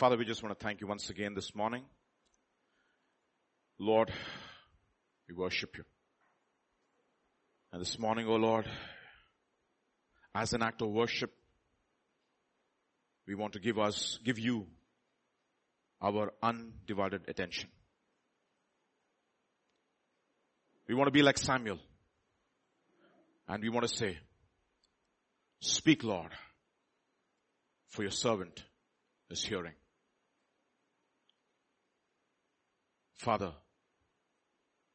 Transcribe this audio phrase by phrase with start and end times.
[0.00, 1.82] Father, we just want to thank you once again this morning.
[3.78, 4.10] Lord,
[5.28, 5.84] we worship you.
[7.70, 8.66] And this morning, oh Lord,
[10.34, 11.30] as an act of worship,
[13.28, 14.68] we want to give us, give you
[16.00, 17.68] our undivided attention.
[20.88, 21.78] We want to be like Samuel.
[23.46, 24.16] And we want to say,
[25.60, 26.32] speak Lord,
[27.88, 28.64] for your servant
[29.28, 29.74] is hearing.
[33.20, 33.52] Father,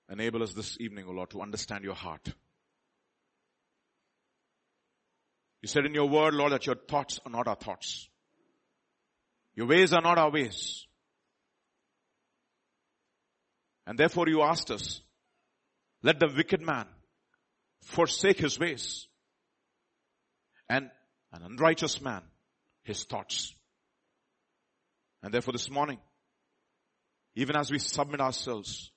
[0.10, 2.28] enable us this evening, O Lord, to understand your heart.
[5.62, 8.10] You said in your word, Lord, that your thoughts are not our thoughts.
[9.54, 10.88] Your ways are not our ways.
[13.86, 15.02] And therefore you asked us,
[16.02, 16.88] let the wicked man
[17.84, 19.08] forsake his ways
[20.68, 20.90] and
[21.32, 22.24] an unrighteous man
[22.82, 23.54] his thoughts.
[25.22, 26.00] And therefore this morning,
[27.36, 28.92] even as we submit ourselves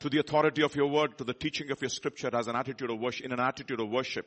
[0.00, 2.90] to the authority of your word, to the teaching of your scripture as an attitude
[2.90, 4.26] of worship, in an attitude of worship,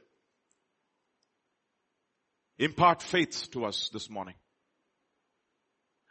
[2.58, 4.35] impart faith to us this morning.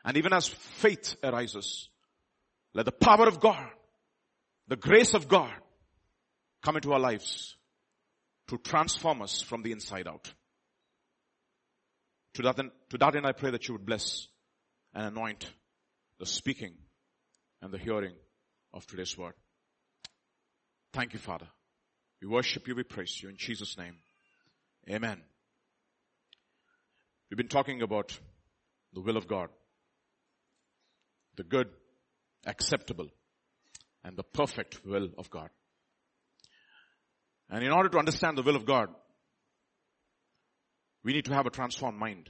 [0.05, 1.89] And even as faith arises,
[2.73, 3.67] let the power of God,
[4.69, 5.53] the grace of God
[6.63, 7.57] come into our lives
[8.49, 10.33] to transform us from the inside out.
[12.35, 14.29] To that, to that end I pray that you would bless
[14.95, 15.51] and anoint
[16.21, 16.75] the speaking
[17.63, 18.13] and the hearing
[18.75, 19.33] of today's word.
[20.93, 21.47] Thank you, Father.
[22.21, 23.97] We worship you, we praise you in Jesus' name.
[24.89, 25.23] Amen.
[27.31, 28.17] We've been talking about
[28.93, 29.49] the will of God.
[31.37, 31.69] The good,
[32.45, 33.09] acceptable,
[34.05, 35.49] and the perfect will of God.
[37.49, 38.89] And in order to understand the will of God,
[41.03, 42.29] we need to have a transformed mind.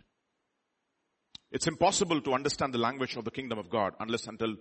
[1.51, 4.57] It's impossible to understand the language of the kingdom of God unless until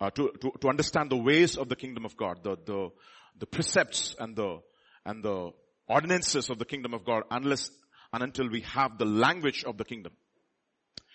[0.00, 2.90] uh, to, to, to understand the ways of the kingdom of God, the, the,
[3.38, 4.58] the precepts and the,
[5.04, 5.50] and the
[5.86, 7.70] ordinances of the kingdom of God unless
[8.12, 10.12] and until we have the language of the kingdom.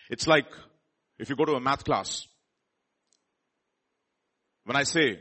[0.10, 0.48] It's like
[1.18, 2.28] if you go to a math class,
[4.66, 5.20] when I say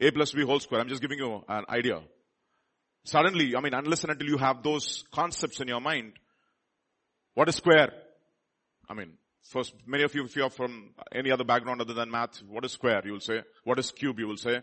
[0.00, 2.00] a plus b whole square, I'm just giving you an idea.
[3.04, 6.14] Suddenly, I mean, unless and until you have those concepts in your mind,
[7.34, 7.92] what is square?
[8.88, 9.12] I mean,
[9.44, 12.64] first, many of you, if you are from any other background other than math, what
[12.64, 13.02] is square?
[13.04, 13.42] You will say.
[13.64, 14.18] What is cube?
[14.18, 14.60] You will say.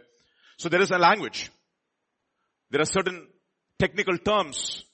[0.57, 1.49] So there is a language.
[2.69, 3.27] There are certain
[3.79, 4.85] technical terms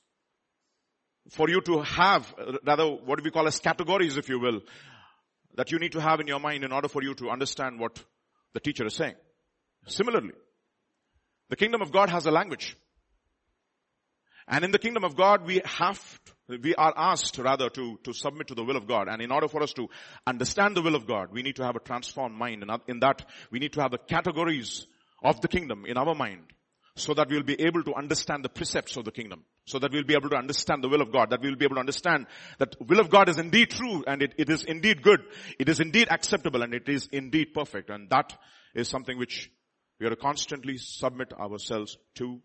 [1.29, 2.33] for you to have,
[2.65, 4.61] rather what we call as categories, if you will,
[5.55, 8.01] that you need to have in your mind in order for you to understand what
[8.53, 9.15] the teacher is saying.
[9.87, 10.33] Similarly,
[11.49, 12.77] the kingdom of God has a language.
[14.47, 18.47] And in the kingdom of God, we have, we are asked rather to, to submit
[18.47, 19.07] to the will of God.
[19.09, 19.89] And in order for us to
[20.25, 22.63] understand the will of God, we need to have a transformed mind.
[22.63, 24.87] And in that, we need to have the categories
[25.23, 26.53] of the kingdom in our mind
[26.95, 29.43] so that we'll be able to understand the precepts of the kingdom.
[29.65, 31.29] So that we'll be able to understand the will of God.
[31.29, 32.27] That we'll be able to understand
[32.57, 35.21] that will of God is indeed true and it, it is indeed good.
[35.59, 37.89] It is indeed acceptable and it is indeed perfect.
[37.89, 38.37] And that
[38.73, 39.51] is something which
[39.99, 42.39] we are to constantly submit ourselves to.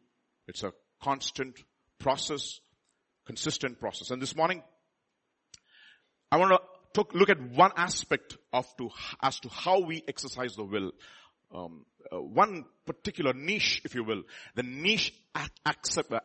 [0.49, 1.57] It's a constant
[1.99, 2.61] process,
[3.27, 4.11] consistent process.
[4.11, 4.63] And this morning,
[6.31, 6.61] I want
[6.95, 8.91] to look at one aspect of to,
[9.23, 10.93] as to how we exercise the will.
[11.55, 14.23] Um, uh, one particular niche, if you will,
[14.55, 15.47] the niche uh,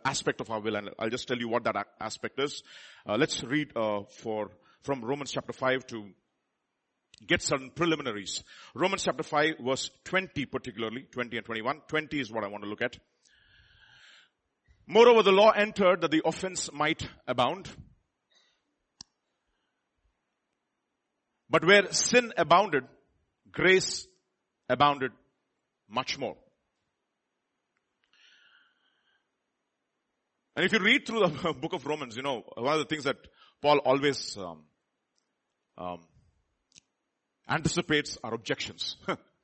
[0.06, 2.64] aspect of our will, and I'll just tell you what that aspect is.
[3.06, 4.50] Uh, let's read uh, for
[4.84, 6.10] from Romans chapter five to
[7.26, 8.44] get some preliminaries.
[8.76, 11.82] Romans chapter 5 verse 20 particularly, 20 and 21.
[11.88, 12.98] 20 is what I want to look at.
[14.88, 17.70] Moreover, the law entered that the offense might abound.
[21.50, 22.86] But where sin abounded,
[23.52, 24.08] grace
[24.70, 25.12] abounded
[25.90, 26.38] much more.
[30.56, 33.04] And if you read through the book of Romans, you know, one of the things
[33.04, 33.18] that
[33.62, 34.64] Paul always um,
[35.78, 36.00] um,
[37.48, 38.96] anticipates are objections.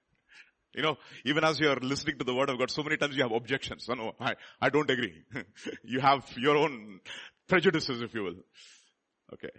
[0.76, 3.16] You know, even as you are listening to the word of God, so many times
[3.16, 3.88] you have objections.
[3.88, 5.24] No, no, I, I don't agree.
[5.84, 7.00] you have your own
[7.48, 8.36] prejudices, if you will.
[9.34, 9.50] Okay.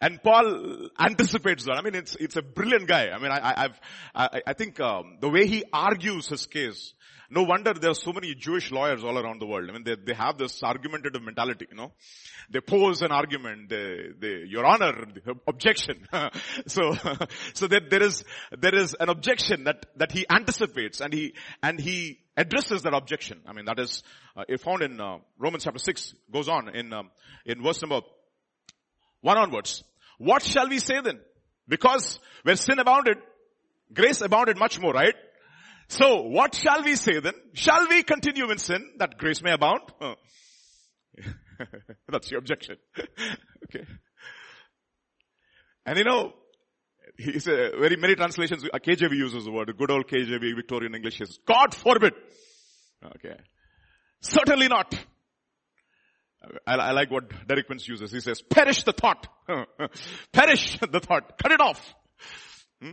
[0.00, 1.76] And Paul anticipates that.
[1.76, 3.10] I mean, it's, it's a brilliant guy.
[3.10, 3.80] I mean, I, I've,
[4.14, 6.94] I, I think, um, the way he argues his case,
[7.34, 9.68] no wonder there are so many Jewish lawyers all around the world.
[9.68, 11.92] I mean, they, they have this argumentative mentality, you know.
[12.48, 15.04] They pose an argument, they, they, your honor,
[15.48, 16.06] objection.
[16.66, 16.92] so,
[17.54, 18.22] so that there is,
[18.56, 23.40] there is an objection that, that he anticipates and he, and he addresses that objection.
[23.46, 24.04] I mean, that is
[24.36, 27.10] uh, found in uh, Romans chapter 6, goes on in, um,
[27.44, 28.02] in verse number
[29.22, 29.82] 1 onwards.
[30.18, 31.18] What shall we say then?
[31.66, 33.16] Because where sin abounded,
[33.92, 35.14] grace abounded much more, right?
[35.88, 37.34] So what shall we say then?
[37.52, 39.82] Shall we continue in sin that grace may abound?
[42.08, 42.76] That's your objection.
[42.98, 43.86] okay.
[45.86, 46.32] And you know,
[47.16, 51.20] he a very many translations, a KJV uses the word, good old KJV Victorian English
[51.20, 52.14] is, God forbid.
[53.16, 53.36] Okay.
[54.20, 54.94] Certainly not.
[56.66, 58.10] I, I like what Derek Prince uses.
[58.10, 59.26] He says, perish the thought.
[60.32, 61.38] perish the thought.
[61.38, 61.94] Cut it off.
[62.82, 62.90] Hmm?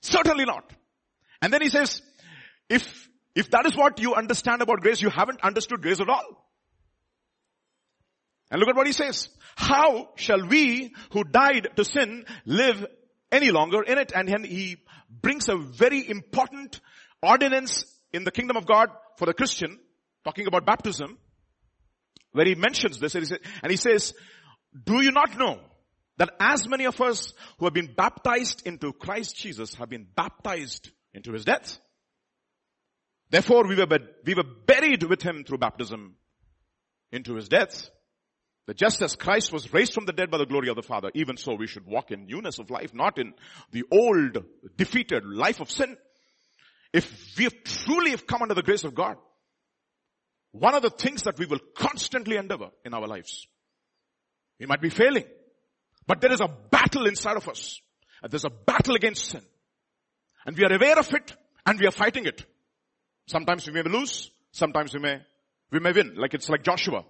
[0.00, 0.70] Certainly not.
[1.44, 2.00] And then he says,
[2.70, 6.48] if, if that is what you understand about grace, you haven't understood grace at all.
[8.50, 9.28] And look at what he says.
[9.54, 12.86] How shall we who died to sin live
[13.30, 14.10] any longer in it?
[14.14, 14.78] And he
[15.10, 16.80] brings a very important
[17.22, 18.88] ordinance in the kingdom of God
[19.18, 19.78] for the Christian,
[20.24, 21.18] talking about baptism,
[22.32, 23.28] where he mentions this and
[23.68, 24.14] he says,
[24.82, 25.60] do you not know
[26.16, 30.90] that as many of us who have been baptized into Christ Jesus have been baptized
[31.14, 31.78] into his death?
[33.30, 33.86] Therefore we were,
[34.24, 36.16] we were buried with him through baptism
[37.10, 37.88] into his death.
[38.66, 41.10] That just as Christ was raised from the dead by the glory of the Father,
[41.14, 43.34] even so we should walk in newness of life, not in
[43.72, 44.38] the old,
[44.76, 45.96] defeated life of sin.
[46.92, 49.16] If we have truly have come under the grace of God,
[50.52, 53.46] one of the things that we will constantly endeavor in our lives,
[54.58, 55.24] we might be failing,
[56.06, 57.80] but there is a battle inside of us.
[58.22, 59.42] And there's a battle against sin.
[60.46, 61.34] And we are aware of it
[61.66, 62.44] and we are fighting it.
[63.26, 65.20] Sometimes we may lose, sometimes we may,
[65.70, 67.04] we may win, like it's like Joshua.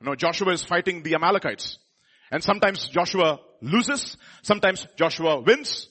[0.00, 1.78] You know, Joshua is fighting the Amalekites.
[2.30, 5.88] And sometimes Joshua loses, sometimes Joshua wins.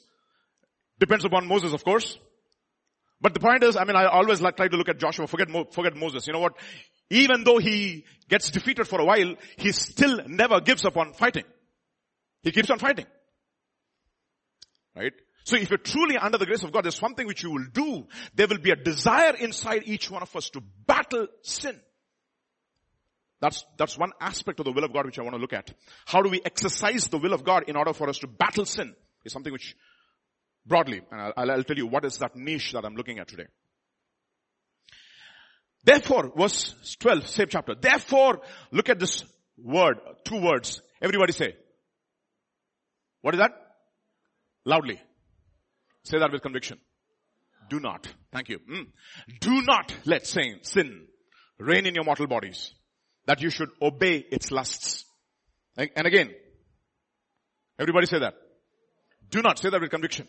[1.00, 2.18] Depends upon Moses, of course.
[3.22, 5.50] But the point is, I mean, I always like, try to look at Joshua, forget,
[5.50, 6.28] Mo, forget Moses.
[6.28, 6.54] You know what?
[7.10, 11.46] Even though he gets defeated for a while, he still never gives up on fighting.
[12.44, 13.06] He keeps on fighting.
[14.96, 15.14] Right?
[15.46, 18.08] So if you're truly under the grace of God, there's something which you will do.
[18.34, 21.80] There will be a desire inside each one of us to battle sin.
[23.42, 25.72] That's, that's one aspect of the will of God which I want to look at.
[26.06, 28.96] How do we exercise the will of God in order for us to battle sin
[29.24, 29.76] is something which
[30.66, 33.46] broadly, and I'll, I'll tell you what is that niche that I'm looking at today.
[35.84, 37.76] Therefore, verse 12, same chapter.
[37.80, 39.24] Therefore, look at this
[39.60, 40.82] word, two words.
[41.00, 41.56] Everybody say.
[43.22, 43.52] What is that?
[44.66, 45.00] Loudly.
[46.06, 46.80] Say that with conviction.
[47.68, 48.08] Do not.
[48.32, 48.60] Thank you.
[48.60, 48.88] Mm.
[49.40, 51.08] Do not let sin, sin
[51.58, 52.74] reign in your mortal bodies.
[53.26, 55.04] That you should obey its lusts.
[55.76, 56.30] And again,
[57.80, 58.36] everybody say that.
[59.32, 60.28] Do not say that with conviction.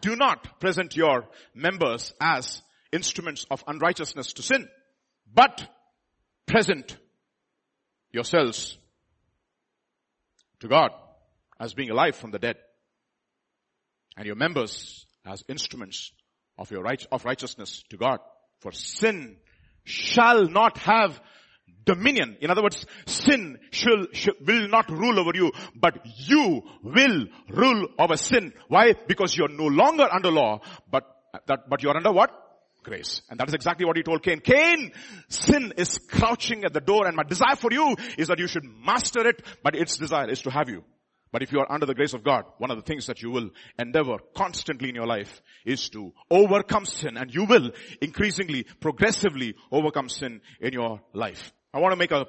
[0.00, 4.66] Do not present your members as instruments of unrighteousness to sin,
[5.32, 5.62] but
[6.46, 6.96] present
[8.12, 8.78] yourselves
[10.60, 10.90] to God
[11.60, 12.56] as being alive from the dead
[14.16, 16.12] and your members as instruments
[16.58, 18.20] of your right, of righteousness to God.
[18.60, 19.36] For sin
[19.84, 21.20] shall not have
[21.84, 22.36] dominion.
[22.40, 27.88] In other words, sin shall, shall, will not rule over you, but you will rule
[27.98, 28.52] over sin.
[28.68, 28.94] Why?
[29.06, 30.60] Because you're no longer under law,
[30.90, 31.04] but
[31.46, 32.30] that, but you're under what?
[32.82, 33.20] Grace.
[33.28, 34.40] And that is exactly what he told Cain.
[34.40, 34.92] Cain,
[35.28, 38.64] sin is crouching at the door and my desire for you is that you should
[38.64, 40.84] master it, but its desire is to have you.
[41.36, 43.30] But if you are under the grace of God, one of the things that you
[43.30, 49.54] will endeavor constantly in your life is to overcome sin and you will increasingly, progressively
[49.70, 51.52] overcome sin in your life.
[51.74, 52.24] I want to make a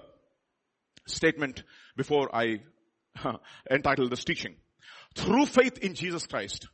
[1.05, 1.63] statement
[1.95, 2.59] before I
[3.71, 4.57] entitle this teaching.
[5.15, 6.67] Through faith in Jesus Christ,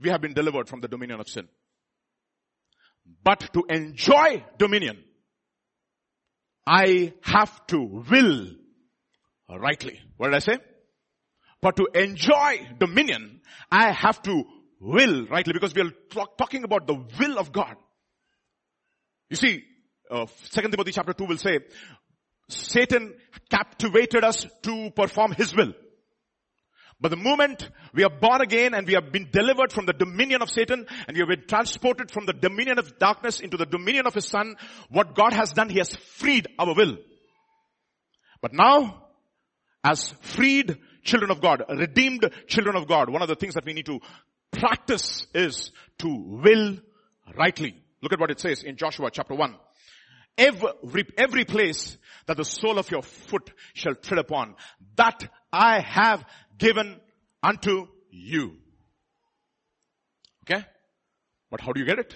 [0.00, 1.46] we have been delivered from the dominion of sin.
[3.22, 4.98] But to enjoy dominion,
[6.66, 7.80] I have to
[8.10, 8.48] will
[9.48, 10.00] rightly.
[10.16, 10.58] What did I say?
[11.60, 14.44] But to enjoy dominion, I have to
[14.80, 17.74] will rightly because we are talking about the will of God.
[19.28, 19.64] You see,
[20.10, 21.58] uh, Timothy chapter 2 will say,
[22.48, 23.14] Satan
[23.50, 25.72] captivated us to perform his will.
[27.00, 30.42] But the moment we are born again and we have been delivered from the dominion
[30.42, 34.06] of Satan and we have been transported from the dominion of darkness into the dominion
[34.06, 34.56] of his son,
[34.88, 36.96] what God has done, he has freed our will.
[38.40, 39.04] But now,
[39.84, 40.76] as freed
[41.08, 44.00] children of God, redeemed children of God, one of the things that we need to
[44.52, 46.76] practice is to will
[47.36, 47.74] rightly.
[48.02, 49.56] Look at what it says in Joshua chapter 1.
[50.36, 51.96] Every, every place
[52.26, 54.54] that the sole of your foot shall tread upon,
[54.96, 56.24] that I have
[56.56, 57.00] given
[57.42, 58.52] unto you.
[60.44, 60.64] Okay?
[61.50, 62.14] But how do you get it?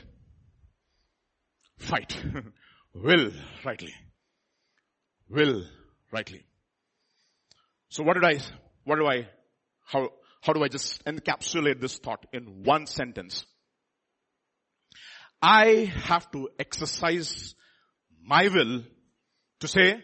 [1.79, 2.23] Fight.
[2.95, 3.33] will
[3.65, 3.95] rightly.
[5.29, 5.65] Will
[6.13, 6.45] rightly.
[7.89, 8.39] So what did I
[8.85, 9.29] what do I
[9.85, 10.11] how,
[10.41, 13.47] how do I just encapsulate this thought in one sentence?
[15.41, 17.55] I have to exercise
[18.25, 18.83] my will
[19.61, 20.03] to say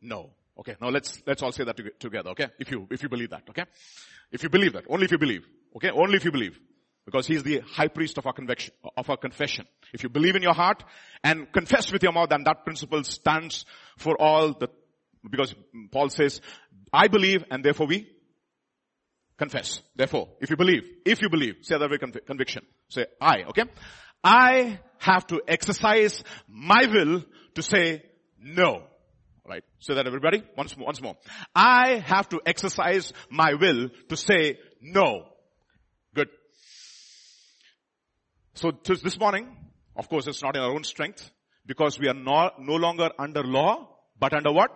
[0.00, 0.30] no.
[0.58, 2.48] Okay, now let's, let's all say that together, okay?
[2.58, 3.64] If you, if you believe that, okay?
[4.30, 5.44] If you believe that, only if you believe,
[5.76, 5.90] okay?
[5.90, 6.58] Only if you believe.
[7.04, 9.66] Because he's the high priest of our conviction, of our confession.
[9.92, 10.82] If you believe in your heart
[11.22, 13.66] and confess with your mouth, then that principle stands
[13.98, 14.68] for all the,
[15.28, 15.54] because
[15.90, 16.40] Paul says,
[16.94, 18.08] I believe and therefore we
[19.36, 19.82] confess.
[19.96, 22.64] Therefore, if you believe, if you believe, say that way conviction.
[22.88, 23.64] Say I, okay?
[24.22, 27.24] I have to exercise my will
[27.56, 28.04] to say
[28.38, 28.84] no.
[29.46, 29.64] Right.
[29.80, 30.42] Say that everybody.
[30.56, 31.16] Once more, once more.
[31.54, 35.26] I have to exercise my will to say no.
[36.14, 36.28] Good.
[38.54, 39.54] So this morning,
[39.96, 41.28] of course it's not in our own strength
[41.66, 44.70] because we are not, no longer under law, but under what?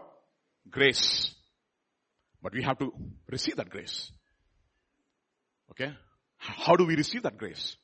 [0.68, 1.34] Grace.
[2.42, 2.92] But we have to
[3.30, 4.10] receive that grace.
[5.72, 5.92] Okay?
[6.36, 7.76] How do we receive that grace?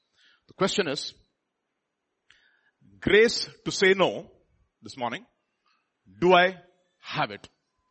[0.48, 1.14] The question is,
[3.00, 4.30] grace to say no
[4.82, 5.24] this morning,
[6.20, 6.56] do I
[7.00, 7.48] have it?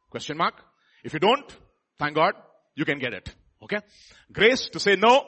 [0.10, 0.54] Question mark.
[1.04, 1.58] If you don't,
[2.00, 2.34] thank God,
[2.76, 3.34] you can get it.
[3.64, 3.80] Okay?
[4.32, 5.26] Grace to say no,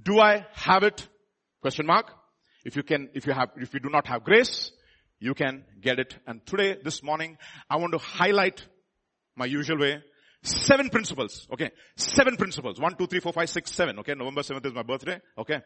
[0.00, 1.06] do I have it?
[1.60, 2.10] Question mark.
[2.64, 4.70] If you can, if you have, if you do not have grace,
[5.18, 6.16] you can get it.
[6.26, 7.38] And today, this morning,
[7.70, 8.66] I want to highlight
[9.36, 10.02] my usual way
[10.46, 11.48] Seven principles.
[11.52, 11.70] Okay.
[11.96, 12.80] Seven principles.
[12.80, 13.98] One, two, three, four, five, six, seven.
[13.98, 14.14] Okay.
[14.14, 15.20] November 7th is my birthday.
[15.36, 15.60] Okay.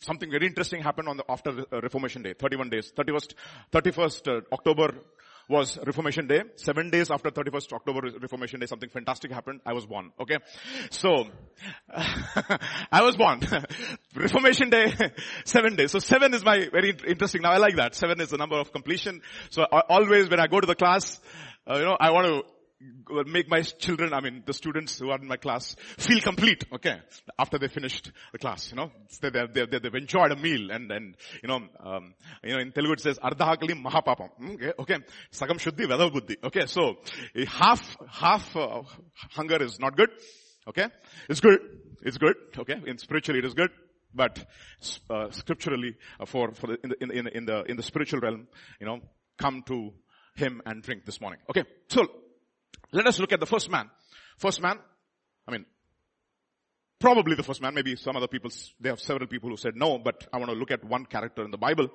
[0.00, 2.32] Something very interesting happened on the, after uh, Reformation Day.
[2.32, 2.92] 31 days.
[2.96, 3.34] 31st,
[3.72, 4.94] 31st uh, October
[5.50, 6.44] was Reformation Day.
[6.56, 9.60] Seven days after 31st October Reformation Day, something fantastic happened.
[9.66, 10.12] I was born.
[10.18, 10.38] Okay.
[10.90, 11.26] So,
[11.90, 13.40] I was born.
[14.14, 14.94] Reformation Day,
[15.44, 15.90] seven days.
[15.90, 17.42] So seven is my very interesting.
[17.42, 17.94] Now I like that.
[17.94, 19.20] Seven is the number of completion.
[19.50, 21.20] So always when I go to the class,
[21.68, 22.51] uh, you know, I want to
[23.26, 27.00] make my children, I mean, the students who are in my class feel complete, okay,
[27.38, 30.90] after they finished the class, you know, they, they, they, they've enjoyed a meal and,
[30.90, 34.96] and, you know, um, you know, in Telugu it says, ardhakali mahapapam, okay, okay,
[35.32, 36.96] sagam shuddhi veda buddhi, okay, so,
[37.46, 38.82] half, half uh,
[39.30, 40.10] hunger is not good,
[40.68, 40.86] okay,
[41.28, 41.58] it's good,
[42.02, 43.70] it's good, okay, in spiritually it is good,
[44.14, 44.44] but
[45.10, 48.20] uh, scripturally uh, for for the, in the in the in the in the spiritual
[48.20, 48.46] realm
[48.78, 49.00] you know
[49.38, 49.90] come to
[50.36, 51.64] him and drink this morning okay?
[51.88, 52.06] So
[52.92, 53.90] let us look at the first man.
[54.38, 54.78] First man,
[55.46, 55.64] I mean,
[57.00, 59.98] probably the first man, maybe some other people, they have several people who said no,
[59.98, 61.88] but I want to look at one character in the Bible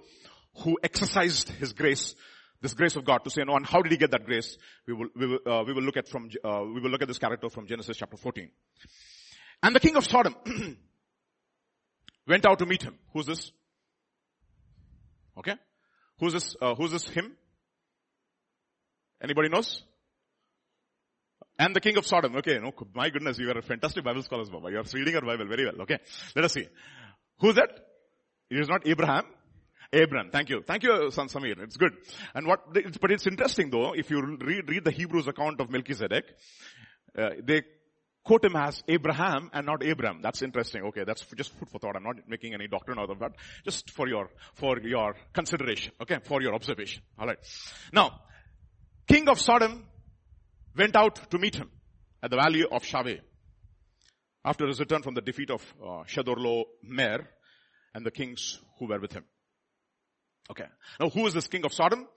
[0.63, 2.16] who exercised his grace,
[2.62, 4.58] this grace of God to say no, and how did he get that grace?
[4.88, 7.08] We will, we will, uh, we will look at from, uh, we will look at
[7.08, 8.50] this character from Genesis chapter 14.
[9.63, 10.36] And the king of Sodom
[12.27, 12.98] went out to meet him.
[13.13, 13.51] Who's this?
[15.38, 15.54] Okay.
[16.20, 17.36] Who's this, uh, who's this him?
[19.22, 19.84] Anybody knows?
[21.59, 22.35] And the king of Sodom.
[22.37, 24.69] Okay, no, my goodness, you are a fantastic Bible scholar, Baba.
[24.69, 25.81] You are reading your Bible very well.
[25.81, 25.97] Okay.
[26.35, 26.67] Let us see.
[27.39, 27.69] Who's that?
[28.49, 29.25] It is not Abraham.
[29.91, 30.29] Abram.
[30.31, 30.63] Thank you.
[30.65, 31.59] Thank you, son Samir.
[31.63, 31.93] It's good.
[32.35, 36.25] And what, but it's interesting though, if you read, read the Hebrews account of Melchizedek,
[37.17, 37.63] uh, they
[38.23, 40.19] quote him as Abraham and not Abram.
[40.21, 40.83] That's interesting.
[40.87, 41.95] Okay, that's just food for thought.
[41.95, 43.31] I'm not making any doctrine out of that.
[43.63, 45.93] Just for your, for your consideration.
[46.01, 47.01] Okay, for your observation.
[47.17, 47.39] Alright.
[47.93, 48.19] Now,
[49.07, 49.85] king of Sodom
[50.77, 51.69] went out to meet him
[52.22, 53.19] at the valley of Shaveh
[54.46, 57.27] after his return from the defeat of uh, Shedorlo Mer
[57.93, 59.24] and the kings who were with him.
[60.50, 60.65] Okay.
[61.00, 62.07] Now who is this king of Sodom?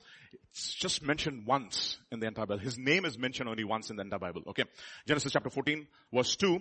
[0.50, 2.60] It's just mentioned once in the entire Bible.
[2.60, 4.42] His name is mentioned only once in the entire Bible.
[4.48, 4.64] Okay.
[5.06, 6.60] Genesis chapter 14 verse 2.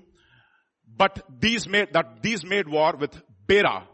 [0.97, 3.15] But these made, that these made war with
[3.45, 3.87] Bera,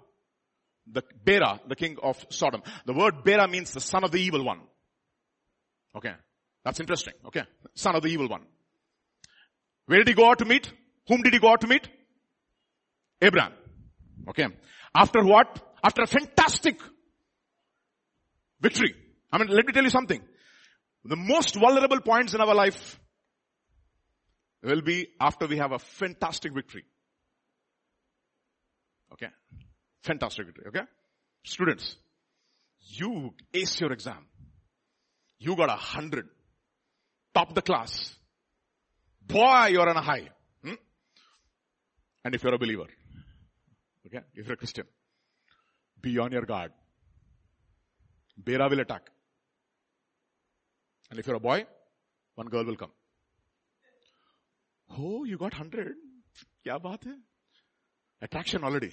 [0.89, 2.63] the Bera, the king of Sodom.
[2.85, 4.62] The word Bera means the son of the evil one.
[5.95, 6.13] Okay.
[6.65, 7.13] That's interesting.
[7.27, 7.43] Okay.
[7.75, 8.41] Son of the evil one.
[9.86, 10.72] Where did he go out to meet?
[11.07, 11.88] Whom did he go out to meet?
[13.22, 13.53] Abraham.
[14.27, 14.48] Okay.
[14.93, 15.62] After what?
[15.84, 16.79] After a fantastic
[18.60, 18.95] victory.
[19.31, 20.22] I mean, let me tell you something.
[21.03, 23.00] The most vulnerable points in our life
[24.63, 26.84] will be after we have a fantastic victory.
[29.13, 29.27] Okay.
[30.01, 30.65] Fantastic victory.
[30.69, 30.86] Okay.
[31.43, 31.95] Students,
[32.79, 34.25] you ace your exam.
[35.38, 36.27] You got a hundred
[37.35, 38.15] top the class.
[39.27, 40.29] Boy, you're on a high.
[40.63, 40.75] Hmm?
[42.23, 42.87] And if you're a believer,
[44.07, 44.85] okay, if you're a Christian,
[46.01, 46.71] be on your guard.
[48.37, 49.09] Bera will attack.
[51.09, 51.65] And if you're a boy,
[52.35, 52.91] one girl will come.
[54.97, 55.95] Oh, you got hundred.
[56.65, 57.17] Kya baat hai?
[58.21, 58.91] Attraction already.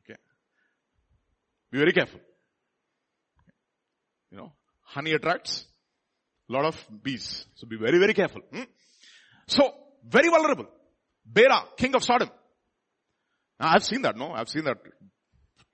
[0.00, 0.18] Okay.
[1.70, 2.20] Be very careful.
[4.30, 4.52] You know,
[4.88, 5.66] honey attracts
[6.48, 7.46] a lot of bees.
[7.54, 8.40] So be very, very careful.
[8.52, 8.62] Hmm?
[9.46, 9.72] So,
[10.06, 10.66] very vulnerable.
[11.24, 12.30] Bera, king of Sodom.
[13.60, 14.32] Now, I've seen that, no?
[14.32, 14.78] I've seen that.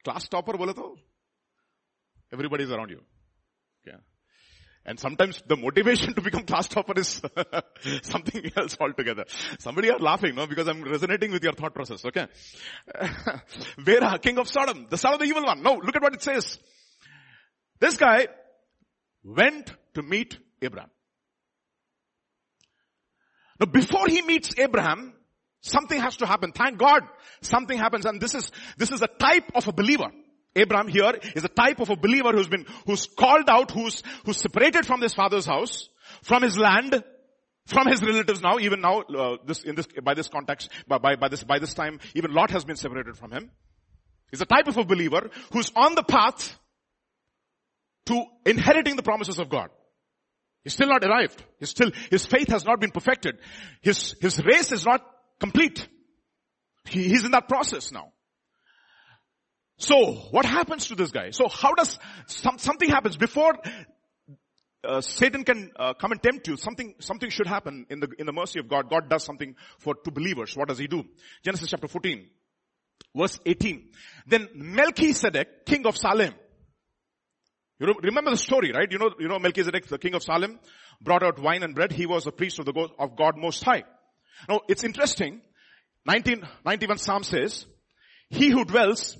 [0.04, 0.99] Class topper bole
[2.33, 3.00] everybody is around you.
[3.87, 3.97] Yeah.
[4.85, 7.23] And sometimes the motivation to become class topper is
[8.02, 9.25] something else altogether.
[9.61, 10.47] Somebody are laughing, no?
[10.47, 12.26] Because I'm resonating with your thought process, okay?
[13.85, 15.62] Bera, king of Sodom, the son of the evil one.
[15.62, 16.59] No, look at what it says.
[17.80, 18.26] This guy
[19.25, 20.90] went to meet Abraham.
[23.59, 25.14] Now before he meets Abraham,
[25.61, 26.52] something has to happen.
[26.52, 27.02] Thank God
[27.40, 30.11] something happens and this is, this is a type of a believer.
[30.57, 34.37] Abraham here is a type of a believer who's been, who's called out, who's, who's
[34.37, 35.88] separated from his father's house,
[36.23, 37.02] from his land,
[37.66, 41.16] from his relatives now, even now, uh, this, in this, by this context, by, by,
[41.16, 43.50] by this, by this time, even Lot has been separated from him.
[44.31, 46.57] He's a type of a believer who's on the path
[48.06, 49.70] to inheriting the promises of God.
[50.62, 51.42] He's still not arrived.
[51.58, 53.37] He's still, his faith has not been perfected.
[53.82, 55.02] His, his race is not
[55.38, 55.87] complete.
[56.87, 58.12] He, he's in that process now.
[59.76, 61.30] So, what happens to this guy?
[61.30, 63.54] So how does, some, something happens before
[64.84, 66.56] uh, Satan can uh, come and tempt you.
[66.56, 68.90] Something, something should happen in the, in the mercy of God.
[68.90, 70.56] God does something for two believers.
[70.56, 71.04] What does he do?
[71.42, 72.28] Genesis chapter 14,
[73.16, 73.90] verse 18.
[74.26, 76.34] Then Melchizedek, king of Salem.
[77.81, 78.90] You remember the story, right?
[78.90, 80.61] You know, you know Melchizedek, the king of Salem,
[81.00, 81.93] brought out wine and bread.
[81.93, 83.83] He was a priest of the God, of God Most High.
[84.49, 85.40] Now, it's interesting.
[86.04, 87.66] 1991 Psalm says,
[88.28, 89.16] He who dwells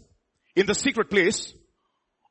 [0.55, 1.53] in the secret place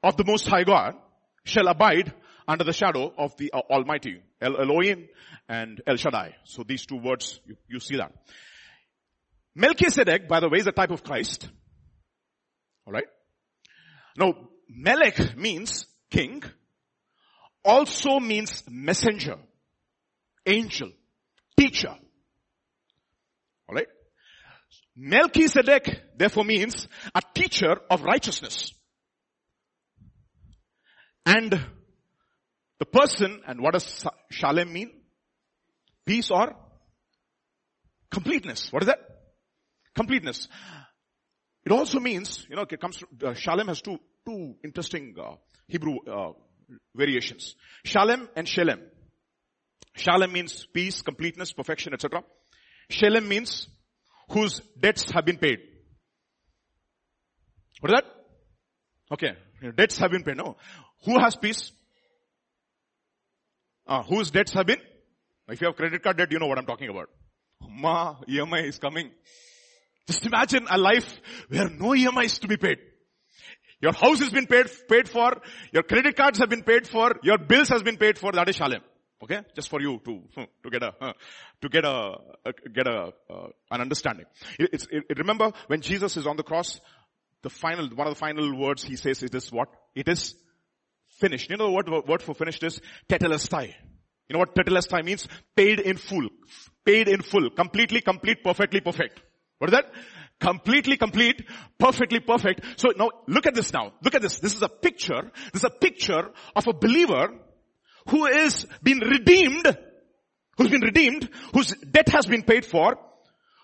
[0.01, 0.96] of the Most High God
[1.44, 2.13] shall abide
[2.48, 5.08] under the shadow of the uh, Almighty, El Elohim
[5.50, 6.36] and El Shaddai.
[6.46, 8.12] So these two words, you, you see that.
[9.56, 11.50] Melchizedek, by the way, is a type of Christ.
[12.88, 13.06] Alright?
[14.18, 14.34] Now,
[14.70, 16.43] Melech means king,
[17.65, 19.38] also means messenger,
[20.46, 20.91] angel,
[21.58, 21.96] teacher.
[23.67, 23.88] Alright?
[24.96, 28.74] Melchizedek therefore means a teacher of righteousness.
[31.25, 31.59] And
[32.79, 34.92] the person, and what does Shalem mean?
[36.05, 36.55] Peace or
[38.11, 38.72] completeness.
[38.72, 39.00] What is that?
[39.96, 40.48] Completeness.
[41.66, 45.35] It also means, you know, it comes to, uh, Shalem has two, two interesting uh,
[45.68, 46.34] Hebrew uh,
[46.96, 47.56] variations.
[47.86, 48.82] Shalem and Shalem.
[49.96, 52.24] Shalem means peace, completeness, perfection, etc.
[52.90, 53.68] Shalem means
[54.30, 55.60] whose debts have been paid.
[57.80, 58.06] What is that?
[59.12, 59.34] Okay.
[59.76, 60.38] Debts have been paid.
[60.38, 60.58] No.
[61.06, 61.72] Who has peace?
[63.86, 64.80] Uh, whose debts have been?
[65.50, 67.10] If you have credit card debt, you know what I'm talking about.
[67.70, 69.12] Ma, EMI is coming.
[70.08, 71.14] Just imagine a life
[71.50, 72.80] where no EMI is to be paid.
[73.83, 75.41] Your house has been paid, paid for,
[75.74, 78.55] your credit cards have been paid for, your bills has been paid for, that is
[78.55, 78.81] Shalem.
[79.22, 79.41] Okay?
[79.53, 80.22] Just for you to,
[80.63, 80.93] to get a,
[81.61, 82.15] to get a,
[82.74, 84.25] get a, uh, an understanding.
[84.57, 86.79] It, it, remember when Jesus is on the cross,
[87.41, 89.67] the final, one of the final words he says is this what?
[89.93, 90.33] It is
[91.19, 91.50] finished.
[91.50, 92.79] You know what word for finished is?
[93.09, 93.67] Tetelestai.
[94.29, 95.27] You know what tetelestai means?
[95.57, 96.29] Paid in full.
[96.85, 97.50] Paid in full.
[97.50, 99.22] Completely complete, perfectly perfect.
[99.57, 99.91] What is that?
[100.44, 101.42] Completely complete,
[101.79, 102.66] perfectly perfect.
[102.75, 103.94] So now look at this now.
[104.03, 104.40] Look at this.
[104.40, 105.32] This is a picture.
[105.53, 107.29] This is a picture of a believer
[108.10, 109.66] who is been redeemed,
[110.58, 112.98] who's been redeemed, whose debt has been paid for,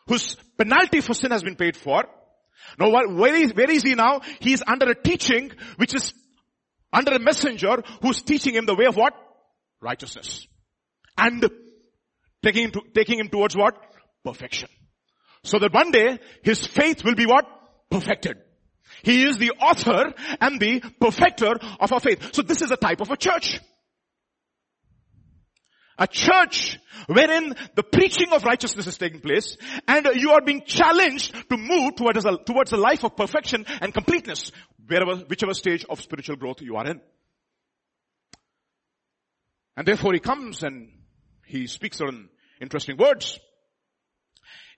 [0.08, 2.06] whose penalty for sin has been paid for.
[2.80, 4.22] Now where is, where is he now?
[4.39, 6.13] He is under a teaching which is
[6.94, 9.13] under a messenger who's teaching him the way of what?
[9.82, 10.48] Righteousness.
[11.18, 11.46] And
[12.42, 13.76] taking him, to, taking him towards what?
[14.24, 14.70] Perfection.
[15.43, 17.45] So that one day his faith will be what?
[17.89, 18.38] Perfected.
[19.04, 22.34] He is the author and the perfecter of our faith.
[22.34, 23.60] So this is a type of a church.
[25.97, 31.34] A church wherein the preaching of righteousness is taking place and you are being challenged
[31.49, 34.52] to move towards a, towards a life of perfection and completeness
[34.88, 37.02] wherever, whichever stage of spiritual growth you are in.
[39.75, 40.89] And therefore he comes and
[41.45, 42.30] he speaks certain
[42.62, 43.38] interesting words.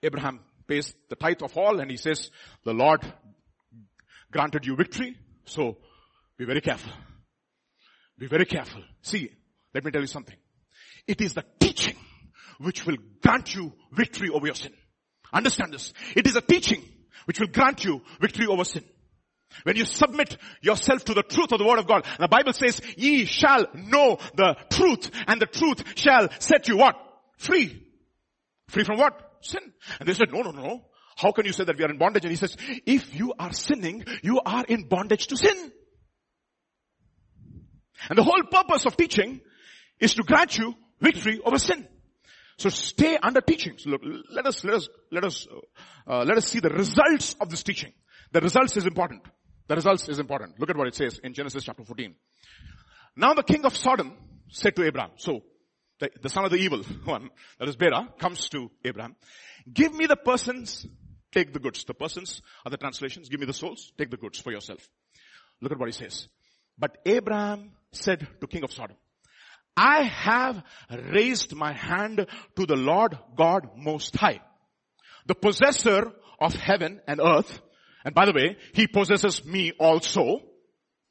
[0.02, 2.30] Abraham pays the tithe of all and he says,
[2.64, 3.00] the Lord
[4.30, 5.16] granted you victory.
[5.44, 5.76] So
[6.36, 6.92] be very careful.
[8.18, 8.82] Be very careful.
[9.02, 9.30] See,
[9.74, 10.36] let me tell you something.
[11.06, 11.96] It is the teaching
[12.58, 14.72] which will grant you victory over your sin.
[15.32, 15.92] Understand this.
[16.14, 16.82] It is a teaching
[17.24, 18.84] which will grant you victory over sin.
[19.64, 22.80] When you submit yourself to the truth of the word of God, the Bible says,
[22.96, 26.96] ye shall know the truth and the truth shall set you what?
[27.36, 27.86] Free.
[28.68, 29.31] Free from what?
[29.42, 29.72] Sin.
[30.00, 30.84] And they said, no, no, no.
[31.16, 32.24] How can you say that we are in bondage?
[32.24, 35.72] And he says, if you are sinning, you are in bondage to sin.
[38.08, 39.40] And the whole purpose of teaching
[40.00, 41.86] is to grant you victory over sin.
[42.56, 43.74] So stay under teaching.
[43.78, 45.46] So look, let us, let us, let us,
[46.06, 47.92] uh, let us see the results of this teaching.
[48.32, 49.22] The results is important.
[49.68, 50.58] The results is important.
[50.58, 52.14] Look at what it says in Genesis chapter 14.
[53.16, 54.16] Now the king of Sodom
[54.48, 55.42] said to Abraham, so
[56.02, 59.14] the, the son of the evil one, that is Bera, comes to Abraham,
[59.72, 60.84] give me the persons,
[61.30, 61.84] take the goods.
[61.84, 64.86] The persons are the translations, give me the souls, take the goods for yourself.
[65.60, 66.26] Look at what he says.
[66.76, 68.96] But Abraham said to king of Sodom,
[69.76, 74.40] I have raised my hand to the Lord God most high,
[75.26, 77.60] the possessor of heaven and earth.
[78.04, 80.40] And by the way, he possesses me also.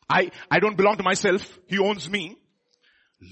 [0.09, 1.57] I, I don't belong to myself.
[1.67, 2.37] He owns me.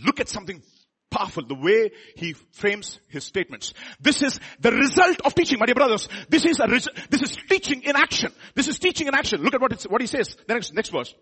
[0.06, 0.64] Look at something
[1.10, 3.74] powerful, the way he frames his statements.
[4.00, 6.08] This is the result of teaching, my dear brothers.
[6.30, 8.32] This is a, this is teaching in action.
[8.56, 9.42] This is teaching in action.
[9.42, 10.36] Look at what, it's what he says.
[10.48, 11.14] The next, next verse.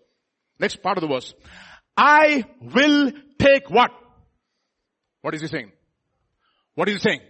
[0.58, 1.34] Next part of the verse.
[1.96, 3.90] I will take what?
[5.22, 5.72] What is he saying?
[6.74, 7.20] What is he saying?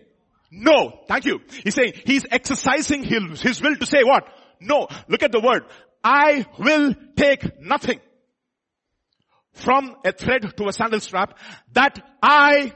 [0.50, 1.00] No.
[1.08, 1.40] Thank you.
[1.62, 4.28] He's saying he's exercising his, his will to say what?
[4.60, 4.88] No.
[5.08, 5.64] Look at the word.
[6.02, 8.00] I will take nothing
[9.58, 11.38] from a thread to a sandal strap
[11.72, 12.72] that I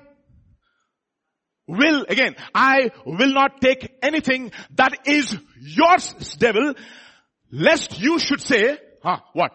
[1.66, 6.74] will, again, I will not take anything that is yours, devil,
[7.50, 9.52] lest you should say, huh, what?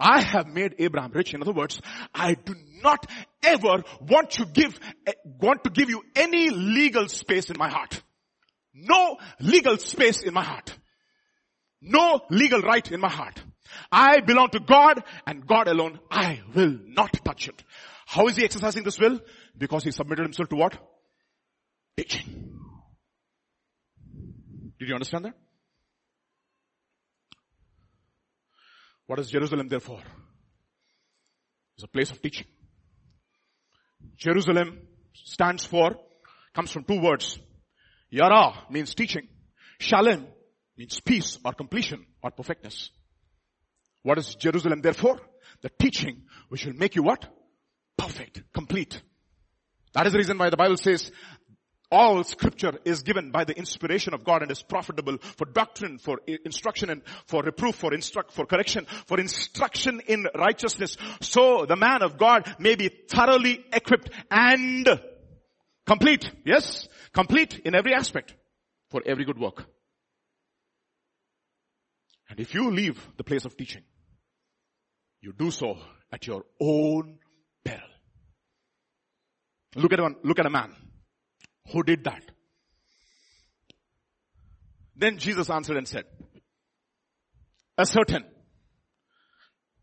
[0.00, 1.34] I have made Abraham rich.
[1.34, 1.80] In other words,
[2.14, 3.04] I do not
[3.42, 8.00] ever want to give, eh, want to give you any legal space in my heart.
[8.72, 10.72] No legal space in my heart.
[11.80, 13.42] No legal right in my heart.
[13.90, 15.98] I belong to God and God alone.
[16.10, 17.62] I will not touch it.
[18.06, 19.20] How is he exercising this will?
[19.56, 20.78] Because he submitted himself to what?
[21.96, 22.58] Teaching.
[24.78, 25.34] Did you understand that?
[29.06, 30.02] What is Jerusalem therefore?
[31.76, 32.46] It's a place of teaching.
[34.16, 34.80] Jerusalem
[35.14, 35.96] stands for,
[36.54, 37.38] comes from two words.
[38.10, 39.28] Yara means teaching.
[39.80, 40.26] Shalem
[40.76, 42.90] means peace or completion or perfectness.
[44.02, 45.20] What is Jerusalem therefore?
[45.62, 47.26] The teaching which will make you what?
[47.96, 49.02] Perfect, complete.
[49.92, 51.10] That is the reason why the Bible says
[51.90, 56.20] all scripture is given by the inspiration of God and is profitable for doctrine, for
[56.44, 60.98] instruction and for reproof, for instruct, for correction, for instruction in righteousness.
[61.22, 65.00] So the man of God may be thoroughly equipped and
[65.86, 66.30] complete.
[66.44, 66.88] Yes?
[67.12, 68.34] Complete in every aspect
[68.90, 69.64] for every good work.
[72.28, 73.82] And if you leave the place of teaching,
[75.20, 75.76] you do so
[76.12, 77.18] at your own
[77.64, 77.80] peril.
[79.76, 80.74] Look at one, look at a man
[81.72, 82.22] who did that.
[84.96, 86.04] Then Jesus answered and said,
[87.76, 88.24] a certain,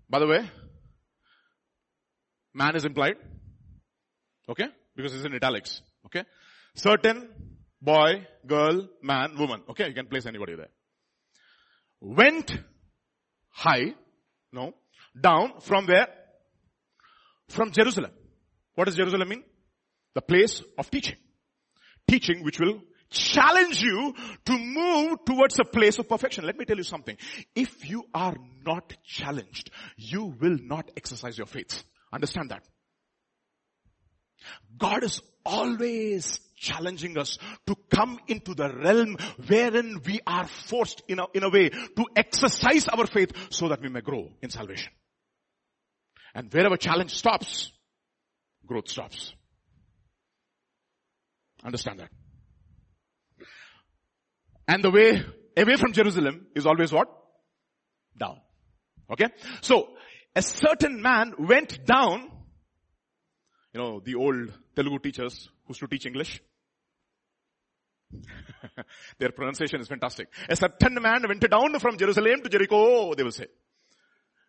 [0.09, 0.49] by the way,
[2.53, 3.15] man is implied,
[4.49, 6.23] okay, because it's in italics, okay,
[6.75, 7.29] certain
[7.81, 10.69] boy, girl, man, woman, okay, you can place anybody there.
[12.01, 12.57] Went
[13.51, 13.93] high,
[14.51, 14.73] no,
[15.19, 16.07] down from where?
[17.49, 18.11] From Jerusalem.
[18.75, 19.43] What does Jerusalem mean?
[20.13, 21.15] The place of teaching
[22.07, 24.13] teaching which will challenge you
[24.45, 26.45] to move towards a place of perfection.
[26.45, 27.17] Let me tell you something.
[27.55, 31.83] If you are not challenged, you will not exercise your faith.
[32.11, 32.63] Understand that.
[34.77, 41.19] God is always challenging us to come into the realm wherein we are forced in
[41.19, 44.91] a, in a way to exercise our faith so that we may grow in salvation.
[46.35, 47.71] And wherever challenge stops,
[48.67, 49.33] growth stops.
[51.63, 52.09] Understand that.
[54.67, 55.23] And the way
[55.57, 57.07] away from Jerusalem is always what?
[58.17, 58.41] Down.
[59.09, 59.27] Okay?
[59.61, 59.87] So,
[60.35, 62.29] a certain man went down,
[63.73, 66.41] you know, the old Telugu teachers who used to teach English.
[69.19, 70.27] Their pronunciation is fantastic.
[70.49, 73.47] A certain man went down from Jerusalem to Jericho, they will say.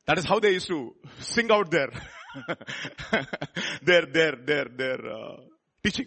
[0.07, 1.89] That is how they used to sing out their,
[3.83, 5.37] their, their, their, their, uh,
[5.83, 6.07] teaching.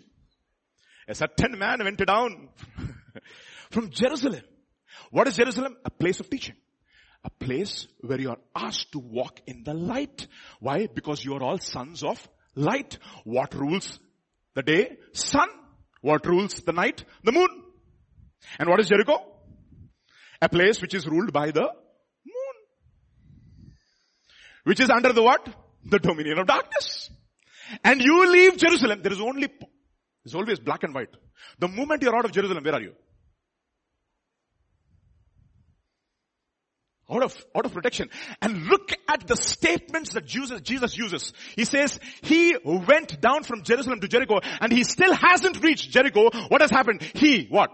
[1.07, 2.49] A certain man went down
[3.71, 4.41] from Jerusalem.
[5.11, 5.75] What is Jerusalem?
[5.83, 6.55] A place of teaching.
[7.25, 10.27] A place where you are asked to walk in the light.
[10.61, 10.87] Why?
[10.87, 12.97] Because you are all sons of light.
[13.25, 13.99] What rules
[14.53, 14.97] the day?
[15.11, 15.49] Sun.
[16.01, 17.03] What rules the night?
[17.23, 17.49] The moon.
[18.57, 19.17] And what is Jericho?
[20.41, 21.69] A place which is ruled by the.
[24.63, 25.47] Which is under the what?
[25.85, 27.09] The dominion of darkness.
[27.83, 29.01] And you leave Jerusalem.
[29.01, 29.49] There is only
[30.25, 31.09] it's always black and white.
[31.59, 32.93] The moment you're out of Jerusalem, where are you?
[37.11, 38.09] Out of, out of protection.
[38.41, 41.33] And look at the statements that Jesus, Jesus uses.
[41.55, 46.29] He says, he went down from Jerusalem to Jericho and he still hasn't reached Jericho.
[46.49, 47.01] What has happened?
[47.01, 47.71] He, what?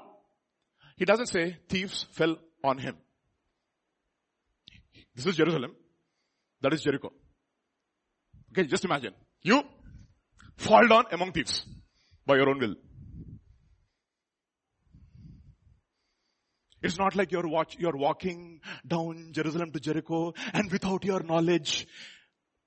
[0.96, 2.96] He doesn't say thieves fell on him.
[5.16, 5.76] This is Jerusalem.
[6.66, 7.14] That is Jericho.
[8.52, 9.14] Okay, just imagine.
[9.44, 9.62] You
[10.58, 11.64] fall down among thieves
[12.26, 12.74] by your own will.
[16.82, 21.86] It's not like you're watch, you're walking down Jerusalem to Jericho and without your knowledge,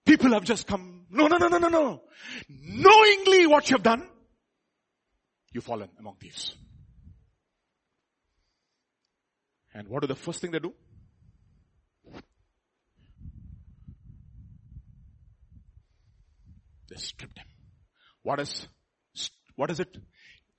[0.06, 1.06] people have just come.
[1.10, 2.02] No, no, no, no, no, no.
[2.48, 4.08] Knowingly what you have done,
[5.52, 6.54] you've fallen among thieves.
[9.74, 10.72] And what are the first thing they do?
[16.88, 17.46] They stripped him.
[18.22, 18.66] What is,
[19.56, 19.96] what is it?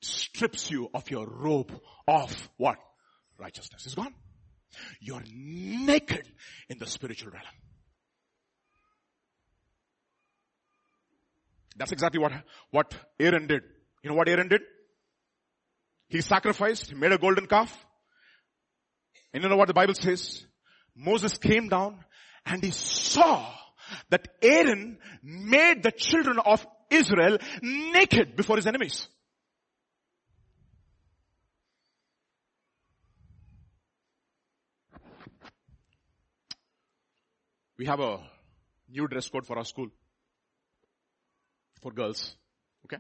[0.02, 2.78] Strips you of your robe of what?
[3.38, 4.14] Righteousness is gone.
[5.00, 6.28] You're naked
[6.70, 7.46] in the spiritual realm.
[11.76, 12.34] That's exactly what,
[12.72, 13.64] what Aaron did.
[14.04, 14.62] You know what Aaron did?
[16.10, 17.86] He sacrificed, he made a golden calf.
[19.34, 20.46] And you know what the Bible says?
[20.96, 22.04] Moses came down
[22.46, 23.46] and he saw
[24.10, 29.08] that Aaron made the children of Israel naked before his enemies.
[37.78, 38.20] We have a
[38.90, 39.88] new dress code for our school.
[41.82, 42.36] For girls.
[42.84, 42.98] Okay?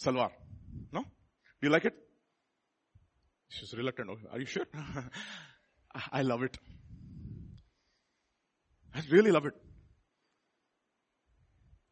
[0.00, 0.30] Salwar.
[0.92, 1.02] No?
[1.02, 1.08] Do
[1.62, 1.94] you like it?
[3.48, 4.10] She's reluctant.
[4.30, 4.66] Are you sure?
[6.12, 6.56] I love it.
[8.94, 9.54] I really love it.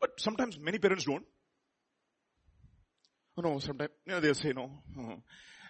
[0.01, 1.25] But sometimes many parents don't.
[3.37, 4.83] Oh no, sometimes, you know, they'll say no.
[4.99, 5.17] Uh-huh.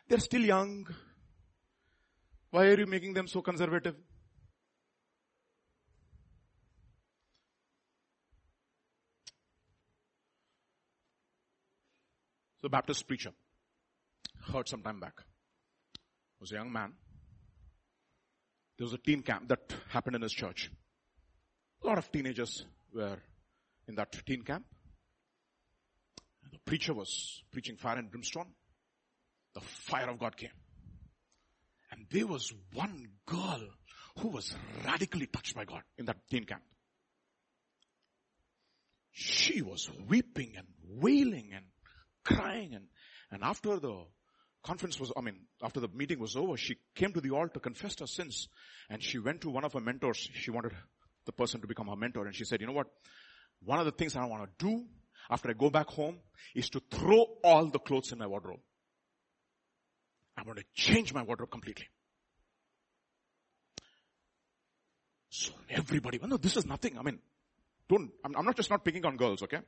[0.09, 0.87] They're still young.
[2.51, 3.95] Why are you making them so conservative?
[12.61, 13.31] So Baptist preacher
[14.53, 15.15] heard some time back.
[16.41, 16.93] Was a young man.
[18.79, 20.71] There was a teen camp that happened in his church.
[21.83, 22.65] A lot of teenagers
[22.95, 23.19] were
[23.89, 24.65] in that teen camp.
[26.53, 28.49] The preacher was preaching fire and brimstone.
[29.55, 30.51] The fire of God came.
[31.91, 33.63] And there was one girl
[34.19, 36.63] who was radically touched by God in that teen camp.
[39.13, 41.65] She was weeping and wailing and
[42.25, 42.85] crying and,
[43.31, 44.05] and after the
[44.63, 48.01] conference was, I mean, after the meeting was over, she came to the altar, confessed
[48.01, 48.49] her sins,
[48.89, 50.29] and she went to one of her mentors.
[50.35, 50.73] She wanted
[51.27, 52.27] the person to become her mentor.
[52.27, 52.89] And she said, you know what?
[53.65, 54.85] One of the things I want to do
[55.31, 56.19] after I go back home
[56.55, 58.61] is to throw all the clothes in my wardrobe.
[60.37, 61.87] I'm going to change my wardrobe completely.
[65.29, 66.99] So everybody, well, no, this is nothing.
[66.99, 67.19] I mean,
[67.89, 69.59] don't, I'm, I'm not just not picking on girls, okay?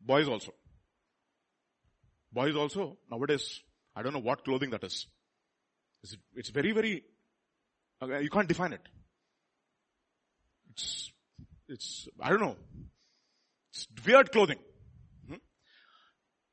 [0.00, 0.52] Boys also.
[2.32, 3.60] Boys also, nowadays,
[3.94, 5.06] I don't know what clothing that is.
[6.02, 7.04] It's, it's very, very,
[8.02, 8.82] uh, you can't define it.
[10.74, 11.12] It's,
[11.68, 12.56] it's, I don't know.
[13.72, 14.58] It's weird clothing.
[15.28, 15.36] Hmm?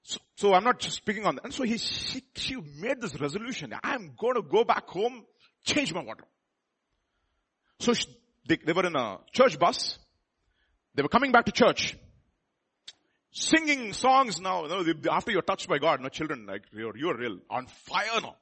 [0.03, 1.45] So, so, I'm not speaking on that.
[1.45, 3.73] And so he, she, she made this resolution.
[3.83, 5.25] I'm going to go back home,
[5.63, 6.29] change my wardrobe.
[7.79, 8.05] So she,
[8.47, 9.97] they, they were in a church bus.
[10.93, 11.97] They were coming back to church.
[13.31, 17.17] Singing songs now, you know, after you're touched by God, no children, like you're, you're
[17.17, 18.35] real on fire now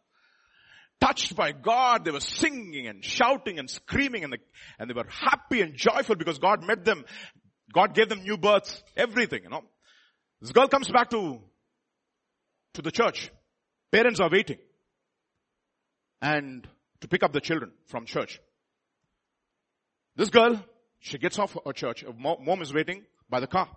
[1.00, 2.06] touched by God.
[2.06, 4.40] They were singing and shouting and screaming and, the,
[4.78, 7.06] and they were happy and joyful because God met them.
[7.74, 9.64] God gave them new births, everything, you know.
[10.42, 11.40] This girl comes back to,
[12.74, 13.32] to the church.
[13.92, 14.58] Parents are waiting.
[16.22, 16.68] And
[17.02, 18.42] to pick up the children from church.
[20.16, 20.62] This girl,
[21.00, 22.04] she gets off her church.
[22.18, 23.70] Mom is waiting by the car.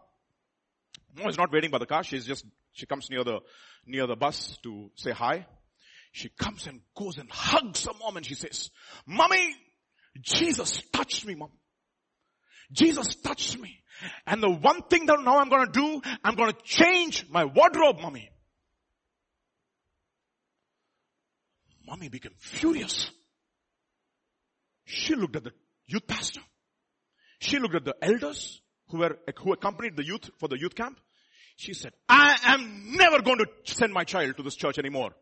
[1.16, 2.02] Mom is not waiting by the car.
[2.02, 3.40] She's just, she comes near the,
[3.86, 5.46] near the bus to say hi.
[6.12, 8.70] She comes and goes and hugs her mom and she says,
[9.06, 9.54] Mommy,
[10.20, 11.50] Jesus touched me, mom.
[12.70, 13.82] Jesus touched me.
[14.26, 18.30] And the one thing that now I'm gonna do, I'm gonna change my wardrobe, mommy.
[21.86, 23.10] Mommy became furious.
[24.84, 25.52] She looked at the
[25.86, 26.40] youth pastor.
[27.38, 31.00] She looked at the elders who were, who accompanied the youth for the youth camp.
[31.56, 35.12] She said, I am never going to send my child to this church anymore.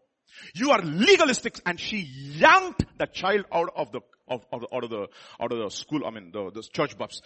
[0.55, 1.61] You are legalistic.
[1.67, 5.09] And she yanked the child out of the, of, of out of the,
[5.41, 7.21] out of the school, I mean, the, the church bus.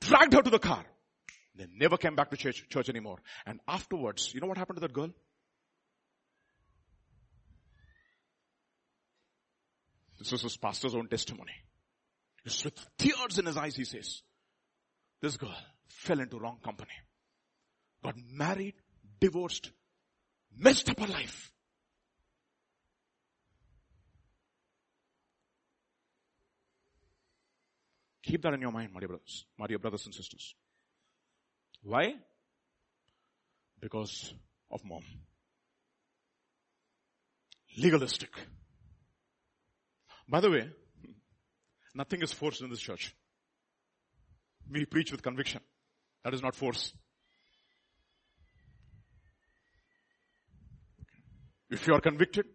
[0.00, 0.84] Dragged her to the car.
[1.54, 3.18] They never came back to church, church anymore.
[3.46, 5.10] And afterwards, you know what happened to that girl?
[10.18, 11.52] This is his pastor's own testimony.
[12.44, 14.22] Just with tears in his eyes, he says,
[15.20, 15.54] this girl
[15.88, 16.92] fell into wrong company.
[18.02, 18.74] Got married,
[19.20, 19.70] divorced,
[20.56, 21.51] messed up her life.
[28.22, 30.54] Keep that in your mind, my dear brothers, my dear brothers and sisters.
[31.82, 32.14] Why?
[33.80, 34.32] Because
[34.70, 35.02] of mom.
[37.76, 38.30] Legalistic.
[40.28, 40.70] By the way,
[41.94, 43.14] nothing is forced in this church.
[44.70, 45.60] We preach with conviction.
[46.24, 46.92] That is not force.
[51.70, 52.46] If you are convicted,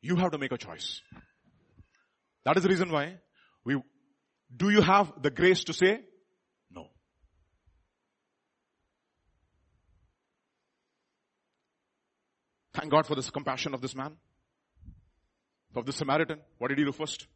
[0.00, 1.02] you have to make a choice.
[2.44, 3.16] That is the reason why
[3.64, 3.76] we,
[4.54, 6.00] do you have the grace to say
[6.70, 6.88] no?
[12.74, 14.16] Thank God for this compassion of this man,
[15.74, 16.40] of the Samaritan.
[16.58, 17.26] What did he do first?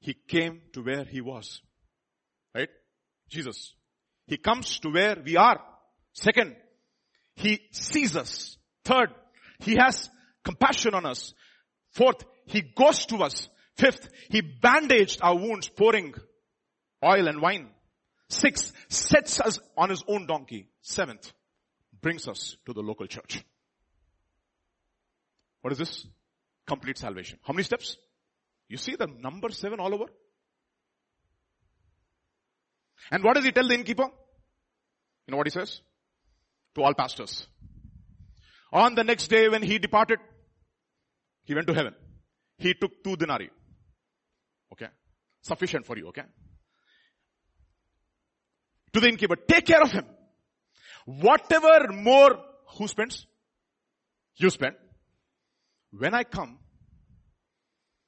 [0.00, 1.60] He came to where he was.
[2.54, 2.68] Right?
[3.28, 3.74] Jesus.
[4.26, 5.60] He comes to where we are.
[6.12, 6.56] Second,
[7.34, 8.56] he sees us.
[8.84, 9.10] Third,
[9.60, 10.10] he has
[10.44, 11.34] compassion on us.
[11.92, 13.48] Fourth, he goes to us.
[13.76, 16.14] Fifth, he bandaged our wounds, pouring
[17.04, 17.68] oil and wine.
[18.28, 20.68] Sixth, sets us on his own donkey.
[20.80, 21.32] Seventh,
[22.00, 23.44] brings us to the local church.
[25.60, 26.06] What is this?
[26.66, 27.38] Complete salvation.
[27.42, 27.96] How many steps?
[28.68, 30.06] You see the number seven all over?
[33.10, 34.04] And what does he tell the innkeeper?
[34.04, 35.80] You know what he says?
[36.74, 37.46] To all pastors.
[38.72, 40.18] On the next day when he departed,
[41.44, 41.94] he went to heaven.
[42.58, 43.50] He took two denarii.
[44.72, 44.88] Okay.
[45.42, 46.22] Sufficient for you, okay?
[48.92, 50.04] To the innkeeper, take care of him.
[51.04, 52.38] Whatever more,
[52.76, 53.26] who spends?
[54.36, 54.74] You spend.
[55.92, 56.58] When I come,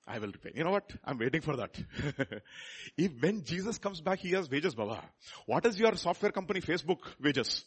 [0.06, 0.52] I will repay.
[0.54, 0.90] You know what?
[1.04, 1.76] I'm waiting for that.
[2.96, 5.02] if when Jesus comes back, he has wages, Baba.
[5.46, 7.64] What is your software company Facebook wages?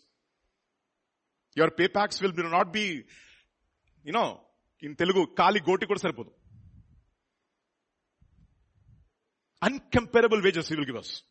[1.55, 3.03] Your paypacks will not be,
[4.03, 4.41] you know,
[4.81, 6.25] in Telugu, kali goti kuda
[9.63, 11.23] Uncomparable wages he will give us.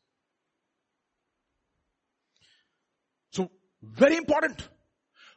[3.31, 3.51] So,
[3.83, 4.69] very important.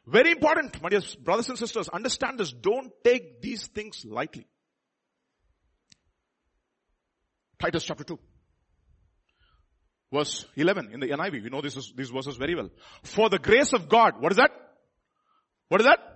[0.06, 1.88] Very important, my dear brothers and sisters.
[1.88, 2.52] Understand this.
[2.52, 4.46] Don't take these things lightly.
[7.58, 8.18] Titus chapter 2.
[10.12, 11.42] Verse 11 in the NIV.
[11.42, 12.70] We know this is, these verses very well.
[13.02, 14.50] For the grace of God, what is that?
[15.68, 16.13] What is that?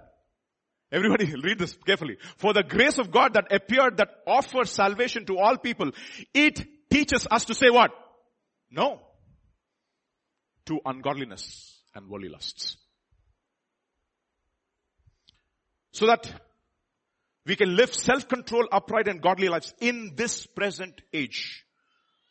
[0.91, 2.17] Everybody read this carefully.
[2.37, 5.91] For the grace of God that appeared that offers salvation to all people,
[6.33, 7.91] it teaches us to say what?
[8.71, 9.01] No.
[10.67, 12.77] To ungodliness and worldly lusts.
[15.93, 16.31] So that
[17.45, 21.65] we can live self-control, upright and godly lives in this present age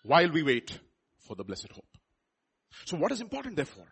[0.03, 0.79] while we wait
[1.27, 1.85] for the blessed hope.
[2.85, 3.87] So what is important therefore?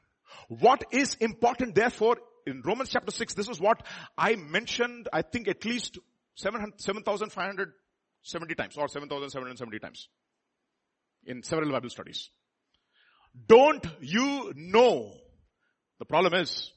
[0.47, 3.84] What is important therefore in Romans chapter 6, this is what
[4.17, 5.97] I mentioned, I think at least
[6.36, 10.08] 7,570 times or 7,770 times
[11.25, 12.29] in several Bible studies.
[13.47, 15.12] Don't you know?
[15.99, 16.71] The problem is,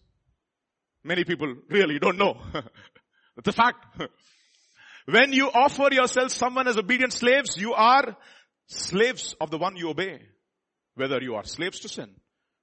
[1.05, 2.41] many people really don't know.
[3.47, 4.01] A fact.
[5.07, 8.15] When you offer yourself someone as obedient slaves, you are
[8.67, 10.21] slaves of the one you obey.
[10.97, 12.11] Whether you are slaves to sin,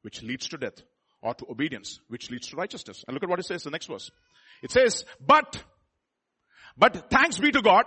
[0.04, 0.80] which leads to death,
[1.26, 3.04] or to obedience, which leads to righteousness.
[3.08, 4.12] And look at what it says, the next verse.
[4.62, 5.62] It says, but,
[6.78, 7.86] but thanks be to God,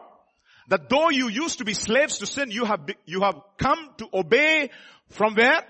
[0.70, 4.09] that though you used to be slaves to sin, you have, you have come to
[4.12, 4.70] obey
[5.11, 5.62] from where?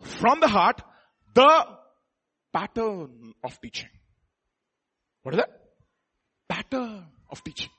[0.00, 0.80] From the heart,
[1.34, 1.66] the
[2.54, 3.90] pattern of teaching.
[5.22, 5.60] What is that?
[6.48, 7.70] Pattern of teaching.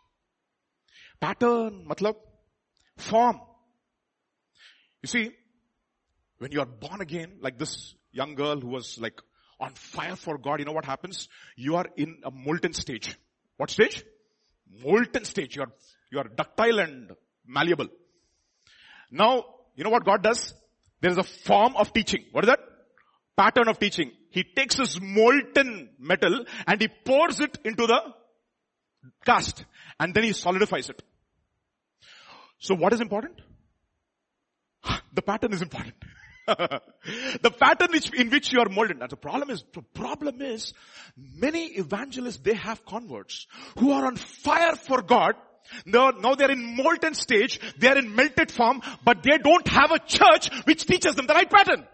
[1.19, 2.15] Pattern, matlab,
[2.95, 3.41] form.
[5.01, 5.31] You see,
[6.37, 9.21] when you are born again, like this young girl who was like
[9.59, 11.27] on fire for God, you know what happens?
[11.55, 13.15] You are in a molten stage.
[13.57, 14.03] What stage?
[14.83, 15.55] Molten stage.
[15.55, 15.71] You are,
[16.11, 17.11] you are ductile and
[17.45, 17.87] malleable.
[19.11, 20.53] Now, you know what God does?
[21.01, 22.25] There is a form of teaching.
[22.31, 22.59] What is that?
[23.35, 24.11] Pattern of teaching.
[24.31, 27.99] He takes his molten metal and he pours it into the
[29.25, 29.63] cast
[29.99, 31.01] and then he solidifies it.
[32.59, 33.41] So what is important?
[35.13, 35.95] The pattern is important.
[36.47, 38.99] The pattern which, in which you are molded.
[38.99, 40.73] Now the problem is, the problem is,
[41.17, 45.35] many evangelists, they have converts who are on fire for God.
[45.85, 49.99] Now, now they're in molten stage, they're in melted form, but they don't have a
[49.99, 51.85] church which teaches them the right pattern.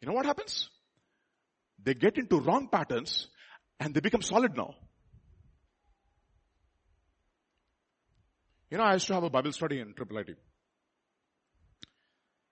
[0.00, 0.68] You know what happens?
[1.84, 3.28] They get into wrong patterns
[3.78, 4.74] and they become solid now.
[8.70, 10.36] You know, I used to have a Bible study in Triple IT.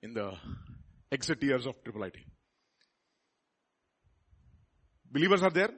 [0.02, 0.32] In the
[1.12, 2.16] exit years of Triple IT.
[5.10, 5.70] Believers are there.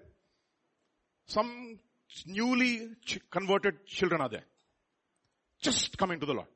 [1.27, 1.79] Some
[2.27, 2.89] newly
[3.31, 4.45] converted children are there.
[5.61, 6.49] Just coming to the Lord.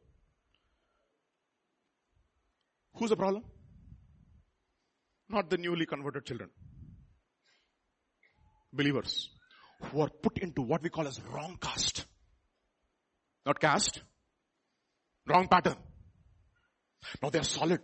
[2.94, 3.44] Who's the problem?
[5.28, 6.50] Not the newly converted children.
[8.72, 9.30] Believers
[9.82, 12.04] who are put into what we call as wrong caste.
[13.44, 14.02] Not caste.
[15.26, 15.76] Wrong pattern.
[17.22, 17.80] Now they're solid.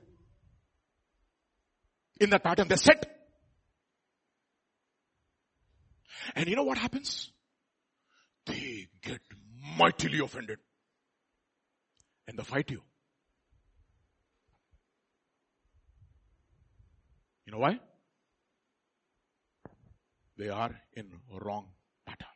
[2.20, 3.06] In that pattern, they're set.
[6.34, 7.30] And you know what happens?
[8.46, 9.20] They get
[9.78, 10.58] mightily offended.
[12.28, 12.82] And they fight you.
[17.46, 17.80] You know why?
[20.38, 21.66] They are in wrong
[22.06, 22.26] pattern.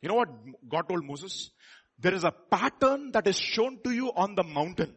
[0.00, 0.28] You know what
[0.68, 1.50] God told Moses?
[1.98, 4.94] There is a pattern that is shown to you on the mountain.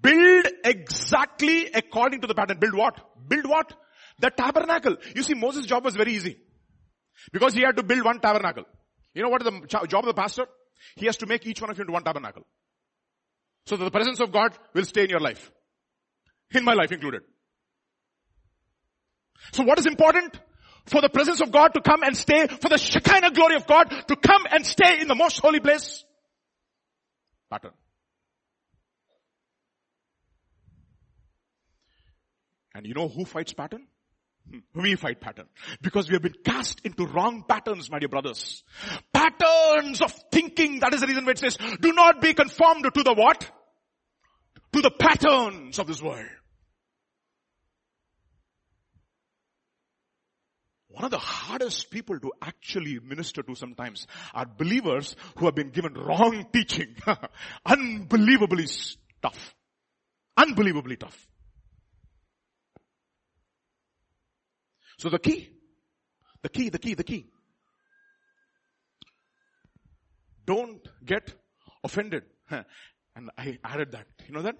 [0.00, 2.58] Build exactly according to the pattern.
[2.58, 2.98] Build what?
[3.28, 3.72] Build what?
[4.18, 4.96] The tabernacle.
[5.14, 6.38] You see, Moses' job was very easy.
[7.32, 8.64] Because he had to build one tabernacle.
[9.14, 10.46] You know what is the job of the pastor?
[10.96, 12.42] He has to make each one of you into one tabernacle.
[13.66, 15.52] So that the presence of God will stay in your life.
[16.52, 17.22] In my life included.
[19.52, 20.38] So what is important?
[20.86, 23.84] For the presence of God to come and stay, for the Shekinah glory of God
[24.08, 26.04] to come and stay in the most holy place.
[27.50, 27.72] Pattern.
[32.74, 33.86] And you know who fights pattern?
[34.50, 34.58] Hmm.
[34.74, 35.46] We fight pattern.
[35.80, 38.64] Because we have been cast into wrong patterns, my dear brothers.
[39.12, 40.80] Patterns of thinking.
[40.80, 43.48] That is the reason why it says, do not be conformed to the what?
[44.72, 46.26] To the patterns of this world.
[51.02, 55.70] One of the hardest people to actually minister to sometimes are believers who have been
[55.70, 56.94] given wrong teaching.
[57.66, 58.68] Unbelievably
[59.20, 59.56] tough.
[60.36, 61.26] Unbelievably tough.
[64.96, 65.50] So the key,
[66.42, 67.26] the key, the key, the key.
[70.46, 71.34] Don't get
[71.82, 72.22] offended.
[73.14, 74.06] And I added that.
[74.26, 74.54] You know that?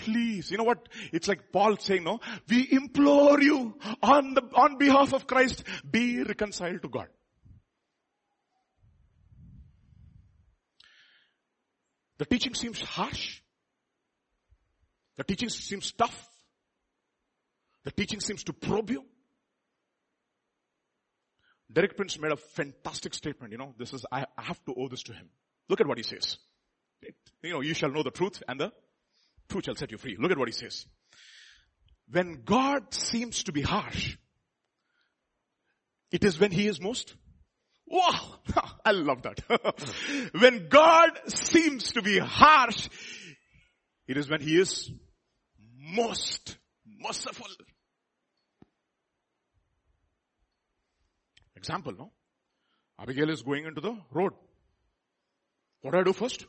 [0.00, 0.88] Please, you know what?
[1.12, 6.22] It's like Paul saying, no, we implore you on the, on behalf of Christ, be
[6.22, 7.08] reconciled to God.
[12.16, 13.40] The teaching seems harsh.
[15.16, 16.28] The teaching seems tough.
[17.84, 19.04] The teaching seems to probe you.
[21.70, 25.02] Derek Prince made a fantastic statement, you know, this is, I, have to owe this
[25.04, 25.28] to him.
[25.68, 26.38] Look at what he says.
[27.42, 28.72] You know, you shall know the truth and the
[29.50, 30.16] truth shall set you free.
[30.18, 30.86] Look at what he says.
[32.10, 34.16] When God seems to be harsh,
[36.10, 37.14] it is when he is most
[37.90, 38.36] Wow!
[38.84, 39.40] I love that.
[40.38, 42.88] when God seems to be harsh,
[44.06, 44.90] it is when he is
[45.76, 47.46] most merciful.
[51.56, 52.12] Example, no?
[52.98, 54.32] Abigail is going into the road.
[55.82, 56.46] What do I do first?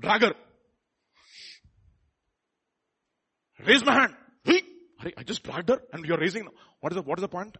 [0.00, 0.34] Drag her.
[3.66, 4.14] Raise my hand.
[5.16, 6.48] I just dragged her and you're raising.
[6.80, 7.56] What is the, what is the point?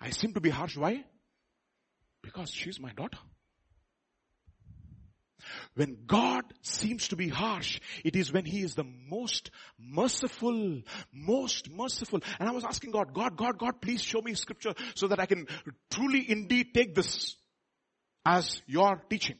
[0.00, 0.76] I seem to be harsh.
[0.76, 1.04] Why?
[2.22, 3.18] Because she's my daughter.
[5.74, 10.82] When God seems to be harsh, it is when He is the most merciful,
[11.12, 12.20] most merciful.
[12.38, 15.26] And I was asking God, God, God, God, please show me scripture so that I
[15.26, 15.46] can
[15.90, 17.36] truly indeed take this
[18.24, 19.36] as your teaching.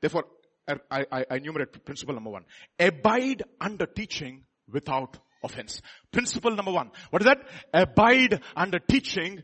[0.00, 0.24] Therefore,
[0.68, 2.44] er, I, I, I enumerate principle number one.
[2.78, 5.80] Abide under teaching without offense.
[6.12, 6.90] Principle number one.
[7.10, 7.38] What is that?
[7.72, 9.42] Abide under teaching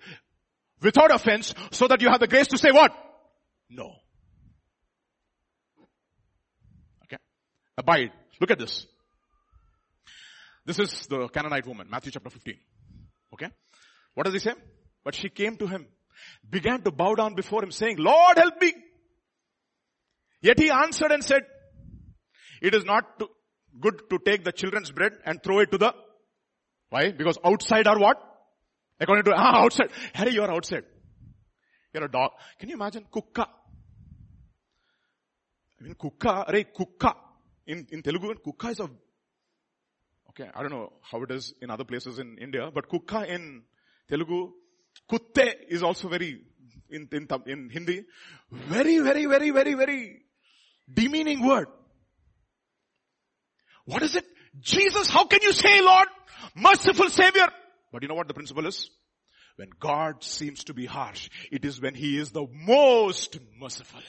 [0.82, 2.92] without offense so that you have the grace to say what?
[3.70, 3.92] No.
[7.04, 7.16] Okay.
[7.78, 8.12] Abide.
[8.40, 8.86] Look at this.
[10.64, 12.54] This is the Canaanite woman, Matthew chapter 15.
[13.34, 13.48] Okay?
[14.14, 14.52] What does he say?
[15.04, 15.86] But she came to him,
[16.48, 18.74] began to bow down before him saying, Lord help me.
[20.42, 21.42] Yet he answered and said,
[22.60, 23.28] it is not to,
[23.80, 25.94] good to take the children's bread and throw it to the,
[26.88, 27.12] why?
[27.12, 28.18] Because outside are what?
[29.00, 29.90] According to, ah, outside.
[30.12, 30.84] Harry, you are outside.
[31.92, 32.32] You're a dog.
[32.58, 33.06] Can you imagine?
[33.12, 33.46] Kukka.
[35.80, 37.14] I mean, kukka, array, kukka.
[37.66, 38.88] In, in Telugu, kukka is a,
[40.30, 43.62] okay, I don't know how it is in other places in India, but kukka in
[44.10, 44.52] Telugu,
[45.10, 46.40] kutte is also very,
[46.90, 48.04] in, in, in Hindi,
[48.50, 50.22] very, very, very, very, very
[50.92, 51.66] demeaning word.
[53.85, 54.25] What is it?
[54.59, 56.07] Jesus, how can you say Lord?
[56.55, 57.47] Merciful Savior.
[57.91, 58.89] But you know what the principle is?
[59.57, 64.01] When God seems to be harsh, it is when He is the most merciful.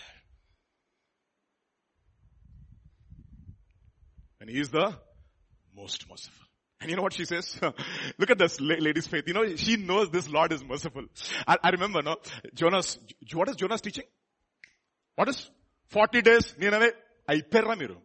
[4.40, 4.94] And He is the
[5.76, 6.46] most merciful.
[6.80, 7.58] And you know what she says?
[8.18, 9.24] Look at this lady's faith.
[9.28, 11.04] You know, she knows this Lord is merciful.
[11.46, 12.16] I, I remember, no?
[12.54, 12.98] Jonas,
[13.32, 14.04] what is Jonas teaching?
[15.14, 15.48] What is?
[15.90, 16.92] 40 days, Nineveh,
[17.30, 17.96] అయిపోయారా మీరు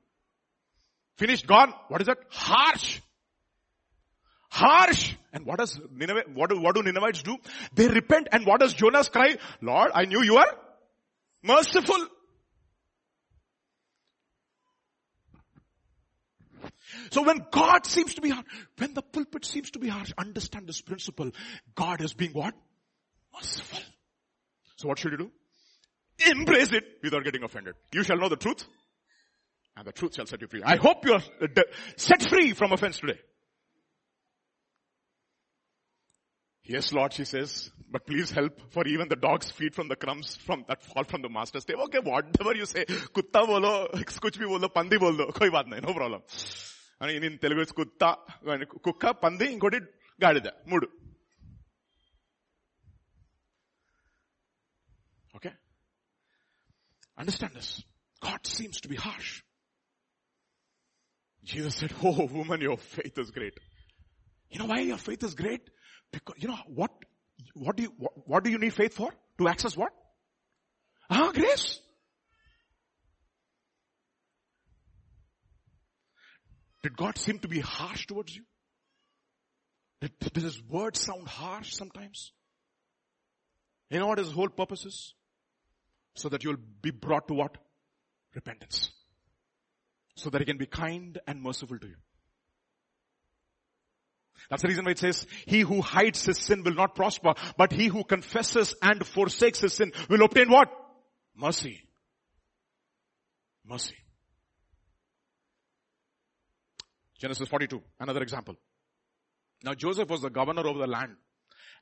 [1.22, 1.72] Finished, gone.
[1.86, 2.18] What is that?
[2.30, 3.00] Harsh.
[4.50, 5.14] Harsh.
[5.32, 7.36] And what does Nineveh, what do, what do Ninevites do?
[7.74, 9.38] They repent and what does Jonas cry?
[9.60, 10.52] Lord, I knew you are
[11.44, 12.08] merciful.
[17.12, 18.46] So when God seems to be harsh,
[18.78, 21.30] when the pulpit seems to be harsh, understand this principle.
[21.76, 22.52] God is being what?
[23.32, 23.78] Merciful.
[24.74, 25.30] So what should you do?
[26.32, 27.76] Embrace it without getting offended.
[27.92, 28.66] You shall know the truth
[29.75, 30.63] and the truth shall set you free.
[30.63, 31.61] I hope you are uh,
[31.95, 33.19] set free from offense today.
[36.65, 40.35] Yes, Lord, she says, but please help for even the dogs feed from the crumbs
[40.35, 41.83] from that fall from the master's table.
[41.83, 42.83] Okay, whatever you say,
[43.17, 46.23] kutta bolo, kuch bhi bolo, pandi bolo, koi baat nahi, no problem.
[47.01, 48.03] అని నేను తెలుగు కుత్త
[48.85, 49.79] కుక్క పంది ఇంకోటి
[50.23, 50.87] గాడిద మూడు
[55.37, 55.51] okay
[57.21, 57.73] understand this
[58.27, 59.33] God seems to be harsh
[61.44, 63.54] Jesus said, Oh woman, your faith is great.
[64.50, 65.62] You know why your faith is great?
[66.12, 66.90] Because, you know, what,
[67.54, 69.10] what do you, what, what do you need faith for?
[69.38, 69.92] To access what?
[71.10, 71.80] Ah, grace.
[76.82, 78.42] Did God seem to be harsh towards you?
[80.00, 82.32] Did, did his words sound harsh sometimes?
[83.88, 85.14] You know what his whole purpose is?
[86.16, 87.56] So that you'll be brought to what?
[88.34, 88.90] Repentance.
[90.16, 91.96] So that he can be kind and merciful to you.
[94.50, 97.72] That's the reason why it says, he who hides his sin will not prosper, but
[97.72, 100.68] he who confesses and forsakes his sin will obtain what?
[101.34, 101.80] Mercy.
[103.64, 103.96] Mercy.
[107.18, 108.56] Genesis 42, another example.
[109.62, 111.16] Now Joseph was the governor over the land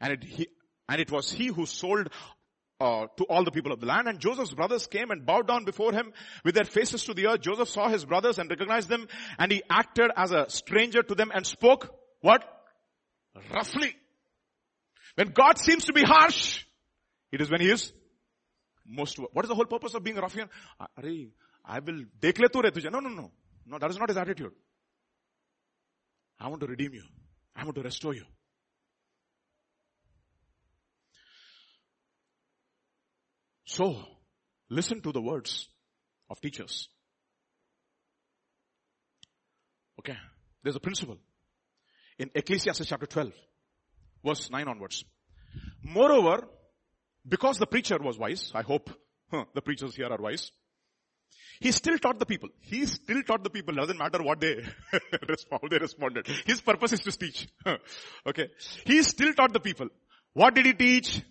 [0.01, 0.49] and it, he,
[0.89, 2.09] and it was he who sold
[2.81, 4.09] uh, to all the people of the land.
[4.09, 6.13] And Joseph's brothers came and bowed down before him
[6.45, 7.43] with their faces to the earth.
[7.43, 9.07] Joseph saw his brothers and recognized them
[9.39, 12.43] and he acted as a stranger to them and spoke what?
[13.55, 13.95] Roughly.
[15.15, 16.65] When God seems to be harsh,
[17.31, 17.93] it is when he is
[18.87, 20.49] most, what is the whole purpose of being a ruffian?
[21.65, 23.31] I will, declare to no, no, no.
[23.67, 24.53] No, that is not his attitude.
[26.41, 27.03] I want to redeem you.
[27.55, 28.25] I want to restore you.
[33.71, 33.97] So,
[34.69, 35.69] listen to the words
[36.29, 36.89] of teachers.
[40.01, 40.17] Okay.
[40.65, 41.19] There's a principle
[42.19, 43.31] in Ecclesiastes chapter 12,
[44.25, 45.05] verse 9 onwards.
[45.85, 46.49] Moreover,
[47.29, 48.91] because the preacher was wise, I hope
[49.31, 50.51] huh, the preachers here are wise,
[51.61, 52.49] he still taught the people.
[52.63, 53.75] He still taught the people.
[53.75, 54.65] Doesn't matter what they
[55.51, 56.27] how they responded.
[56.45, 57.47] His purpose is to teach.
[58.27, 58.49] okay.
[58.85, 59.91] He still taught the people.
[60.33, 61.23] What did he teach?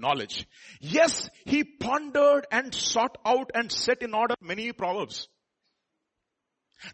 [0.00, 0.46] Knowledge.
[0.80, 5.28] Yes, he pondered and sought out and set in order many proverbs.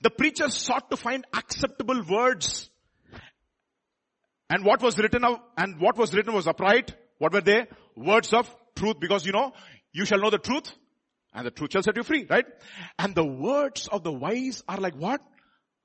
[0.02, 2.68] The preacher sought to find acceptable words.
[4.50, 6.94] And what was written of, and what was written was upright.
[7.18, 7.66] What were they?
[7.96, 9.52] Words of truth because you know,
[9.92, 10.72] you shall know the truth
[11.36, 12.46] and the truth shall set you free, right?
[12.98, 15.20] And the words of the wise are like what?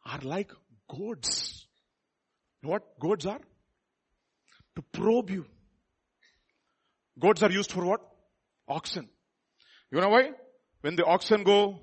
[0.05, 0.51] Are like
[0.89, 1.67] goads.
[2.61, 3.39] You know what goads are?
[4.77, 5.45] To probe you.
[7.19, 8.01] Goads are used for what?
[8.67, 9.09] Oxen.
[9.91, 10.31] You know why?
[10.81, 11.79] When the oxen go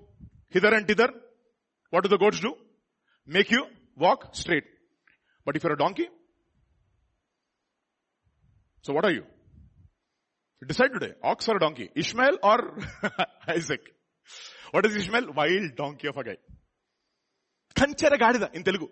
[0.48, 1.10] hither and thither,
[1.90, 2.54] what do the goads do?
[3.26, 3.64] Make you
[3.96, 4.64] walk straight.
[5.44, 6.08] But if you're a donkey,
[8.82, 9.24] so what are you?
[10.66, 11.90] Decide today, ox or a donkey?
[11.94, 12.78] Ishmael or
[13.48, 13.80] Isaac?
[14.72, 15.32] What is Ishmael?
[15.32, 16.36] Wild donkey of a guy.
[17.74, 18.88] Kanchara gadida in Telugu.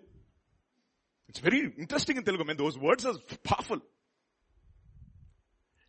[1.27, 2.57] It's very interesting in Telugu, man.
[2.57, 3.79] Those words are powerful.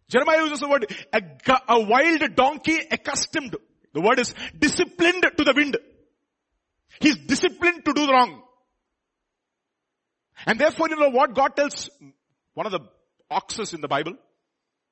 [0.09, 1.22] Jeremiah uses the word, a,
[1.68, 3.56] a wild donkey accustomed.
[3.92, 5.76] The word is disciplined to the wind.
[7.00, 8.42] He's disciplined to do wrong.
[10.46, 11.90] And therefore, you know what God tells
[12.54, 12.80] one of the
[13.30, 14.14] oxes in the Bible?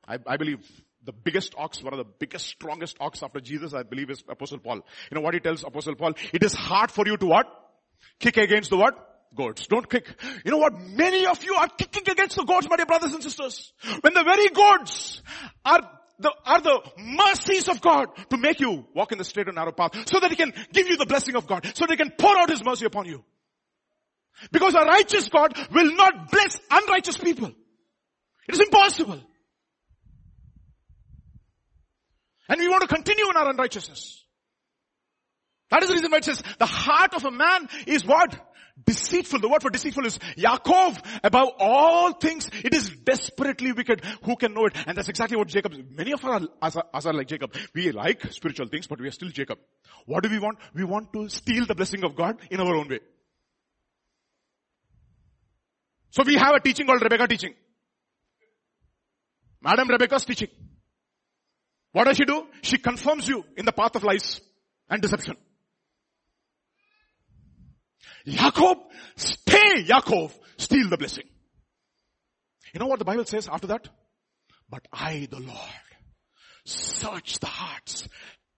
[0.07, 0.59] I, I believe
[1.05, 4.59] the biggest ox, one of the biggest, strongest ox after Jesus, I believe is Apostle
[4.59, 4.77] Paul.
[5.11, 6.15] You know what he tells Apostle Paul?
[6.33, 7.47] It is hard for you to what?
[8.19, 9.16] Kick against the what?
[9.35, 9.67] goads.
[9.67, 10.07] Don't kick.
[10.45, 10.79] You know what?
[10.79, 13.73] Many of you are kicking against the goads, my dear brothers and sisters.
[14.01, 15.23] When the very goads
[15.65, 15.81] are
[16.19, 19.73] the, are the mercies of God to make you walk in the straight and narrow
[19.73, 22.13] path so that He can give you the blessing of God, so that He can
[22.17, 23.25] pour out His mercy upon you.
[24.53, 27.49] Because a righteous God will not bless unrighteous people.
[28.49, 29.21] It is impossible.
[32.49, 34.23] And we want to continue in our unrighteousness.
[35.71, 38.39] That is the reason why it says the heart of a man is what?
[38.85, 39.41] Deceitful.
[39.41, 40.99] The word for deceitful is Yaakov.
[41.25, 44.05] Above all things, it is desperately wicked.
[44.25, 44.77] Who can know it?
[44.87, 47.55] And that's exactly what Jacob, many of us are, us are like Jacob.
[47.75, 49.59] We like spiritual things, but we are still Jacob.
[50.05, 50.59] What do we want?
[50.75, 53.01] We want to steal the blessing of God in our own way.
[56.11, 57.55] So we have a teaching called Rebecca teaching.
[59.63, 60.49] Madam Rebecca's teaching.
[61.93, 62.47] What does she do?
[62.63, 64.41] She confirms you in the path of lies
[64.89, 65.37] and deception.
[68.27, 68.79] Jacob,
[69.17, 71.25] stay Jacob, steal the blessing.
[72.75, 73.89] You know what the Bible says after that?
[74.69, 75.87] But I, the Lord,
[76.65, 78.09] search the hearts,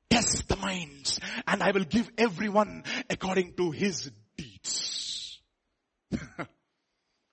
[0.08, 5.40] test the minds, and I will give everyone according to his deeds.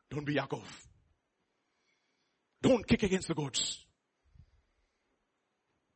[0.09, 0.65] Don't be Yaakov.
[2.61, 3.85] Don't kick against the goads.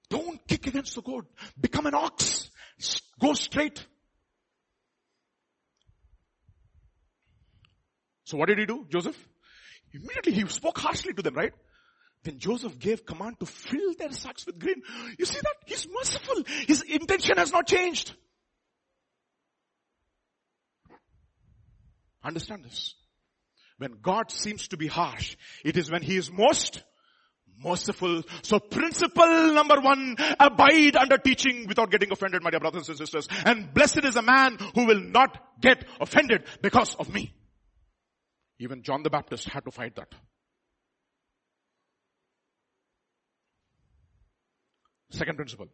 [0.09, 1.25] Don't kick against the goad.
[1.59, 2.49] Become an ox.
[3.19, 3.85] Go straight.
[8.29, 9.17] So what did he do, Joseph?
[9.91, 11.51] Immediately he spoke harshly to them, right?
[12.23, 14.83] Then Joseph gave command to fill their sacks with grain.
[15.17, 15.55] You see that?
[15.65, 16.43] He's merciful.
[16.67, 18.13] His intention has not changed.
[22.23, 22.93] Understand this.
[23.79, 26.83] When God seems to be harsh, it is when He is most
[27.63, 28.21] merciful.
[28.43, 33.27] So principle number one, abide under teaching without getting offended, my dear brothers and sisters.
[33.43, 37.33] And blessed is a man who will not get offended because of me.
[38.59, 40.13] Even John the Baptist had to fight that.
[45.11, 45.67] Second principle.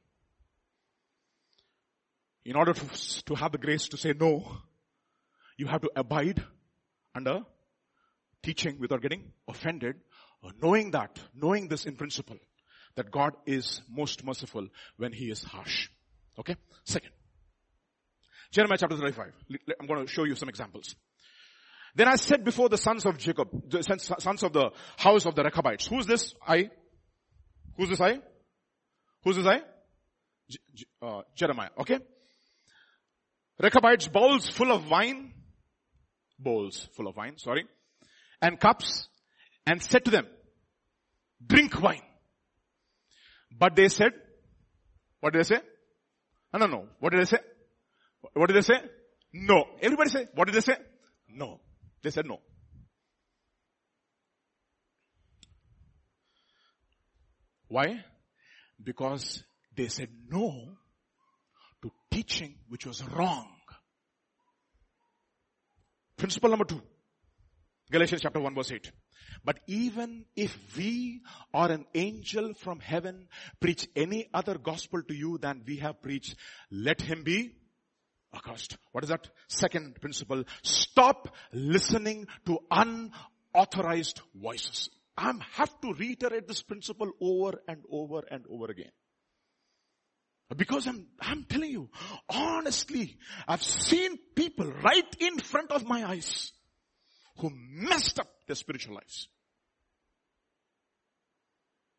[2.46, 4.58] In order to, have the grace to say no,
[5.58, 6.44] you have to abide
[7.16, 7.42] under
[8.44, 9.96] teaching without getting offended,
[10.62, 12.38] knowing that, knowing this in principle,
[12.96, 14.68] that God is most merciful
[14.98, 15.90] when He is harsh.
[16.38, 16.56] Okay?
[16.84, 17.12] Second.
[18.52, 19.34] Jeremiah chapter 35.
[19.80, 20.96] I'm going to show you some examples.
[21.96, 25.44] Then I said before the sons of Jacob, the sons of the house of the
[25.44, 25.88] Rechabites.
[25.88, 26.70] Who's this I?
[27.78, 28.20] Who's this I?
[29.24, 29.62] Who's this I?
[31.02, 31.70] Uh, Jeremiah.
[31.80, 32.00] Okay.
[33.62, 35.34] Rechabites bowls full of wine,
[36.38, 37.66] bowls full of wine, sorry,
[38.42, 39.08] and cups,
[39.66, 40.28] and said to them,
[41.46, 42.02] drink wine.
[43.58, 44.12] But they said,
[45.22, 45.62] what did they say?
[46.54, 46.86] No, no, no.
[47.00, 47.38] What did they say?
[48.34, 48.82] What did they say?
[49.32, 49.64] No.
[49.82, 50.76] Everybody say, what did they say?
[51.30, 51.62] No.
[52.06, 52.40] They said no.
[57.68, 58.06] Why?
[58.84, 59.44] Because
[59.76, 60.78] they said no
[61.82, 63.48] to teaching which was wrong.
[66.16, 66.84] Principle number two.
[67.92, 68.92] Galatians chapter 1 verse 8.
[69.44, 73.30] But even if we or an angel from heaven
[73.60, 76.36] preach any other gospel to you than we have preached,
[76.70, 77.56] let him be
[78.36, 78.78] accursed.
[78.92, 79.30] What is that?
[79.48, 80.44] Second principle.
[80.62, 84.90] Stop listening to unauthorized voices.
[85.18, 88.92] I have to reiterate this principle over and over and over again.
[90.56, 91.90] Because I'm, I'm telling you,
[92.30, 93.18] honestly,
[93.48, 96.52] I've seen people right in front of my eyes
[97.40, 99.28] who messed up their spiritual lives.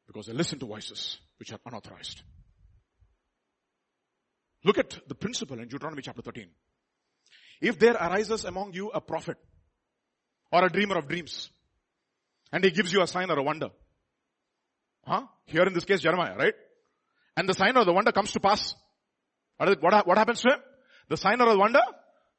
[0.07, 2.23] Because they listen to voices which are unauthorized.
[4.67, 6.49] Look at the principle in Deuteronomy chapter 13.
[7.61, 9.37] If there arises among you a prophet
[10.51, 11.51] or a dreamer of dreams
[12.53, 13.69] and he gives you a sign or a wonder.
[15.07, 15.23] Huh?
[15.45, 16.55] Here in this case Jeremiah, right?
[17.37, 18.75] And the sign or the wonder comes to pass.
[19.57, 20.61] What, what, what happens to him?
[21.11, 21.83] The sign or the wonder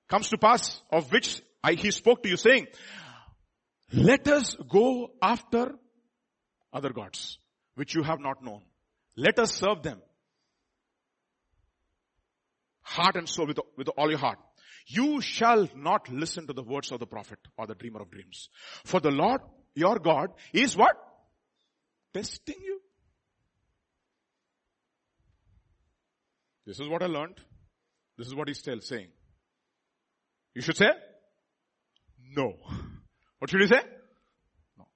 [0.09, 2.67] comes to pass of which I, he spoke to you saying,
[3.93, 5.75] let us go after
[6.73, 7.37] other gods
[7.75, 8.63] which you have not known.
[9.15, 10.01] Let us serve them
[12.87, 14.39] heart and soul with, with all your heart.
[14.87, 18.49] You shall not listen to the words of the prophet or the dreamer of dreams.
[18.85, 19.41] For the Lord,
[19.75, 20.95] your God, is what?
[22.13, 22.79] Testing you.
[26.65, 27.35] This is what I learned.
[28.17, 29.09] This is what he's still saying.
[30.55, 30.89] You should say,
[32.35, 32.53] no.
[33.39, 33.81] What should you say?
[34.77, 34.87] No.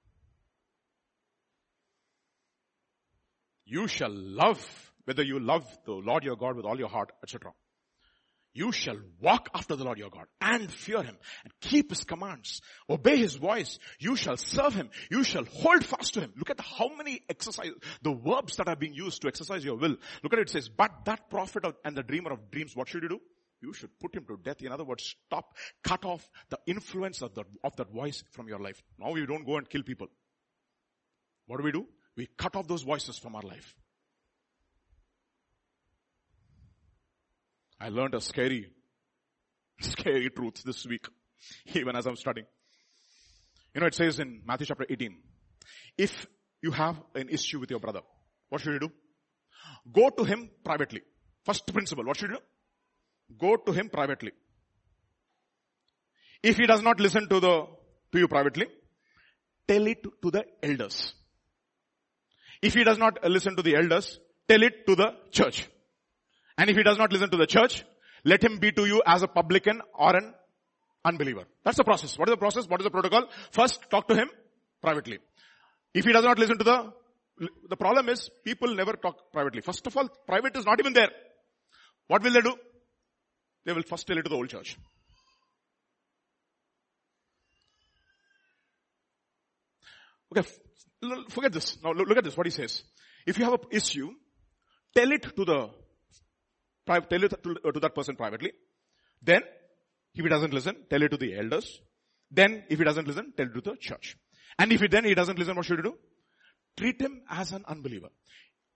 [3.66, 7.52] You shall love, whether you love the Lord your God with all your heart, etc.
[8.54, 12.60] You shall walk after the Lord your God and fear him and keep his commands.
[12.88, 13.78] Obey his voice.
[13.98, 14.90] You shall serve him.
[15.10, 16.34] You shall hold fast to him.
[16.36, 17.70] Look at how many exercise,
[18.02, 19.96] the verbs that are being used to exercise your will.
[20.22, 23.02] Look at it, it says, but that prophet and the dreamer of dreams, what should
[23.02, 23.20] you do?
[23.62, 24.60] You should put him to death.
[24.60, 28.58] In other words, stop, cut off the influence of, the, of that voice from your
[28.58, 28.82] life.
[28.98, 30.08] Now we don't go and kill people.
[31.46, 31.86] What do we do?
[32.16, 33.74] We cut off those voices from our life.
[37.82, 38.70] I learned a scary,
[39.80, 41.04] scary truth this week,
[41.74, 42.46] even as I'm studying.
[43.74, 45.16] You know, it says in Matthew chapter 18,
[45.98, 46.26] if
[46.62, 48.02] you have an issue with your brother,
[48.50, 48.92] what should you do?
[49.92, 51.00] Go to him privately.
[51.44, 53.36] First principle, what should you do?
[53.36, 54.30] Go to him privately.
[56.40, 57.66] If he does not listen to the,
[58.12, 58.66] to you privately,
[59.66, 61.14] tell it to the elders.
[62.60, 65.68] If he does not listen to the elders, tell it to the church.
[66.62, 67.84] And if he does not listen to the church,
[68.24, 70.32] let him be to you as a publican or an
[71.04, 71.42] unbeliever.
[71.64, 72.16] That's the process.
[72.16, 72.68] What is the process?
[72.68, 73.24] What is the protocol?
[73.50, 74.28] First, talk to him
[74.80, 75.18] privately.
[75.92, 76.92] If he does not listen to the,
[77.68, 79.60] the problem is people never talk privately.
[79.60, 81.10] First of all, private is not even there.
[82.06, 82.54] What will they do?
[83.64, 84.78] They will first tell it to the whole church.
[90.30, 90.48] Okay,
[91.28, 91.76] forget this.
[91.82, 92.84] Now look at this, what he says.
[93.26, 94.10] If you have an issue,
[94.94, 95.81] tell it to the,
[96.86, 98.52] tell it to, that person privately.
[99.22, 99.42] Then,
[100.14, 101.80] if he doesn't listen, tell it to the elders.
[102.30, 104.16] Then, if he doesn't listen, tell it to the church.
[104.58, 105.98] And if he then he doesn't listen, what should you do?
[106.76, 108.08] Treat him as an unbeliever.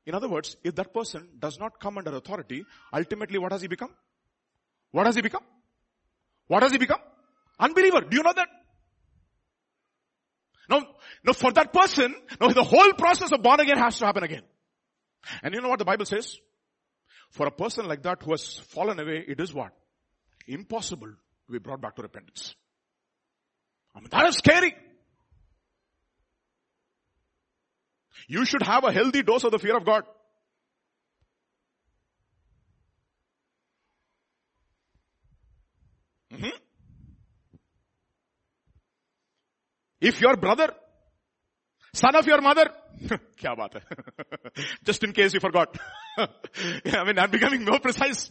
[0.06, 3.68] In other words, if that person does not come under authority, ultimately what has he
[3.68, 3.90] become?
[4.92, 5.42] What has he become?
[6.46, 7.00] What has he become?
[7.58, 8.02] Unbeliever.
[8.02, 8.48] Do you know that?
[10.68, 10.82] Now,
[11.24, 14.42] now for that person, now the whole process of born again has to happen again.
[15.42, 16.36] And you know what the Bible says?
[17.30, 19.72] For a person like that who has fallen away, it is what?
[20.46, 22.54] Impossible to be brought back to repentance.
[23.94, 24.74] I mean, that is scary.
[28.28, 30.04] You should have a healthy dose of the fear of God.
[36.32, 36.48] Mm-hmm.
[40.00, 40.74] If your brother,
[41.96, 42.66] son of your mother,
[43.40, 44.62] kya baat hai?
[44.84, 45.76] Just in case you forgot.
[46.18, 48.30] I mean, I'm becoming more precise.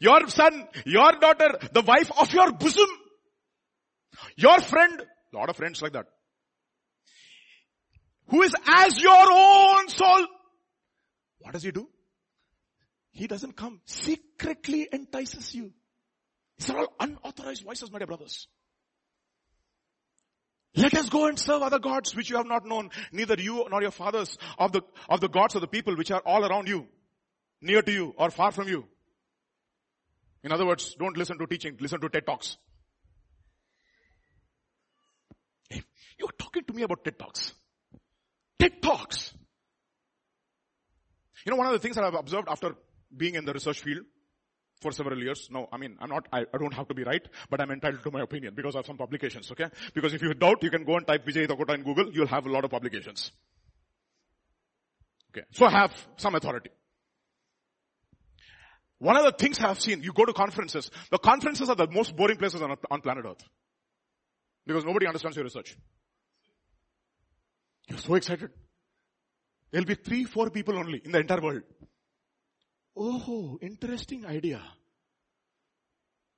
[0.00, 2.88] your son, your daughter, the wife of your bosom,
[4.36, 6.06] your friend, lot of friends like that,
[8.28, 10.26] who is as your own soul.
[11.40, 11.88] What does he do?
[13.12, 13.80] He doesn't come.
[13.84, 15.72] Secretly entices you.
[16.58, 18.46] These are all unauthorized voices, my dear brothers.
[20.74, 23.82] Let us go and serve other gods which you have not known, neither you nor
[23.82, 26.86] your fathers of the, of the gods of the people which are all around you,
[27.60, 28.86] near to you or far from you.
[30.42, 32.56] In other words, don't listen to teaching, listen to TED Talks.
[35.68, 35.82] Hey,
[36.18, 37.52] you're talking to me about TED Talks.
[38.58, 39.34] TED Talks.
[41.44, 42.74] You know, one of the things that I've observed after
[43.14, 44.06] being in the research field
[44.82, 45.48] for several years.
[45.50, 48.02] No, I mean, I'm not, I, I, don't have to be right, but I'm entitled
[48.02, 49.68] to my opinion because I have some publications, okay?
[49.94, 52.46] Because if you doubt, you can go and type Vijay Dakota in Google, you'll have
[52.46, 53.30] a lot of publications.
[55.30, 55.46] Okay.
[55.52, 56.70] So I have some authority.
[58.98, 61.88] One of the things I have seen, you go to conferences, the conferences are the
[61.88, 63.42] most boring places on, on planet earth.
[64.66, 65.76] Because nobody understands your research.
[67.88, 68.50] You're so excited.
[69.72, 71.62] There'll be three, four people only in the entire world.
[72.96, 74.60] Oh, interesting idea.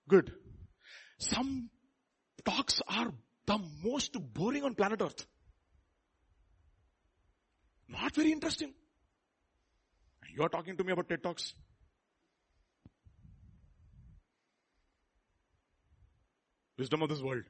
[0.09, 0.33] Good.
[1.19, 1.71] Some
[2.45, 3.13] talks are
[3.47, 5.27] the most boring on planet earth.
[7.89, 8.73] Not very interesting.
[10.37, 11.55] You're talking to me about TED Talks.
[16.77, 17.45] Wisdom of this world.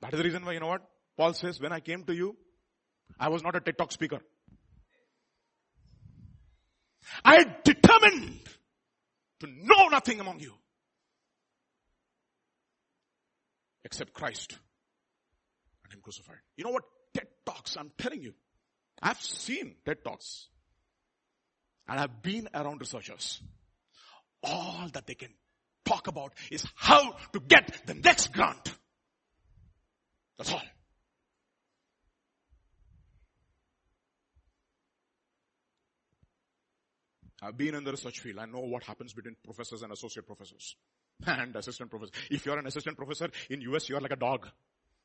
[0.00, 0.82] That is the reason why, you know what?
[1.16, 2.36] Paul says, when I came to you,
[3.18, 4.20] I was not a TED Talk speaker.
[7.24, 8.40] I determined
[9.40, 10.52] to know nothing among you
[13.84, 14.58] except Christ
[15.84, 16.38] and Him crucified.
[16.56, 16.84] You know what?
[17.12, 18.34] TED Talks, I'm telling you.
[19.02, 20.48] I've seen TED Talks
[21.88, 23.40] and I've been around researchers.
[24.42, 25.30] All that they can
[25.84, 28.74] talk about is how to get the next grant.
[30.38, 30.62] That's all.
[37.44, 38.38] I've been in the research field.
[38.38, 40.76] I know what happens between professors and associate professors
[41.26, 42.14] and assistant professors.
[42.30, 44.48] If you're an assistant professor in US, you're like a dog.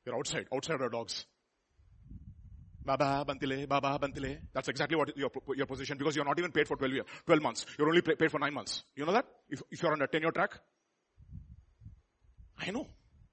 [0.06, 1.26] You're outside, outside are dogs.
[2.86, 4.40] Baba Bantile, Baba Bantile.
[4.54, 7.42] That's exactly what your, your position because you're not even paid for 12 years, 12
[7.42, 7.66] months.
[7.78, 8.84] You're only paid for 9 months.
[8.96, 9.26] You know that?
[9.50, 10.52] If, if you're on a tenure track.
[12.58, 12.88] I know.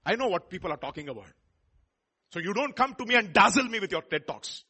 [0.04, 1.26] I know what people are talking about.
[2.32, 4.64] So you don't come to me and dazzle me with your TED Talks.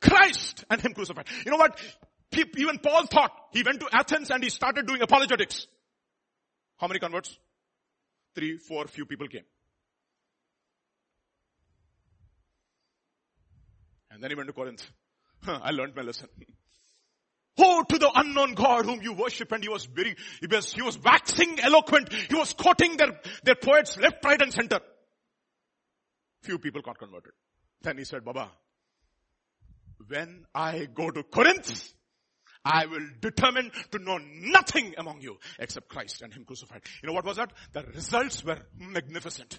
[0.00, 1.26] Christ and Him crucified.
[1.44, 1.78] You know what?
[2.32, 3.32] Even Paul thought.
[3.52, 5.66] He went to Athens and he started doing apologetics.
[6.76, 7.36] How many converts?
[8.34, 9.44] Three, four, few people came.
[14.10, 14.86] And then he went to Corinth.
[15.46, 16.28] I learned my lesson.
[17.62, 20.80] Oh, to the unknown God whom you worship and he was very, he was, he
[20.80, 22.10] was waxing eloquent.
[22.10, 24.80] He was quoting their, their poets left, right and center.
[26.42, 27.32] Few people got converted.
[27.82, 28.50] Then he said, Baba,
[30.06, 31.92] when I go to Corinth,
[32.64, 36.82] I will determine to know nothing among you except Christ and Him crucified.
[37.02, 37.52] You know what was that?
[37.72, 39.58] The results were magnificent.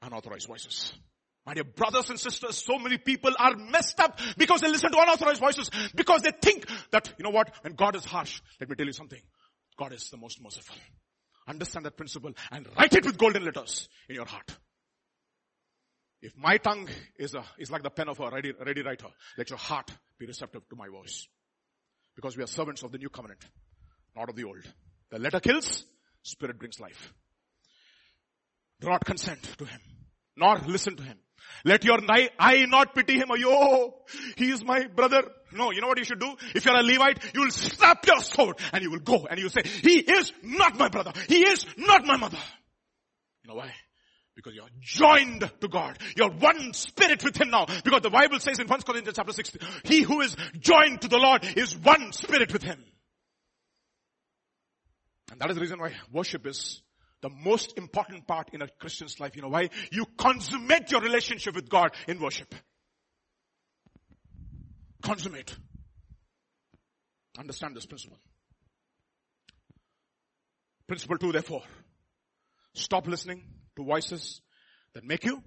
[0.00, 0.92] Unauthorized voices.
[1.44, 5.00] My dear brothers and sisters, so many people are messed up because they listen to
[5.00, 8.76] unauthorized voices because they think that, you know what, when God is harsh, let me
[8.76, 9.20] tell you something.
[9.78, 10.76] God is the most merciful.
[11.46, 14.56] Understand that principle and write it with golden letters in your heart.
[16.20, 19.06] If my tongue is, a, is like the pen of a ready, ready writer,
[19.36, 21.28] let your heart be receptive to my voice.
[22.16, 23.44] Because we are servants of the new covenant,
[24.16, 24.64] not of the old.
[25.10, 25.84] The letter kills,
[26.22, 27.12] spirit brings life.
[28.80, 29.80] Do not consent to him,
[30.36, 31.18] nor listen to him.
[31.64, 33.28] Let your eye not pity him.
[33.30, 33.94] Oh, yo,
[34.36, 35.22] he is my brother.
[35.52, 36.34] No, you know what you should do?
[36.54, 39.46] If you're a Levite, you will snap your sword and you will go and you
[39.46, 41.12] will say, he is not my brother.
[41.28, 42.38] He is not my mother.
[43.44, 43.72] You know why?
[44.38, 45.98] Because you're joined to God.
[46.16, 47.66] You're one spirit with Him now.
[47.82, 51.18] Because the Bible says in 1 Corinthians chapter 6, He who is joined to the
[51.18, 52.78] Lord is one spirit with Him.
[55.32, 56.80] And that is the reason why worship is
[57.20, 59.34] the most important part in a Christian's life.
[59.34, 59.70] You know why?
[59.90, 62.54] You consummate your relationship with God in worship.
[65.02, 65.52] Consummate.
[67.36, 68.18] Understand this principle.
[70.86, 71.62] Principle two, therefore.
[72.74, 73.42] Stop listening
[73.78, 74.40] to voices
[74.92, 75.42] that make you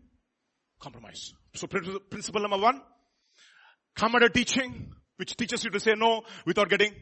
[0.80, 1.34] compromise.
[1.54, 2.82] So principle number one,
[3.96, 6.94] come at a teaching which teaches you to say no without getting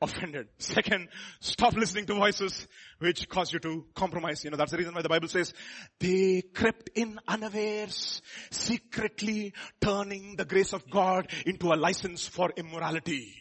[0.00, 0.48] offended.
[0.58, 1.08] Second,
[1.40, 2.68] stop listening to voices
[2.98, 4.44] which cause you to compromise.
[4.44, 5.54] You know, that's the reason why the Bible says
[5.98, 8.20] they crept in unawares,
[8.50, 13.34] secretly turning the grace of God into a license for immorality.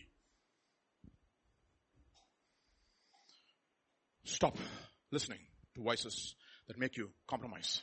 [4.24, 4.58] Stop
[5.12, 5.40] listening
[5.76, 6.36] to voices
[6.68, 7.82] that make you compromise.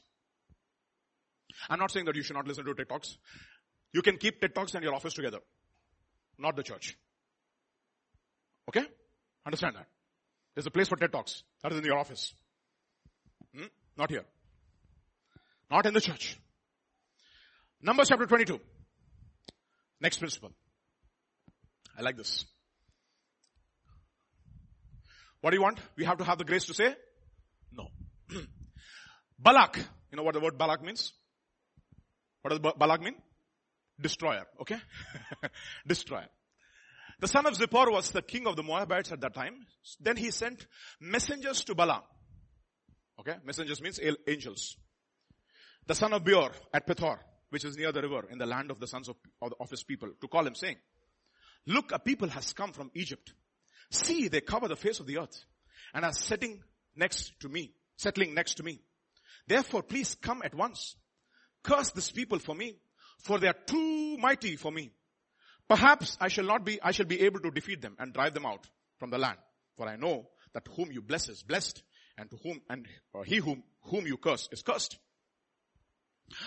[1.69, 3.17] I'm not saying that you should not listen to TED Talks.
[3.93, 5.39] You can keep TED Talks and your office together.
[6.39, 6.97] Not the church.
[8.69, 8.85] Okay?
[9.45, 9.87] Understand that.
[10.55, 11.43] There's a place for TED Talks.
[11.63, 12.35] That is in your office.
[13.55, 13.67] Hmm?
[13.97, 14.25] Not here.
[15.71, 16.39] Not in the church.
[17.83, 18.61] Numbers chapter 22.
[20.01, 20.51] Next principle.
[21.99, 22.45] I like this.
[25.41, 25.79] What do you want?
[25.97, 26.95] We have to have the grace to say
[27.73, 27.89] no.
[29.43, 29.79] Balak.
[30.11, 31.13] You know what the word Balak means?
[32.43, 33.15] What does Balak mean?
[34.01, 34.45] Destroyer.
[34.61, 34.79] Okay?
[35.87, 36.29] Destroyer.
[37.21, 39.67] The son of Zippor was the king of the Moabites at that time.
[40.01, 40.67] Then he sent
[41.01, 42.03] messengers to Balaam.
[43.21, 43.35] Okay?
[43.45, 44.77] Messengers means angels.
[45.87, 47.19] The son of Beor at Pethor,
[47.51, 50.11] which is near the river in the land of the sons of, of his people,
[50.21, 50.77] to call him saying,
[51.67, 53.35] Look, a people has come from Egypt.
[53.91, 55.45] See, they cover the face of the earth
[55.93, 56.63] and are sitting
[56.97, 58.81] next to me, settling next to me.
[59.47, 60.97] Therefore, please come at once.
[61.63, 62.77] Curse this people for me,
[63.19, 64.93] for they are too mighty for me.
[65.69, 68.47] Perhaps I shall not be, I shall be able to defeat them and drive them
[68.47, 68.67] out
[68.99, 69.39] from the land.
[69.77, 71.83] For I know that whom you bless is blessed,
[72.19, 72.87] and to whom, and
[73.25, 74.99] he whom, whom you curse is cursed.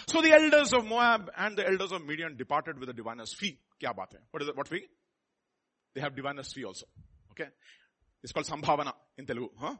[0.08, 3.60] So the elders of Moab and the elders of Midian departed with the diviner's fee.
[3.82, 4.20] Kya baat hai?
[4.32, 4.58] What is it?
[4.58, 4.86] What fee?
[5.94, 6.86] They have diviner's fee also.
[7.32, 7.50] Okay?
[8.24, 9.50] It's called Sambhavana in Telugu.
[9.58, 9.76] Huh?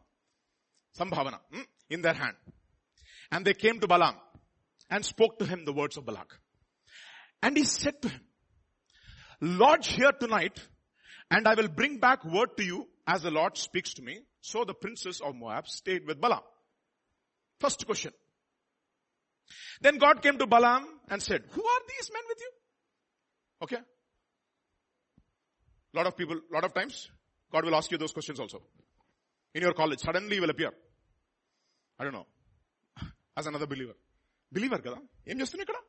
[1.00, 1.40] Sambhavana.
[1.52, 1.62] Hmm?
[1.90, 2.36] In their hand.
[3.34, 4.16] And they came to Balaam
[4.92, 6.40] and spoke to him the words of Balak.
[7.42, 8.22] And he said to him,
[9.42, 10.60] Lodge here tonight
[11.32, 14.20] and I will bring back word to you as the Lord speaks to me.
[14.42, 16.44] So the princes of Moab stayed with Balaam.
[17.60, 18.12] First question.
[19.82, 22.52] Then God came to Balaam and said, who are these men with you?
[23.64, 23.78] Okay.
[25.96, 27.10] Lot of people, lot of times,
[27.52, 28.62] God will ask you those questions also.
[29.56, 30.72] In your college, suddenly will appear.
[32.00, 32.28] I don't know
[33.37, 33.97] as another believer.
[34.57, 34.99] Believer కదా
[35.31, 35.81] ఏం చేస్తున్నావు ఇక్కడ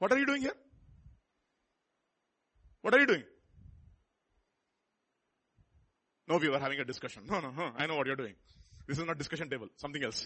[0.00, 0.56] What are you doing here?
[2.84, 3.22] What are you doing?
[6.26, 7.22] No, we were having a discussion.
[7.32, 7.66] No, no, no.
[7.76, 8.34] I know what you're doing.
[8.88, 9.68] This is not discussion table.
[9.76, 10.20] Something else.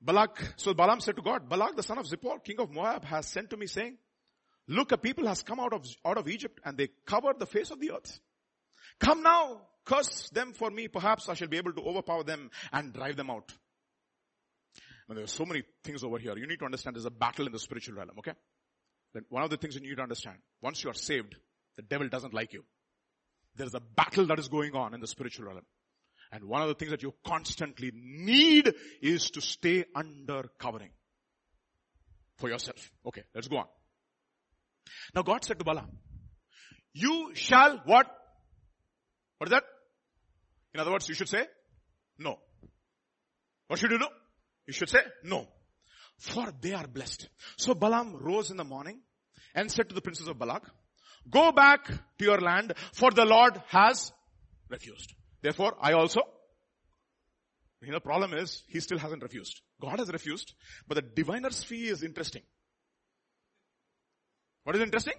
[0.00, 3.26] Balak, so Balaam said to God, Balak, the son of Zippor, king of Moab, has
[3.26, 3.96] sent to me saying,
[4.68, 7.70] look, a people has come out of, out of Egypt and they covered the face
[7.70, 8.18] of the earth.
[8.98, 10.87] Come now, curse them for me.
[10.87, 13.51] Perhaps I shall be able to overpower them and drive them out.
[15.07, 16.37] Now there are so many things over here.
[16.37, 18.33] You need to understand there's a battle in the spiritual realm, okay?
[19.13, 21.35] Then one of the things you need to understand, once you are saved,
[21.75, 22.63] the devil doesn't like you.
[23.55, 25.65] There's a battle that is going on in the spiritual realm.
[26.31, 28.71] And one of the things that you constantly need
[29.01, 30.91] is to stay under covering.
[32.39, 32.91] for yourself.
[33.05, 33.65] Okay, let's go on.
[35.13, 35.89] Now God said to Balaam,
[36.93, 38.07] you shall what?
[39.39, 39.63] What is that?
[40.73, 41.45] In other words, you should say
[42.19, 42.37] no.
[43.67, 44.07] What should you do?
[44.67, 45.47] You should say no.
[46.17, 47.29] For they are blessed.
[47.57, 48.99] So Balaam rose in the morning
[49.55, 50.69] and said to the princes of Balak,
[51.29, 54.11] go back to your land for the Lord has
[54.69, 55.13] refused.
[55.41, 56.21] Therefore, I also,
[57.81, 59.61] you know, the problem is he still hasn't refused.
[59.81, 60.53] God has refused,
[60.87, 62.41] but the diviner's fee is interesting.
[64.65, 65.13] What is interesting?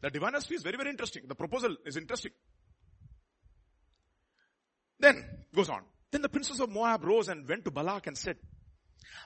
[0.00, 1.22] The diviner's fee is very, very interesting.
[1.26, 2.30] The proposal is interesting.
[4.98, 5.24] Then,
[5.54, 5.82] goes on.
[6.10, 8.36] Then the princes of Moab rose and went to Balak and said,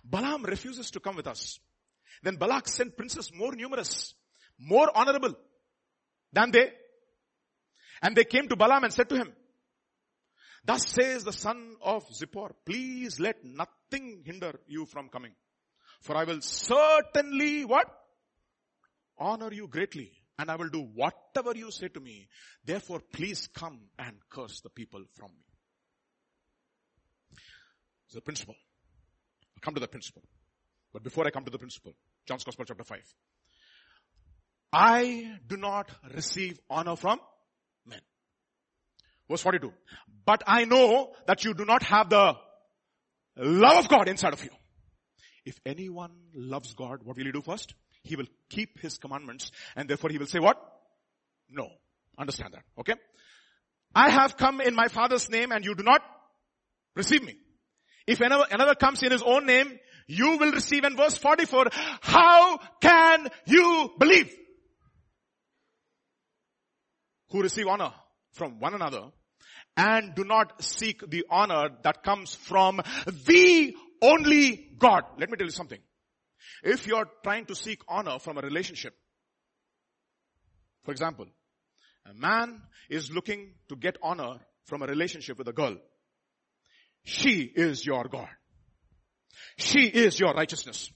[0.05, 1.59] Balaam refuses to come with us.
[2.23, 4.15] Then Balak sent princes more numerous,
[4.59, 5.35] more honorable
[6.33, 6.73] than they.
[8.03, 9.33] And they came to Balaam and said to him,
[10.65, 15.33] Thus says the son of Zippor, please let nothing hinder you from coming.
[16.01, 17.87] For I will certainly what?
[19.19, 22.29] Honor you greatly and I will do whatever you say to me.
[22.65, 25.52] Therefore please come and curse the people from me.
[28.13, 28.55] It's the principle.
[29.57, 30.21] I'll come to the principle.
[30.93, 31.95] But before I come to the principle,
[32.29, 32.99] John's Gospel chapter 5.
[34.71, 37.21] I do not receive honor from
[37.87, 38.03] men.
[39.31, 39.73] Verse 42.
[40.27, 42.37] But I know that you do not have the
[43.39, 44.51] love of God inside of you.
[45.47, 47.73] If anyone loves God, what will he do first?
[48.03, 50.61] He will keep his commandments and therefore he will say what?
[51.49, 51.67] No.
[52.19, 52.65] Understand that.
[52.79, 52.95] Okay?
[53.95, 56.03] I have come in my father's name and you do not
[56.95, 57.39] receive me.
[58.07, 61.67] If another, comes in his own name, you will receive in verse 44,
[62.01, 64.35] how can you believe?
[67.31, 67.93] Who receive honor
[68.33, 69.11] from one another
[69.77, 75.05] and do not seek the honor that comes from the only God.
[75.19, 75.81] Let me tell you something.
[76.63, 78.95] If you're trying to seek honor from a relationship,
[80.85, 81.27] for example,
[82.11, 85.77] a man is looking to get honor from a relationship with a girl.
[87.05, 88.29] She is your God.
[89.59, 90.91] She is your righteousness.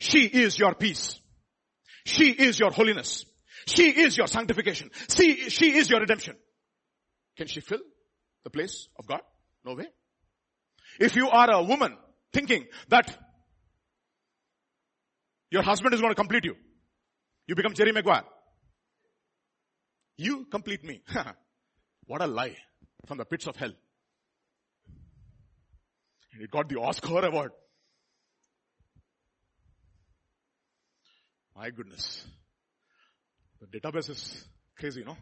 [0.00, 1.20] She is your peace.
[2.04, 3.24] She is your holiness.
[3.66, 4.90] She is your sanctification.
[5.10, 6.36] She, she is your redemption.
[7.36, 7.80] Can she fill
[8.44, 9.20] the place of God?
[9.64, 9.86] No way.
[10.98, 11.96] If you are a woman
[12.32, 13.16] thinking that
[15.50, 16.54] your husband is going to complete you,
[17.46, 18.24] you become Jerry Maguire.
[20.16, 21.02] You complete me.
[22.06, 22.56] what a lie
[23.06, 23.72] from the pits of hell.
[26.32, 27.52] It got the Oscar award.
[31.56, 32.24] My goodness.
[33.60, 34.44] The database is
[34.78, 35.16] crazy, no?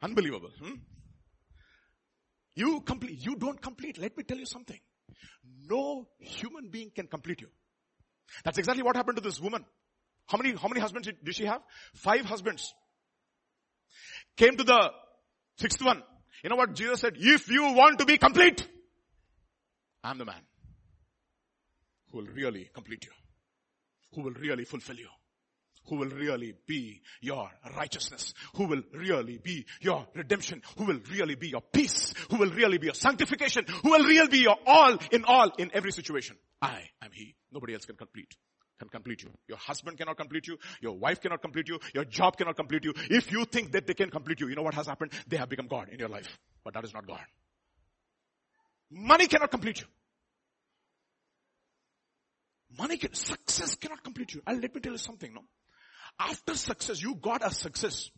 [0.00, 0.50] Unbelievable.
[0.62, 0.74] Hmm?
[2.54, 3.98] You complete, you don't complete.
[3.98, 4.78] Let me tell you something.
[5.68, 7.48] No human being can complete you.
[8.44, 9.64] That's exactly what happened to this woman.
[10.26, 11.62] How many, how many husbands did she have?
[11.94, 12.72] Five husbands.
[14.36, 14.90] Came to the
[15.58, 16.02] sixth one.
[16.42, 17.14] You know what Jesus said?
[17.16, 18.66] If you want to be complete,
[20.04, 20.42] I'm the man
[22.10, 23.12] who will really complete you.
[24.14, 25.08] Who will really fulfill you
[25.88, 31.34] who will really be your righteousness, who will really be your redemption, who will really
[31.34, 34.96] be your peace, who will really be your sanctification, who will really be your all
[35.10, 36.36] in all in every situation.
[36.60, 37.34] I am He.
[37.50, 38.36] Nobody else can complete
[38.78, 39.30] can complete you.
[39.46, 40.58] Your husband cannot complete you.
[40.80, 41.78] Your wife cannot complete you.
[41.94, 42.92] Your job cannot complete you.
[43.10, 45.12] If you think that they can complete you, you know what has happened?
[45.28, 46.36] They have become God in your life.
[46.64, 47.20] But that is not God.
[48.92, 49.86] Money cannot complete you.
[52.78, 54.42] Money can, success cannot complete you.
[54.46, 55.42] And let me tell you something, no?
[56.18, 58.10] After success, you got a success.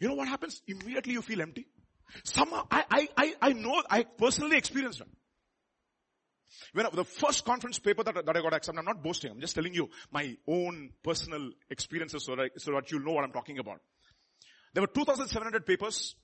[0.00, 0.60] You know what happens?
[0.66, 1.66] Immediately you feel empty.
[2.24, 5.06] Somehow, I, I, I, I know, I personally experienced it.
[6.74, 9.40] When I, the first conference paper that, that I got accepted, I'm not boasting, I'm
[9.40, 13.32] just telling you my own personal experiences so that, so that you know what I'm
[13.32, 13.80] talking about.
[14.74, 16.14] There were 2,700 papers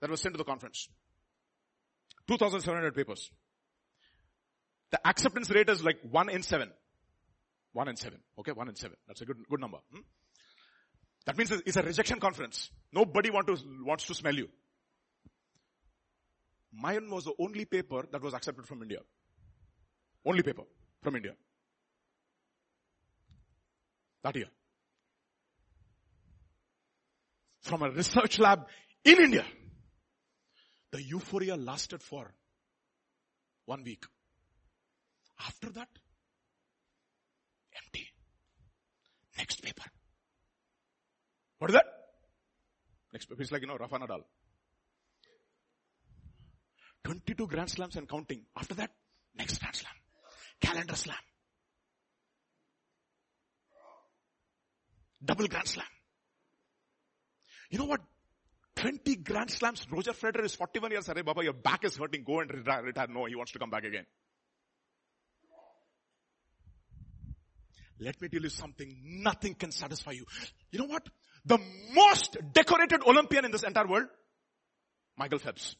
[0.00, 0.88] that were sent to the conference.
[2.28, 3.30] 2,700 papers.
[4.90, 6.70] The acceptance rate is like 1 in 7.
[7.72, 8.18] 1 in 7.
[8.38, 8.96] Okay, 1 in 7.
[9.06, 9.78] That's a good, good number.
[9.92, 10.00] Hmm?
[11.26, 12.70] That means it's a rejection conference.
[12.92, 14.48] Nobody want to, wants to smell you.
[16.72, 19.00] Mine was the only paper that was accepted from India.
[20.24, 20.62] Only paper
[21.02, 21.32] from India.
[24.22, 24.48] That year.
[27.62, 28.66] From a research lab
[29.04, 29.44] in India.
[30.92, 32.32] The euphoria lasted for
[33.64, 34.04] one week.
[35.40, 35.88] After that,
[37.84, 38.08] empty.
[39.36, 39.84] Next paper.
[41.58, 41.84] What is that?
[43.12, 43.42] Next, paper.
[43.42, 44.22] it's like, you know, Rafa Nadal.
[47.04, 48.42] 22 Grand Slams and counting.
[48.56, 48.90] After that,
[49.36, 49.92] next Grand Slam.
[50.60, 51.16] Calendar Slam.
[55.24, 55.86] Double Grand Slam.
[57.70, 58.00] You know what?
[58.86, 59.84] 20 Grand Slams.
[59.90, 61.08] Roger Federer is 41 years.
[61.08, 62.22] Arey Baba, your back is hurting.
[62.22, 62.84] Go and retire.
[62.84, 63.08] retire.
[63.08, 64.06] No, he wants to come back again.
[67.98, 68.96] Let me tell you something.
[69.24, 70.24] Nothing can satisfy you.
[70.70, 71.04] You know what?
[71.44, 71.58] The
[71.94, 74.06] most decorated Olympian in this entire world,
[75.16, 75.74] Michael Phelps.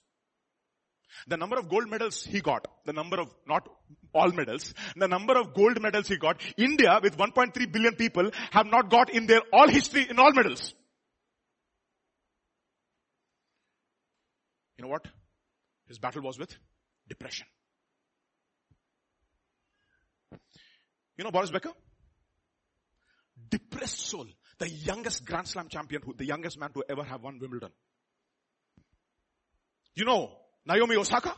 [1.29, 3.69] The number of gold medals he got, the number of, not
[4.13, 8.67] all medals, the number of gold medals he got, India with 1.3 billion people have
[8.67, 10.75] not got in their all history in all medals.
[14.77, 15.07] You know what?
[15.89, 16.55] His battle was with
[17.09, 17.47] depression.
[21.16, 21.72] You know Boris Becker?
[23.49, 24.27] Depressed soul.
[24.59, 27.70] The youngest Grand Slam champion, who, the youngest man to ever have won Wimbledon.
[29.95, 30.33] You know
[30.66, 31.35] Naomi Osaka?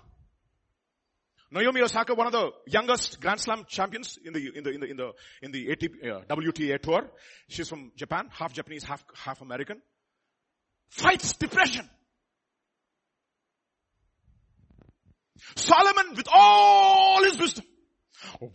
[1.50, 4.86] Naomi Osaka, one of the youngest Grand Slam champions in the, in the, in the,
[4.86, 5.12] in the,
[5.42, 7.08] in the ATP, uh, WTA tour.
[7.48, 9.80] She's from Japan, half Japanese, half, half American.
[10.88, 11.88] Fights depression.
[15.56, 17.64] Solomon with all his wisdom.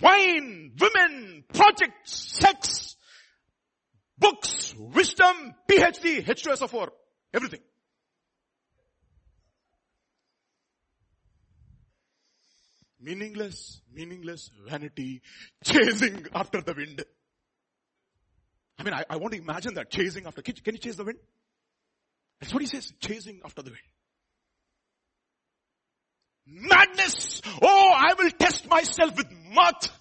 [0.01, 2.95] Wine, women, projects, sex,
[4.17, 6.89] books, wisdom, PhD, H2SO4,
[7.33, 7.59] everything.
[12.99, 15.21] Meaningless, meaningless vanity,
[15.63, 17.03] chasing after the wind.
[18.79, 21.03] I mean, I, I want to imagine that, chasing after, can, can you chase the
[21.03, 21.19] wind?
[22.39, 23.81] That's what he says, chasing after the wind.
[26.45, 27.41] Madness!
[27.61, 29.91] Oh, I will test myself with mirth.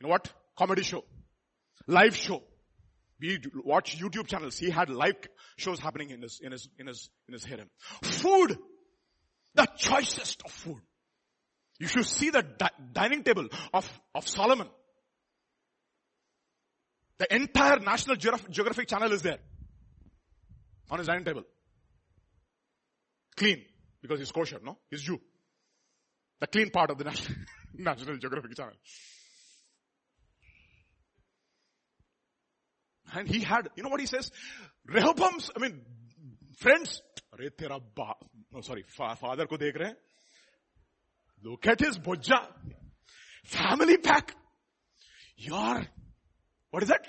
[0.00, 0.32] You know what?
[0.56, 1.04] Comedy show.
[1.86, 2.42] Live show.
[3.20, 4.58] We watch YouTube channels.
[4.58, 5.16] He had live
[5.56, 7.68] shows happening in his, in his, in his, in his harem.
[8.02, 8.58] Food!
[9.54, 10.82] The choicest of food.
[11.78, 14.68] You should see the di- dining table of, of Solomon.
[17.18, 19.38] The entire National Geographic channel is there.
[20.90, 21.42] On his dining table.
[23.36, 23.64] Clean.
[24.06, 24.78] Because he's kosher, no?
[24.88, 25.20] He's Jew.
[26.40, 27.38] The clean part of the National,
[27.74, 28.74] National Geographic Channel.
[33.14, 34.30] And he had, you know what he says?
[34.86, 35.80] Rehoboam's, I mean,
[36.58, 37.02] friends,
[37.34, 39.94] अरे तेरा बाप, no sorry, father को देख
[41.42, 42.46] Look at his bojja.
[43.44, 44.34] Family pack.
[45.36, 45.86] Your,
[46.70, 47.06] what is that?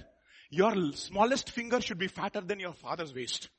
[0.49, 3.49] Your smallest finger should be fatter than your father's waist.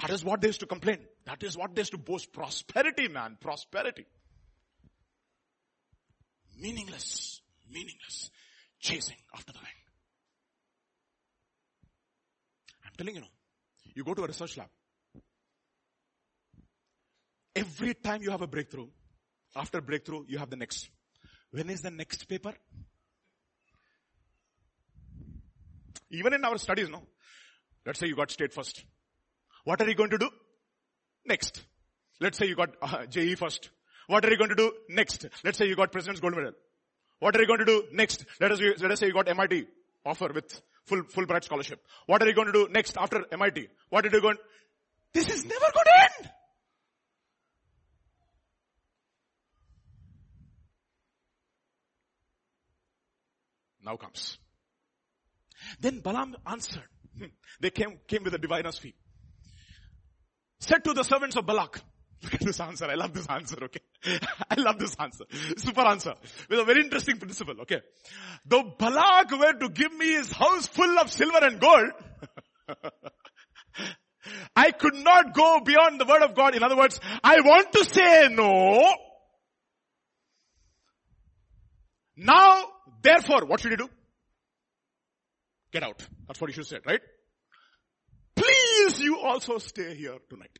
[0.00, 0.98] That is what they used to complain.
[1.26, 2.32] That is what they used to boast.
[2.32, 3.36] Prosperity, man.
[3.40, 4.06] Prosperity.
[6.58, 7.42] Meaningless.
[7.70, 8.30] Meaningless.
[8.80, 9.68] Chasing after the wind.
[12.84, 13.28] I'm telling you, know,
[13.94, 14.68] you go to a research lab.
[17.54, 18.86] Every time you have a breakthrough,
[19.54, 20.88] after breakthrough, you have the next.
[21.50, 22.54] When is the next paper?
[26.10, 27.02] Even in our studies, no?
[27.84, 28.84] Let's say you got state first.
[29.64, 30.30] What are you going to do?
[31.26, 31.62] Next.
[32.20, 33.70] Let's say you got uh, JEE first.
[34.06, 35.26] What are you going to do next?
[35.44, 36.52] Let's say you got President's Gold Medal.
[37.18, 38.24] What are you going to do next?
[38.40, 39.66] Let us, let us say you got MIT
[40.04, 41.80] offer with full, full Fulbright scholarship.
[42.06, 43.68] What are you going to do next after MIT?
[43.90, 44.36] What are you going,
[45.12, 46.30] this is never going to end.
[53.90, 54.38] now comes.
[55.80, 56.82] Then Balaam answered.
[57.60, 58.94] They came, came with a diviner's fee.
[60.60, 61.80] Said to the servants of Balak,
[62.22, 62.84] Look at this answer.
[62.84, 63.80] I love this answer, okay?
[64.50, 65.24] I love this answer.
[65.56, 66.12] Super answer.
[66.50, 67.80] With a very interesting principle, okay?
[68.44, 71.92] Though Balak were to give me his house full of silver and gold,
[74.54, 76.54] I could not go beyond the word of God.
[76.54, 78.94] In other words, I want to say no.
[82.18, 82.64] Now
[83.02, 83.88] Therefore, what should you do?
[85.72, 86.02] Get out.
[86.26, 87.00] That's what you should say, right?
[88.90, 90.58] Please you also stay here tonight.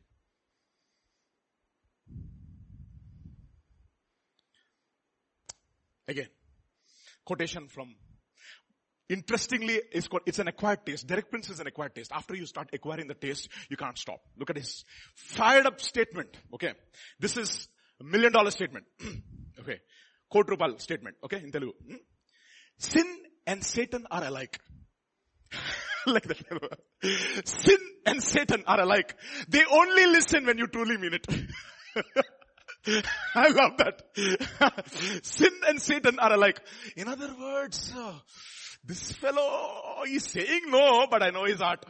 [6.07, 6.27] Again,
[7.25, 7.95] quotation from
[9.09, 11.05] Interestingly, it's, called, it's an acquired taste.
[11.05, 12.13] Derek Prince is an acquired taste.
[12.13, 14.21] After you start acquiring the taste, you can't stop.
[14.37, 14.85] Look at his
[15.15, 16.29] fired up statement.
[16.53, 16.71] Okay.
[17.19, 17.67] This is
[17.99, 18.85] a million dollar statement.
[19.59, 19.79] okay.
[20.33, 21.17] Kotrupal statement.
[21.25, 21.41] Okay.
[21.43, 21.73] In Telugu.
[21.85, 21.95] Hmm?
[22.77, 24.57] Sin and Satan are alike.
[26.07, 26.79] like that.
[27.45, 29.15] Sin and Satan are alike.
[29.47, 31.27] They only listen when you truly mean it.
[33.35, 34.01] I love that.
[35.23, 36.59] Sin and Satan are alike.
[36.95, 38.13] In other words, uh,
[38.83, 41.85] this fellow is saying no, but I know his heart.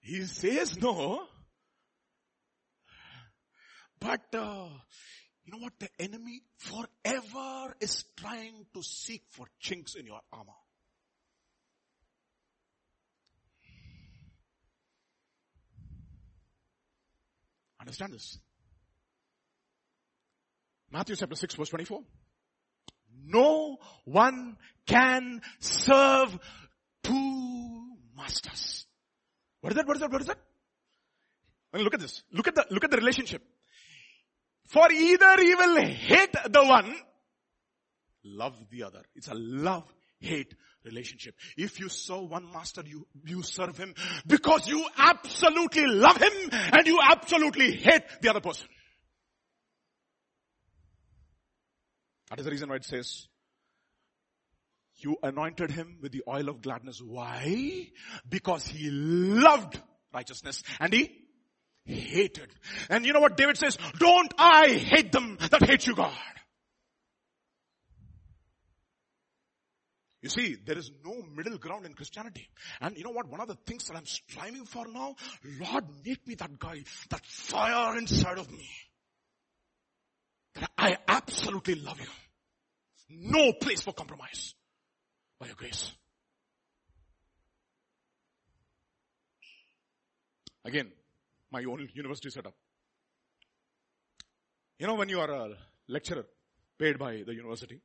[0.00, 1.26] He says no,
[4.02, 4.66] But, uh,
[5.44, 5.72] you know what?
[5.78, 10.52] The enemy forever is trying to seek for chinks in your armor.
[17.80, 18.38] Understand this?
[20.92, 22.02] Matthew chapter 6 verse 24.
[23.26, 24.56] No one
[24.86, 26.38] can serve
[27.02, 28.86] two masters.
[29.60, 29.86] What is that?
[29.86, 30.12] What is that?
[30.12, 30.38] What is that?
[31.72, 32.22] I mean, look at this.
[32.32, 33.42] Look at the, look at the relationship.
[34.72, 36.96] For either he will hate the one,
[38.24, 39.02] love the other.
[39.14, 39.84] It's a love
[40.18, 41.34] hate relationship.
[41.58, 43.92] If you serve one master, you, you serve him
[44.26, 48.66] because you absolutely love him and you absolutely hate the other person.
[52.30, 53.28] That is the reason why it says,
[55.00, 56.98] you anointed him with the oil of gladness.
[57.04, 57.88] Why?
[58.26, 59.78] Because he loved
[60.14, 61.21] righteousness and he
[61.84, 62.48] hated.
[62.88, 63.76] And you know what David says?
[63.98, 66.12] Don't I hate them that hate you, God.
[70.22, 72.48] You see, there is no middle ground in Christianity.
[72.80, 73.28] And you know what?
[73.28, 75.16] One of the things that I'm striving for now,
[75.60, 78.68] Lord, make me that guy, that fire inside of me.
[80.54, 82.06] That I absolutely love you.
[83.10, 84.54] No place for compromise.
[85.40, 85.90] By your grace.
[90.64, 90.92] Again,
[91.51, 92.53] my own university setup.
[94.79, 95.49] You know when you are a
[95.87, 96.25] lecturer
[96.77, 97.79] paid by the university,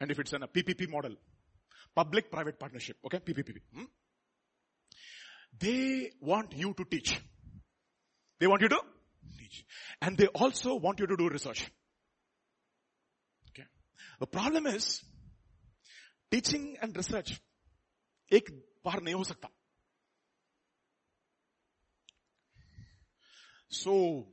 [0.00, 1.14] and if it's in a PPP model,
[1.94, 3.84] public private partnership, okay, PPP, hmm?
[5.58, 7.20] they want you to teach.
[8.38, 8.80] They want you to
[9.38, 9.64] teach.
[10.00, 11.70] And they also want you to do research.
[13.50, 13.66] Okay.
[14.18, 15.02] The problem is,
[16.30, 17.38] teaching and research
[18.32, 18.50] एक
[18.84, 19.48] बार नहीं हो सकता
[23.75, 24.25] So,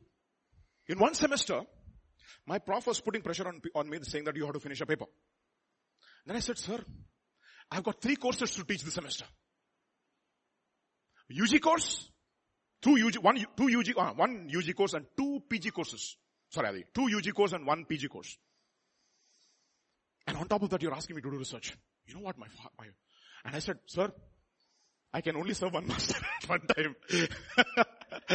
[0.87, 1.63] in one semester,
[2.47, 4.87] my prof was putting pressure on, on me saying that you have to finish a
[4.87, 5.07] paper.
[6.25, 6.79] Then I said, sir,
[7.71, 9.25] I've got three courses to teach this semester.
[11.31, 12.09] UG course,
[12.81, 16.17] two UG, one, two UG, uh, one UG course and two PG courses.
[16.51, 18.37] Sorry, two UG course and one PG course.
[20.27, 21.75] And on top of that, you're asking me to do research.
[22.07, 22.47] You know what, my,
[22.79, 22.87] my,
[23.45, 24.13] and I said, sir,
[25.13, 26.97] I can only serve one master at one time.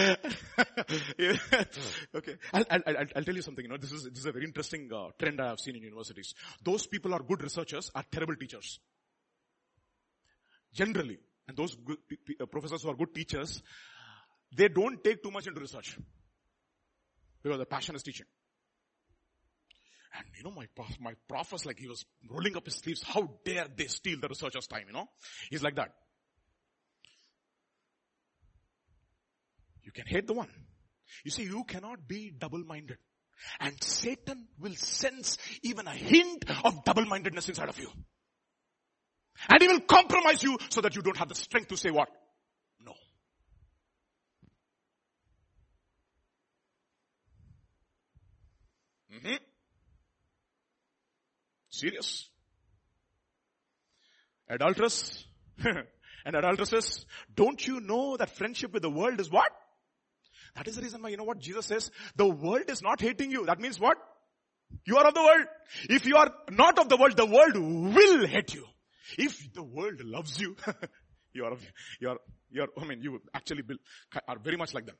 [2.15, 2.35] okay.
[2.53, 2.81] I'll, I'll,
[3.15, 5.39] I'll, tell you something, you know, this is, this is a very interesting uh, trend
[5.41, 6.33] I have seen in universities.
[6.63, 8.79] Those people are good researchers are terrible teachers.
[10.73, 11.19] Generally.
[11.47, 11.97] And those good,
[12.41, 13.61] uh, professors who are good teachers,
[14.55, 15.97] they don't take too much into research.
[17.41, 18.25] Because the passion is teaching.
[20.17, 20.67] And you know, my,
[20.99, 23.03] my prof was like, he was rolling up his sleeves.
[23.03, 25.07] How dare they steal the researcher's time, you know?
[25.49, 25.91] He's like that.
[29.87, 30.49] You can hate the one.
[31.23, 32.97] You see, you cannot be double-minded.
[33.61, 37.89] And Satan will sense even a hint of double-mindedness inside of you.
[39.47, 42.09] And he will compromise you so that you don't have the strength to say what?
[42.83, 42.91] No.
[49.15, 49.35] Mm-hmm.
[51.69, 52.29] Serious.
[54.49, 55.23] Adulteress
[55.63, 59.51] and adulteresses, don't you know that friendship with the world is what?
[60.57, 61.91] That is the reason why, you know what Jesus says?
[62.15, 63.45] The world is not hating you.
[63.45, 63.97] That means what?
[64.85, 65.45] You are of the world.
[65.87, 68.65] If you are not of the world, the world will hate you.
[69.19, 70.55] If the world loves you,
[71.33, 71.53] you are,
[71.99, 72.17] you are,
[72.49, 73.61] you are, I mean, you actually
[74.27, 74.95] are very much like them.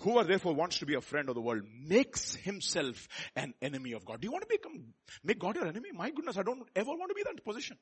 [0.00, 4.04] Whoever therefore wants to be a friend of the world makes himself an enemy of
[4.04, 4.20] God.
[4.20, 5.90] Do you want to become, make God your enemy?
[5.94, 7.78] My goodness, I don't ever want to be in that position.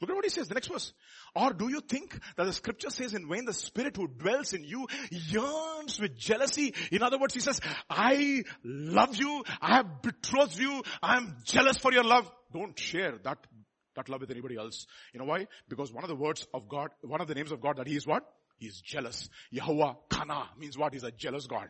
[0.00, 0.94] Look at what he says, the next verse.
[1.34, 4.64] Or do you think that the scripture says in vain the spirit who dwells in
[4.64, 6.74] you yearns with jealousy?
[6.90, 11.76] In other words, he says, I love you, I have betrothed you, I am jealous
[11.76, 12.30] for your love.
[12.52, 13.46] Don't share that,
[13.94, 14.86] that love with anybody else.
[15.12, 15.46] You know why?
[15.68, 17.94] Because one of the words of God, one of the names of God that he
[17.94, 18.24] is what?
[18.56, 19.28] He is jealous.
[19.50, 20.94] Yahweh Kana means what?
[20.94, 21.68] He's a jealous God.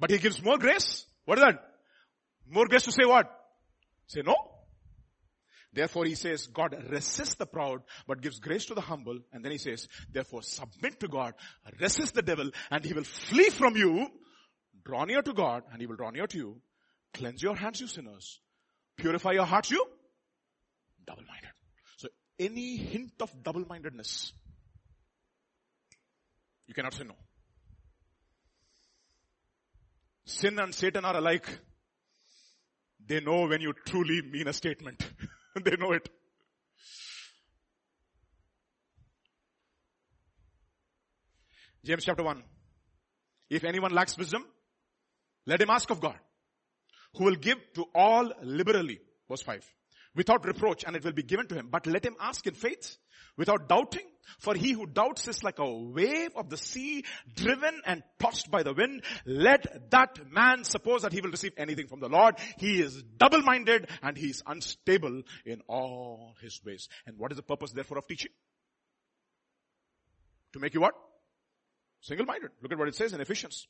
[0.00, 1.04] But he gives more grace.
[1.26, 1.67] What is that?
[2.50, 3.30] More grace to say what?
[4.06, 4.36] Say no.
[5.72, 9.18] Therefore he says, God resists the proud, but gives grace to the humble.
[9.32, 11.34] And then he says, therefore submit to God,
[11.78, 14.08] resist the devil, and he will flee from you.
[14.84, 16.60] Draw near to God, and he will draw near to you.
[17.12, 18.40] Cleanse your hands, you sinners.
[18.96, 19.84] Purify your hearts, you
[21.06, 21.50] double-minded.
[21.96, 22.08] So
[22.38, 24.32] any hint of double-mindedness,
[26.66, 27.14] you cannot say no.
[30.24, 31.48] Sin and Satan are alike.
[33.08, 35.02] They know when you truly mean a statement.
[35.64, 36.08] they know it.
[41.84, 42.42] James chapter 1.
[43.48, 44.44] If anyone lacks wisdom,
[45.46, 46.18] let him ask of God,
[47.14, 49.64] who will give to all liberally, verse 5,
[50.14, 51.68] without reproach, and it will be given to him.
[51.70, 52.98] But let him ask in faith
[53.36, 54.06] without doubting.
[54.38, 57.04] For he who doubts is like a wave of the sea,
[57.34, 59.02] driven and tossed by the wind.
[59.24, 62.34] Let that man suppose that he will receive anything from the Lord.
[62.58, 66.88] He is double-minded and he is unstable in all his ways.
[67.06, 68.30] And what is the purpose therefore of teaching?
[70.52, 70.94] To make you what?
[72.02, 72.50] Single-minded.
[72.62, 73.66] Look at what it says in Ephesians.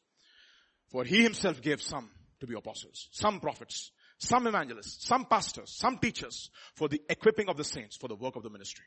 [0.91, 2.11] For he himself gave some
[2.41, 7.57] to be apostles, some prophets, some evangelists, some pastors, some teachers for the equipping of
[7.57, 8.85] the saints for the work of the ministry.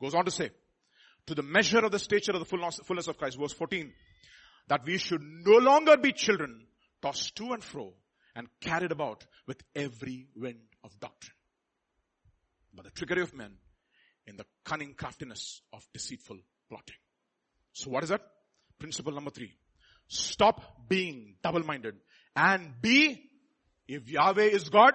[0.00, 0.50] Goes on to say,
[1.26, 3.92] to the measure of the stature of the fullness, of Christ, verse 14,
[4.68, 6.66] that we should no longer be children
[7.02, 7.92] tossed to and fro
[8.34, 11.34] and carried about with every wind of doctrine.
[12.74, 13.52] But the trickery of men
[14.26, 16.96] in the cunning craftiness of deceitful plotting.
[17.72, 18.22] So what is that?
[18.78, 19.52] Principle number three.
[20.08, 21.94] Stop being double-minded
[22.34, 23.22] and be,
[23.86, 24.94] if Yahweh is God,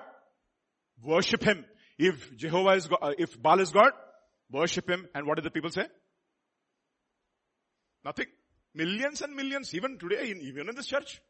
[1.04, 1.66] worship Him.
[1.98, 3.92] If Jehovah is God, uh, if Baal is God,
[4.52, 5.08] worship Him.
[5.14, 5.86] And what did the people say?
[8.04, 8.28] Nothing.
[8.74, 11.22] Millions and millions, even today, in, even in this church.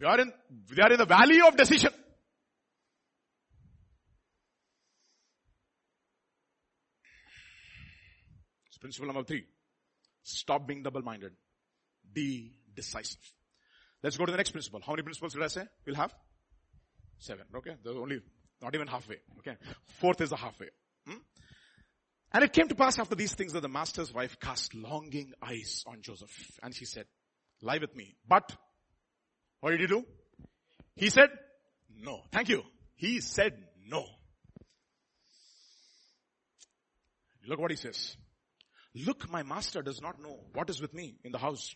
[0.00, 0.32] We are in,
[0.70, 1.92] we are in the valley of decision.
[8.68, 9.44] It's principle number three.
[10.22, 11.32] Stop being double-minded.
[12.12, 13.20] Be decisive.
[14.02, 14.80] Let's go to the next principle.
[14.84, 16.14] How many principles did I say we'll have?
[17.18, 17.44] Seven.
[17.54, 17.76] Okay.
[17.84, 18.20] There's only,
[18.62, 19.16] not even halfway.
[19.40, 19.56] Okay.
[20.00, 20.68] Fourth is the halfway.
[22.32, 25.84] And it came to pass after these things that the master's wife cast longing eyes
[25.86, 26.30] on Joseph.
[26.62, 27.06] And she said,
[27.60, 28.14] lie with me.
[28.28, 28.52] But,
[29.60, 30.04] what did he do?
[30.94, 31.30] He said,
[31.98, 32.20] no.
[32.30, 32.62] Thank you.
[32.94, 33.54] He said
[33.88, 34.04] no.
[37.48, 38.16] Look what he says.
[38.94, 41.74] Look, my master does not know what is with me in the house.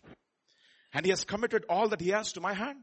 [0.93, 2.79] And he has committed all that he has to my hand.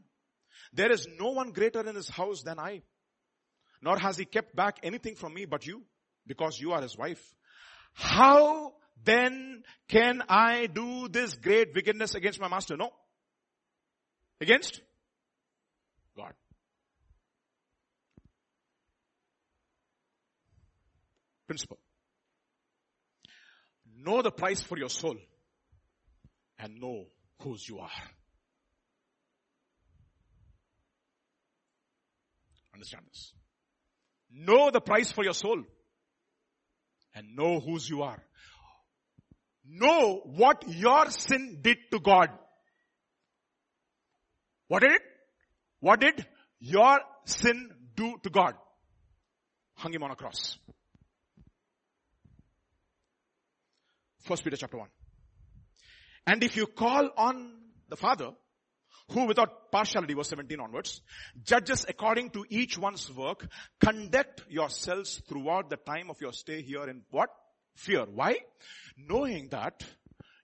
[0.73, 2.81] There is no one greater in his house than I.
[3.81, 5.83] Nor has he kept back anything from me but you,
[6.27, 7.33] because you are his wife.
[7.93, 12.77] How then can I do this great wickedness against my master?
[12.77, 12.91] No.
[14.41, 14.81] Against
[16.17, 16.33] God.
[21.47, 21.77] Principle.
[23.95, 25.15] Know the price for your soul
[26.59, 27.05] and know
[27.41, 27.89] whose you are.
[32.73, 33.33] Understand this.
[34.31, 35.63] Know the price for your soul
[37.15, 38.23] and know whose you are.
[39.65, 42.29] Know what your sin did to God.
[44.67, 45.01] What did it?
[45.79, 46.25] What did
[46.59, 48.55] your sin do to God?
[49.75, 50.57] Hung him on a cross.
[54.21, 54.87] First Peter chapter 1.
[56.27, 57.51] And if you call on
[57.89, 58.31] the Father,
[59.11, 61.01] who without partiality was 17 onwards,
[61.43, 63.47] judges according to each one's work,
[63.79, 67.29] conduct yourselves throughout the time of your stay here in what?
[67.75, 68.05] Fear.
[68.13, 68.37] Why?
[68.97, 69.83] Knowing that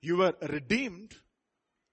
[0.02, 1.14] you were redeemed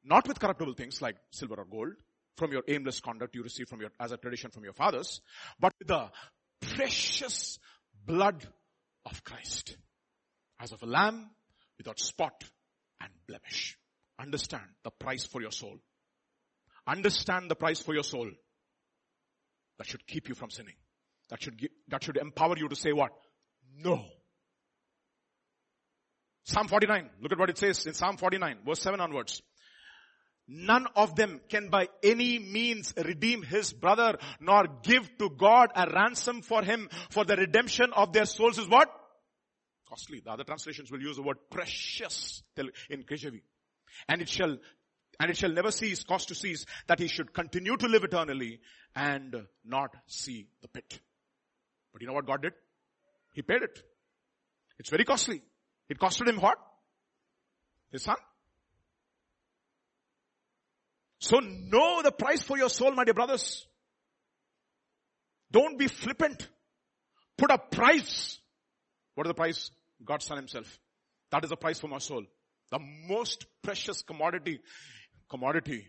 [0.04, 1.94] not with corruptible things like silver or gold
[2.36, 5.20] from your aimless conduct you received from your, as a tradition from your fathers,
[5.58, 6.10] but with the
[6.60, 7.58] precious
[8.04, 8.46] blood
[9.04, 9.76] of Christ
[10.60, 11.30] as of a lamb
[11.78, 12.44] without spot
[13.00, 13.76] and blemish.
[14.18, 15.78] Understand the price for your soul.
[16.86, 18.30] Understand the price for your soul.
[19.78, 20.74] That should keep you from sinning.
[21.28, 23.10] That should give, that should empower you to say what?
[23.78, 24.04] No.
[26.44, 27.10] Psalm 49.
[27.20, 29.42] Look at what it says in Psalm 49, verse 7 onwards.
[30.48, 35.90] None of them can by any means redeem his brother nor give to God a
[35.92, 38.88] ransom for him for the redemption of their souls is what?
[39.88, 40.20] Costly.
[40.24, 42.44] The other translations will use the word precious
[42.88, 43.40] in KJV.
[44.08, 44.56] And it shall,
[45.18, 48.60] and it shall never cease, cost to cease, that he should continue to live eternally
[48.94, 49.34] and
[49.64, 51.00] not see the pit.
[51.92, 52.52] But you know what God did?
[53.32, 53.82] He paid it.
[54.78, 55.42] It's very costly.
[55.88, 56.58] It costed him what?
[57.90, 58.16] His son.
[61.18, 63.66] So know the price for your soul, my dear brothers.
[65.50, 66.46] Don't be flippant.
[67.38, 68.38] Put a price.
[69.14, 69.70] What is the price?
[70.04, 70.78] God's son himself.
[71.30, 72.24] That is the price for my soul.
[72.70, 72.78] The
[73.08, 74.60] most precious commodity,
[75.28, 75.88] commodity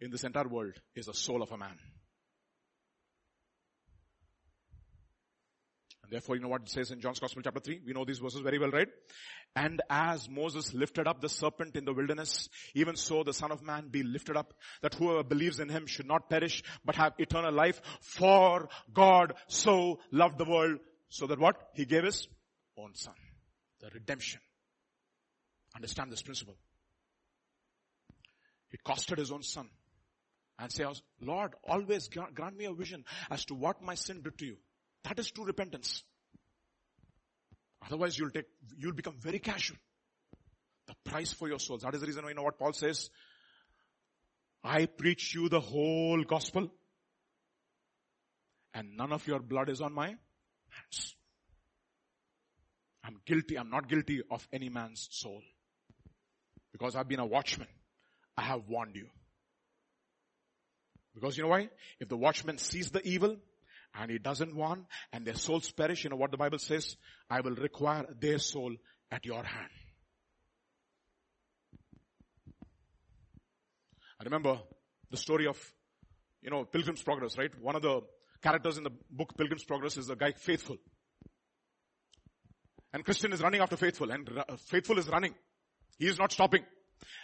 [0.00, 1.78] in this entire world is the soul of a man.
[6.02, 7.80] And therefore, you know what it says in John's Gospel chapter 3?
[7.86, 8.88] We know these verses very well, right?
[9.54, 13.62] And as Moses lifted up the serpent in the wilderness, even so the son of
[13.62, 17.52] man be lifted up, that whoever believes in him should not perish, but have eternal
[17.52, 17.80] life.
[18.00, 21.56] For God so loved the world, so that what?
[21.74, 22.26] He gave his
[22.76, 23.14] own son.
[23.80, 24.40] The redemption
[25.74, 26.56] Understand this principle.
[28.72, 29.68] He costed his own son
[30.58, 30.84] and say,
[31.20, 34.56] Lord, always grant me a vision as to what my sin did to you.
[35.04, 36.02] That is true repentance.
[37.86, 38.46] Otherwise you'll take,
[38.78, 39.76] you'll become very casual.
[40.86, 41.82] The price for your souls.
[41.82, 43.10] That is the reason why you know what Paul says.
[44.64, 46.70] I preach you the whole gospel
[48.72, 51.14] and none of your blood is on my hands.
[53.04, 53.58] I'm guilty.
[53.58, 55.42] I'm not guilty of any man's soul
[56.72, 57.68] because I've been a watchman.
[58.42, 59.06] I have warned you.
[61.14, 61.68] Because you know why?
[62.00, 63.36] If the watchman sees the evil
[63.94, 66.96] and he doesn't warn and their souls perish, you know what the Bible says?
[67.30, 68.74] I will require their soul
[69.12, 69.70] at your hand.
[74.20, 74.58] I remember
[75.10, 75.56] the story of,
[76.42, 77.52] you know, Pilgrim's Progress, right?
[77.60, 78.00] One of the
[78.42, 80.78] characters in the book Pilgrim's Progress is the guy Faithful.
[82.92, 85.34] And Christian is running after Faithful and uh, Faithful is running.
[85.98, 86.64] He is not stopping.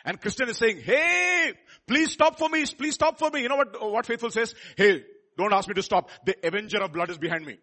[0.04, 1.52] And Christian is saying, hey,
[1.86, 3.42] please stop for me, please stop for me.
[3.42, 4.54] You know what, what Faithful says?
[4.76, 5.04] Hey,
[5.36, 6.10] don't ask me to stop.
[6.24, 7.58] The avenger of blood is behind me.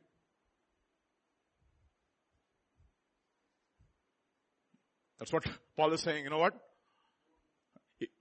[5.19, 6.23] That's what Paul is saying.
[6.23, 6.53] You know what?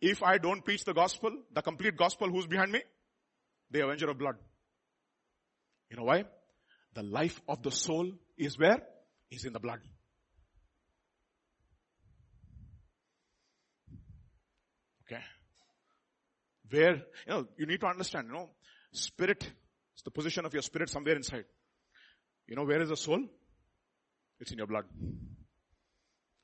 [0.01, 2.83] If I don't preach the gospel, the complete gospel, who's behind me?
[3.71, 4.37] The avenger of blood.
[5.91, 6.25] You know why?
[6.95, 8.81] The life of the soul is where?
[9.31, 9.81] Is in the blood.
[15.07, 15.23] Okay.
[16.75, 18.51] Where, you know, you need to understand, you know,
[18.93, 19.49] spirit,
[19.95, 21.45] it's the position of your spirit somewhere inside.
[22.49, 23.25] You know, where is the soul?
[24.41, 24.85] It's in your blood.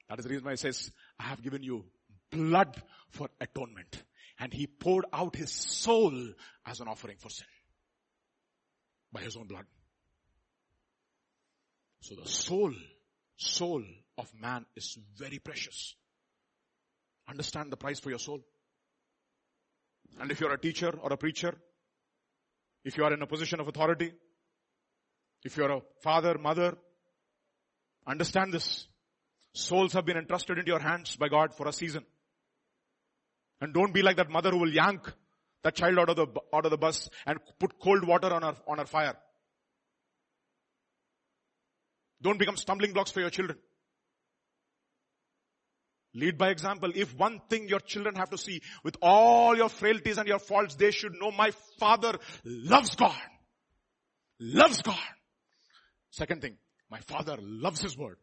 [0.08, 1.84] That is the reason why it says, I have given you
[2.30, 4.04] blood for atonement.
[4.38, 6.14] And he poured out his soul
[6.64, 7.48] as an offering for sin.
[9.12, 9.64] By his own blood.
[12.02, 12.72] So the soul,
[13.36, 13.82] soul
[14.16, 15.96] of man is very precious.
[17.28, 18.40] Understand the price for your soul.
[20.18, 21.54] And if you're a teacher or a preacher,
[22.84, 24.12] if you are in a position of authority,
[25.44, 26.76] if you're a father, mother,
[28.06, 28.86] understand this.
[29.52, 32.04] Souls have been entrusted into your hands by God for a season.
[33.60, 35.12] And don't be like that mother who will yank
[35.62, 38.54] that child out of the, out of the bus and put cold water on her,
[38.66, 39.16] on her fire.
[42.22, 43.58] Don't become stumbling blocks for your children.
[46.14, 46.90] Lead by example.
[46.94, 50.74] If one thing your children have to see with all your frailties and your faults,
[50.74, 53.16] they should know my father loves God.
[54.40, 54.98] Loves God.
[56.10, 56.56] Second thing,
[56.90, 58.16] my father loves his word.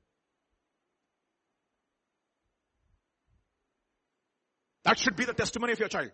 [4.83, 6.11] That should be the testimony of your child.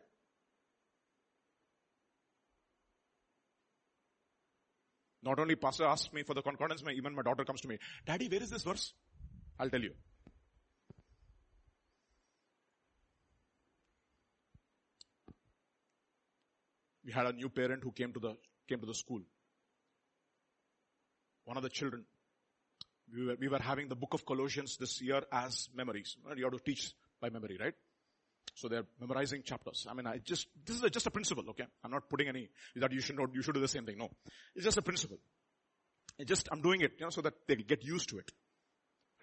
[5.24, 7.78] Not only pastor asks me for the concordance, my, even my daughter comes to me,
[8.06, 8.94] Daddy, where is this verse?
[9.58, 9.94] I'll tell you.
[17.05, 19.21] We had a new parent who came to the, came to the school.
[21.45, 22.05] One of the children,
[23.13, 26.15] we were, we were having the book of Colossians this year as memories.
[26.35, 27.73] You have to teach by memory, right?
[28.55, 29.85] So they're memorizing chapters.
[29.89, 31.65] I mean, I just, this is just a principle, okay?
[31.84, 33.97] I'm not putting any, that you should not, you should do the same thing.
[33.97, 34.09] No.
[34.55, 35.17] It's just a principle.
[36.25, 38.31] Just, I'm doing it, you know, so that they get used to it.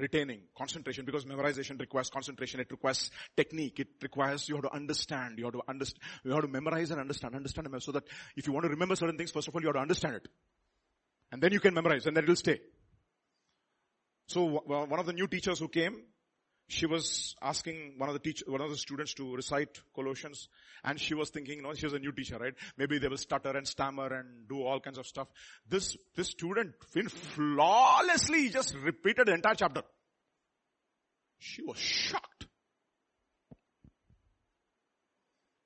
[0.01, 5.39] Retaining, concentration, because memorization requires concentration, it requires technique, it requires you have to understand,
[5.39, 8.05] you have to understand, you have to memorize and understand, understand, so that
[8.35, 10.27] if you want to remember certain things, first of all, you have to understand it.
[11.31, 12.61] And then you can memorize, and then it will stay.
[14.27, 16.03] So one of the new teachers who came,
[16.71, 20.49] she was asking one of the teach, one of the students to recite Colossians
[20.85, 22.55] and she was thinking, you know, she was a new teacher, right?
[22.77, 25.29] Maybe they will stutter and stammer and do all kinds of stuff.
[25.69, 26.75] This, this student
[27.35, 29.83] flawlessly just repeated the entire chapter.
[31.39, 32.47] She was shocked.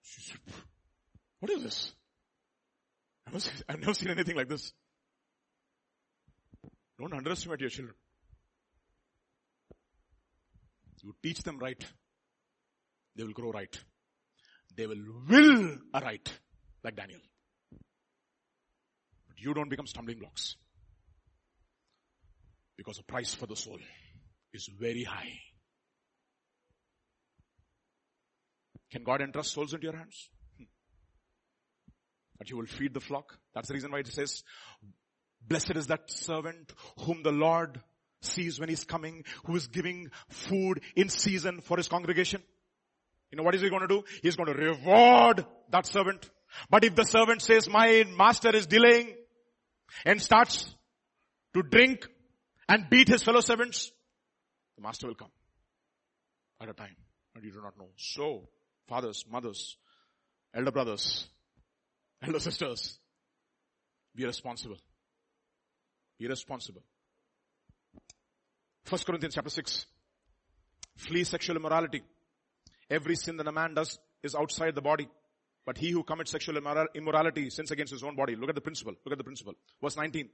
[0.02, 0.38] She said,
[1.40, 1.92] what is this?
[3.68, 4.72] I've never seen anything like this.
[6.98, 7.96] Don't underestimate your children.
[11.04, 11.84] You teach them right,
[13.14, 13.78] they will grow right.
[14.74, 16.40] They will will right,
[16.82, 17.20] like Daniel.
[19.28, 20.56] But you don't become stumbling blocks.
[22.76, 23.78] Because the price for the soul
[24.54, 25.38] is very high.
[28.90, 30.30] Can God entrust souls into your hands?
[30.56, 30.64] Hmm.
[32.38, 33.38] But you will feed the flock.
[33.54, 34.42] That's the reason why it says,
[35.46, 37.80] blessed is that servant whom the Lord
[38.24, 42.42] sees when he's coming, who is giving food in season for his congregation.
[43.30, 44.04] You know what is he going to do?
[44.22, 46.30] He's going to reward that servant.
[46.70, 49.14] But if the servant says, my master is delaying
[50.04, 50.74] and starts
[51.54, 52.06] to drink
[52.68, 53.90] and beat his fellow servants,
[54.76, 55.30] the master will come.
[56.60, 56.96] at a time
[57.34, 57.88] and you do not know.
[57.96, 58.48] So,
[58.88, 59.76] fathers, mothers,
[60.54, 61.28] elder brothers,
[62.22, 62.98] elder sisters,
[64.14, 64.78] be responsible.
[66.18, 66.82] Be responsible.
[68.84, 69.86] First Corinthians chapter 6.
[70.96, 72.02] Flee sexual immorality.
[72.90, 75.08] Every sin that a man does is outside the body.
[75.66, 76.58] But he who commits sexual
[76.94, 78.36] immorality sins against his own body.
[78.36, 78.92] Look at the principle.
[79.04, 79.54] Look at the principle.
[79.82, 80.28] Verse 19.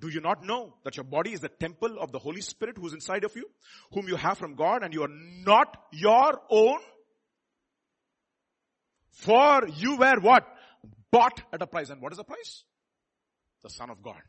[0.00, 2.86] Do you not know that your body is the temple of the Holy Spirit who
[2.86, 3.48] is inside of you,
[3.92, 5.10] whom you have from God and you are
[5.44, 6.78] not your own?
[9.12, 10.44] For you were what?
[11.12, 11.90] Bought at a price.
[11.90, 12.64] And what is the price?
[13.62, 14.20] The Son of God.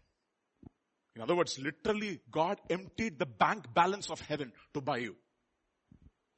[1.15, 5.15] In other words, literally God emptied the bank balance of heaven to buy you,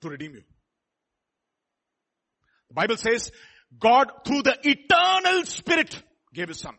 [0.02, 0.44] to redeem you.
[2.70, 3.32] The Bible says
[3.80, 6.02] God through the eternal spirit
[6.34, 6.76] gave his son.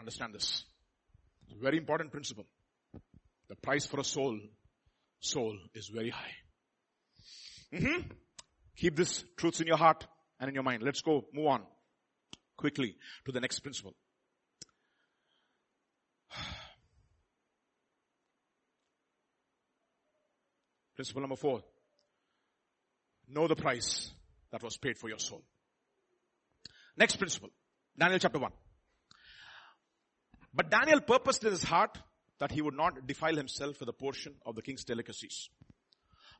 [0.00, 0.64] Understand this.
[1.60, 2.46] Very important principle.
[3.48, 4.38] The price for a soul,
[5.20, 6.32] soul is very high.
[7.74, 8.08] Mm-hmm.
[8.76, 10.06] Keep this truths in your heart
[10.40, 10.82] and in your mind.
[10.82, 11.62] Let's go, move on
[12.58, 13.94] quickly to the next principle.
[20.94, 21.62] Principle number four.
[23.30, 24.10] Know the price
[24.50, 25.42] that was paid for your soul.
[26.96, 27.50] Next principle.
[27.96, 28.50] Daniel chapter 1.
[30.52, 31.96] But Daniel purposed in his heart
[32.40, 35.48] that he would not defile himself with a portion of the king's delicacies,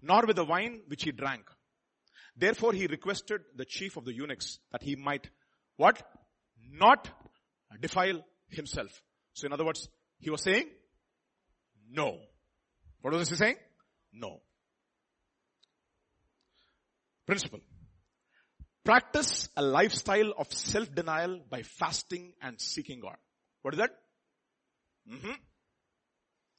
[0.02, 1.44] nor with the wine which he drank.
[2.36, 5.28] Therefore he requested the chief of the eunuchs that he might,
[5.78, 6.02] what?
[6.70, 7.08] Not
[7.80, 9.02] defile himself.
[9.32, 9.88] So in other words,
[10.18, 10.68] he was saying,
[11.90, 12.18] no.
[13.00, 13.56] What was he saying?
[14.12, 14.40] No.
[17.26, 17.60] Principle.
[18.84, 23.16] Practice a lifestyle of self-denial by fasting and seeking God.
[23.62, 23.90] What is that?
[25.10, 25.32] Mm-hmm.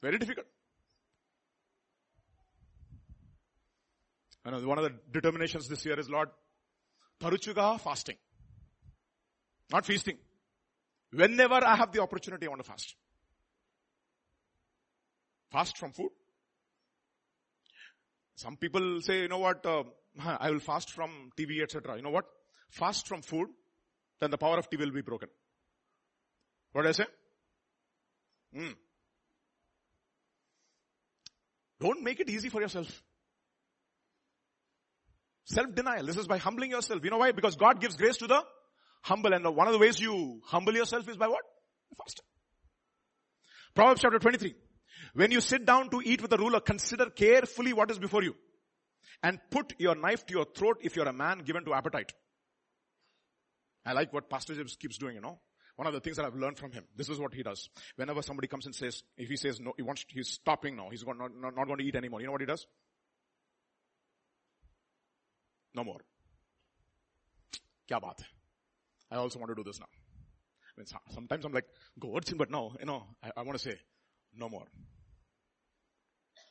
[0.02, 0.48] Very difficult.
[4.46, 6.30] I know one of the determinations this year is Lord,
[7.22, 8.16] Taruchuga fasting.
[9.72, 10.18] Not feasting.
[11.12, 12.96] Whenever I have the opportunity, I want to fast.
[15.52, 16.10] Fast from food.
[18.36, 19.84] Some people say, you know what, uh,
[20.40, 21.98] I will fast from TV, etc.
[21.98, 22.26] You know what?
[22.70, 23.48] Fast from food,
[24.20, 25.30] then the power of TV will be broken.
[26.72, 27.06] What I say?
[28.54, 28.72] Hmm.
[31.80, 33.04] Don't make it easy for yourself.
[35.46, 36.06] Self-denial.
[36.06, 37.04] This is by humbling yourself.
[37.04, 37.32] You know why?
[37.32, 38.44] Because God gives grace to the
[39.02, 39.34] humble.
[39.34, 41.42] And one of the ways you humble yourself is by what?
[41.98, 42.26] Fasting.
[43.76, 44.56] Proverbs chapter 23.
[45.14, 48.36] When you sit down to eat with a ruler, consider carefully what is before you
[49.24, 52.14] and put your knife to your throat if you're a man given to appetite.
[53.86, 55.40] I like what Pastor James keeps doing, you know.
[55.76, 57.70] One of the things that I've learned from him, this is what he does.
[57.96, 61.06] Whenever somebody comes and says, if he says no, he wants, he's stopping now, he's
[61.06, 62.20] not, not, not going to eat anymore.
[62.20, 62.68] You know what he does?
[65.74, 66.02] No more.
[67.90, 68.24] Kya baat
[69.12, 69.88] I also want to do this now.
[69.88, 71.66] I mean, sometimes I'm like,
[72.00, 73.78] go urging, but no, you know, I, I want to say,
[74.36, 74.66] no more.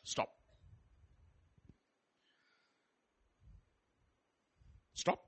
[0.05, 0.29] Stop.
[4.95, 5.21] Stop.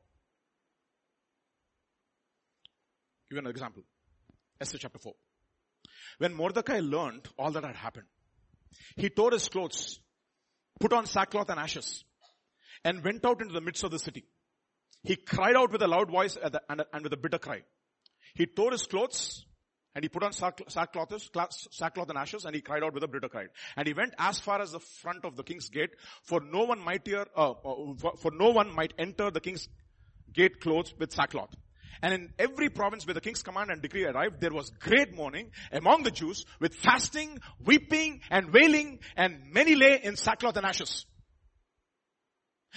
[3.30, 3.84] Give you an example.
[4.60, 5.14] Esther chapter 4.
[6.18, 8.06] When Mordecai learned all that had happened,
[8.96, 10.00] he tore his clothes,
[10.78, 12.04] put on sackcloth and ashes,
[12.84, 14.24] and went out into the midst of the city.
[15.02, 17.62] He cried out with a loud voice and with a bitter cry.
[18.34, 19.44] He tore his clothes
[19.94, 21.12] and he put on sackcloth,
[21.70, 23.46] sackcloth and ashes and he cried out with a bitter cry.
[23.76, 25.90] And he went as far as the front of the king's gate
[26.22, 27.54] for no one might uh, uh,
[27.98, 29.68] for, for no one might enter the king's
[30.32, 31.54] gate clothes with sackcloth.
[32.02, 35.50] And in every province where the king's command and decree arrived, there was great mourning
[35.72, 41.04] among the Jews with fasting, weeping and wailing and many lay in sackcloth and ashes.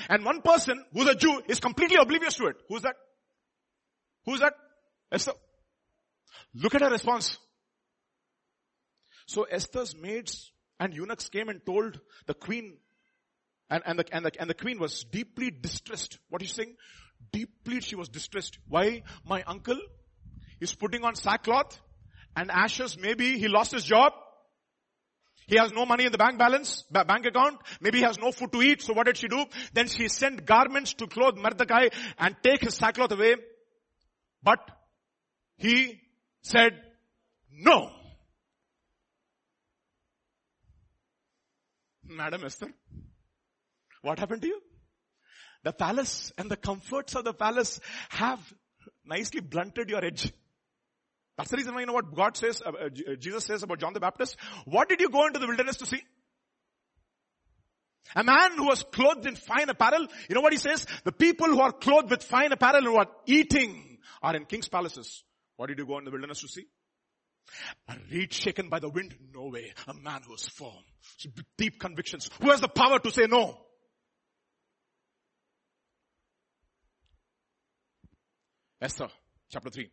[0.10, 2.56] And one person who's a Jew is completely oblivious to it.
[2.68, 2.95] Who's that?
[4.26, 4.53] Who's that?
[5.11, 5.34] Esther.
[6.56, 7.38] Look at her response.
[9.28, 12.78] So Esther's maids and eunuchs came and told the queen
[13.70, 16.20] and, and, the, and, the, and the queen was deeply distressed.
[16.30, 16.76] What is she saying?
[17.32, 18.60] Deeply she was distressed.
[18.68, 19.03] Why?
[19.26, 19.80] My uncle
[20.60, 21.80] is putting on sackcloth
[22.36, 22.98] and ashes.
[22.99, 24.14] Maybe he lost his job.
[25.48, 27.60] He has no money in the bank balance, bank account.
[27.82, 28.82] Maybe he has no food to eat.
[28.82, 29.45] So what did she do?
[29.74, 33.36] Then she sent garments to clothe Mordecai and take his sackcloth away.
[34.41, 34.60] But
[35.57, 36.02] he
[36.41, 36.74] said
[37.52, 37.90] no.
[42.06, 42.68] Madam Esther,
[44.02, 44.61] what happened to you?
[45.64, 47.80] The palace and the comforts of the palace
[48.10, 48.40] have
[49.06, 50.32] nicely blunted your edge.
[51.38, 53.94] That's the reason why you know what God says, uh, uh, Jesus says about John
[53.94, 54.38] the Baptist.
[54.66, 56.02] What did you go into the wilderness to see?
[58.16, 60.86] A man who was clothed in fine apparel, you know what he says?
[61.04, 64.68] The people who are clothed with fine apparel and who are eating are in king's
[64.68, 65.24] palaces.
[65.56, 66.66] What did you go in the wilderness to see?
[67.88, 69.16] A reed shaken by the wind?
[69.34, 69.74] No way.
[69.88, 70.72] A man who is firm.
[71.58, 72.30] Deep convictions.
[72.42, 73.58] Who has the power to say no?
[78.82, 79.08] Esther,
[79.50, 79.90] chapter 3.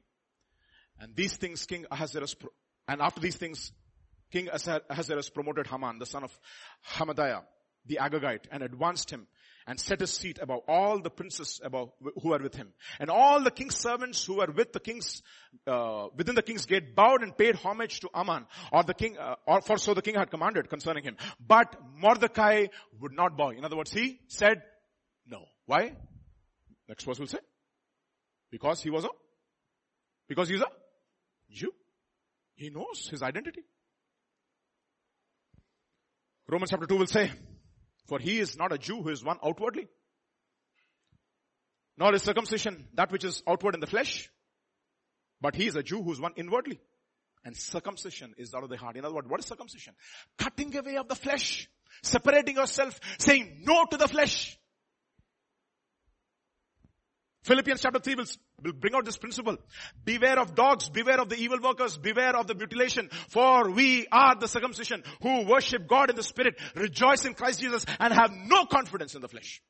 [1.01, 2.37] And these things King Ahasuerus,
[2.87, 3.73] and after these things,
[4.31, 6.39] King Ahasuerus promoted Haman, the son of
[6.95, 7.43] Hamadiah,
[7.87, 9.27] the Agagite, and advanced him
[9.67, 11.91] and set his seat above all the princes above
[12.23, 12.73] who were with him.
[12.99, 15.23] And all the king's servants who were with the king's,
[15.67, 19.37] uh, within the king's gate bowed and paid homage to Aman, or the king, uh,
[19.47, 21.17] or for so the king had commanded concerning him.
[21.45, 22.67] But Mordecai
[23.01, 23.51] would not bow.
[23.51, 24.63] In other words, he said
[25.27, 25.45] no.
[25.67, 25.93] Why?
[26.89, 27.39] Next verse will say.
[28.51, 29.09] Because he was a,
[30.29, 30.67] because he's a
[31.51, 31.73] Jew.
[32.55, 33.63] He knows his identity.
[36.49, 37.31] Romans chapter 2 will say,
[38.07, 39.89] for he is not a Jew who is one outwardly.
[41.97, 44.31] Nor is circumcision that which is outward in the flesh.
[45.41, 46.81] But he is a Jew who is one inwardly.
[47.45, 48.97] And circumcision is out of the heart.
[48.97, 49.95] In other words, what is circumcision?
[50.37, 51.69] Cutting away of the flesh.
[52.03, 52.99] Separating yourself.
[53.19, 54.59] Saying no to the flesh.
[57.43, 58.27] Philippians chapter 3 will,
[58.63, 59.57] will bring out this principle.
[60.05, 64.35] Beware of dogs, beware of the evil workers, beware of the mutilation, for we are
[64.39, 68.67] the circumcision who worship God in the spirit, rejoice in Christ Jesus, and have no
[68.67, 69.63] confidence in the flesh.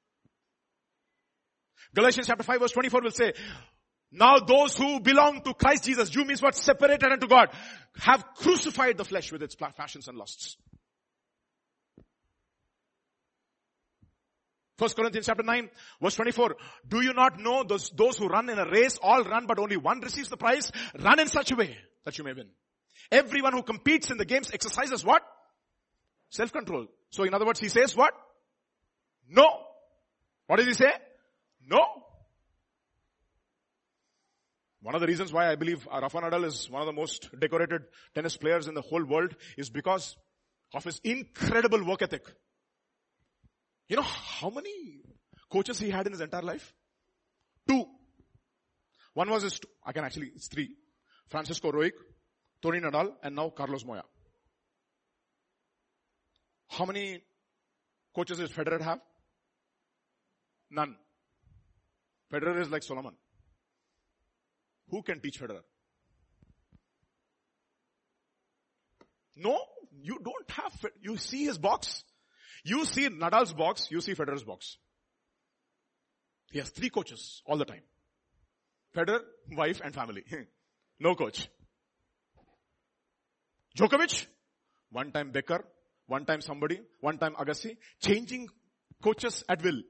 [1.95, 3.33] Galatians chapter 5 verse 24 will say,
[4.13, 6.57] now those who belong to Christ Jesus, Jew means what?
[6.57, 7.51] Separated unto God,
[7.99, 10.57] have crucified the flesh with its passions and lusts.
[14.81, 15.69] First Corinthians chapter 9
[16.01, 16.57] verse 24.
[16.89, 19.77] Do you not know those, those who run in a race all run but only
[19.77, 20.73] one receives the prize?
[20.99, 21.77] Run in such a way
[22.07, 22.49] that you may win.
[23.13, 25.23] Everyone who competes in the games exercises what?
[26.31, 26.87] Self-control.
[27.11, 28.15] So in other words, he says what?
[29.29, 29.47] No.
[30.47, 30.93] What does he say?
[31.69, 31.85] No.
[34.81, 37.83] One of the reasons why I believe Rafa Nadal is one of the most decorated
[38.15, 40.17] tennis players in the whole world is because
[40.73, 42.23] of his incredible work ethic.
[43.91, 45.01] You know how many
[45.51, 46.73] coaches he had in his entire life?
[47.67, 47.85] Two.
[49.15, 50.77] One was his, I can actually, it's three.
[51.29, 51.91] Francisco Roig,
[52.63, 54.05] Tony Nadal, and now Carlos Moya.
[56.69, 57.21] How many
[58.15, 59.01] coaches does Federer have?
[60.71, 60.95] None.
[62.33, 63.15] Federer is like Solomon.
[64.91, 65.63] Who can teach Federer?
[69.35, 69.59] No,
[70.01, 72.05] you don't have, you see his box.
[72.65, 74.77] You see Nadal's box, you see Federer's box.
[76.51, 77.83] He has three coaches all the time.
[78.95, 79.21] Federer,
[79.53, 80.25] wife and family.
[81.01, 81.49] no coach.
[83.79, 84.27] Djokovic,
[84.91, 85.65] one time Becker,
[86.07, 88.49] one time somebody, one time Agassi, changing
[89.03, 89.81] coaches at will.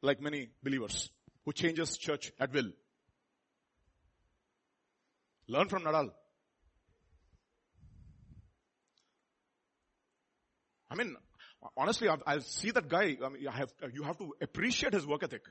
[0.00, 1.10] Like many believers
[1.44, 2.70] who changes church at will.
[5.46, 6.10] Learn from Nadal.
[10.94, 11.16] I mean,
[11.76, 13.16] honestly, I, I see that guy.
[13.24, 15.42] I mean, have, you have to appreciate his work ethic.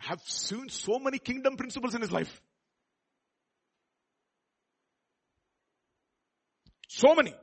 [0.00, 2.40] I have seen so many kingdom principles in his life.
[6.88, 7.34] So many.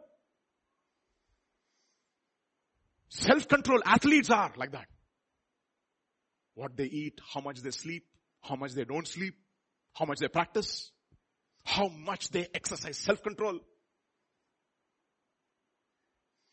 [3.10, 4.88] Self-control athletes are like that.
[6.56, 8.06] What they eat, how much they sleep,
[8.41, 9.36] how much they don't sleep,
[9.94, 10.91] how much they practice,
[11.64, 13.60] how much they exercise self-control.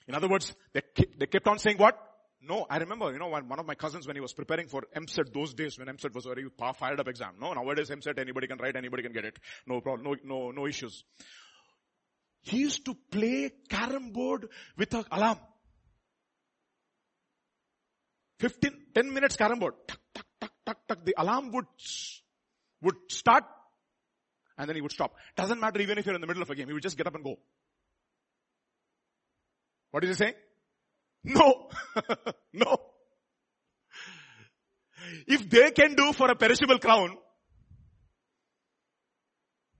[0.09, 0.83] In other words, they,
[1.19, 1.99] they kept on saying what?
[2.41, 5.33] No, I remember, you know, one of my cousins, when he was preparing for EAMCET
[5.33, 7.35] those days, when EAMCET was a very fired up exam.
[7.41, 9.39] No, nowadays EAMCET, anybody can write, anybody can get it.
[9.67, 11.03] No problem, no, no, no issues.
[12.43, 15.39] He used to play carom board with an alarm.
[18.39, 19.75] 15, 10 minutes carom board.
[19.89, 21.05] Tuck, tuck, tuck, tuck, tuck.
[21.05, 21.67] The alarm would,
[22.83, 23.45] would start
[24.59, 25.17] and then he would stop.
[25.37, 26.69] Doesn't matter even if you're in the middle of a game.
[26.69, 27.39] He would just get up and go.
[29.97, 30.35] What is he saying?
[31.25, 31.71] No.
[32.53, 32.77] no.
[35.27, 37.17] If they can do for a perishable crown,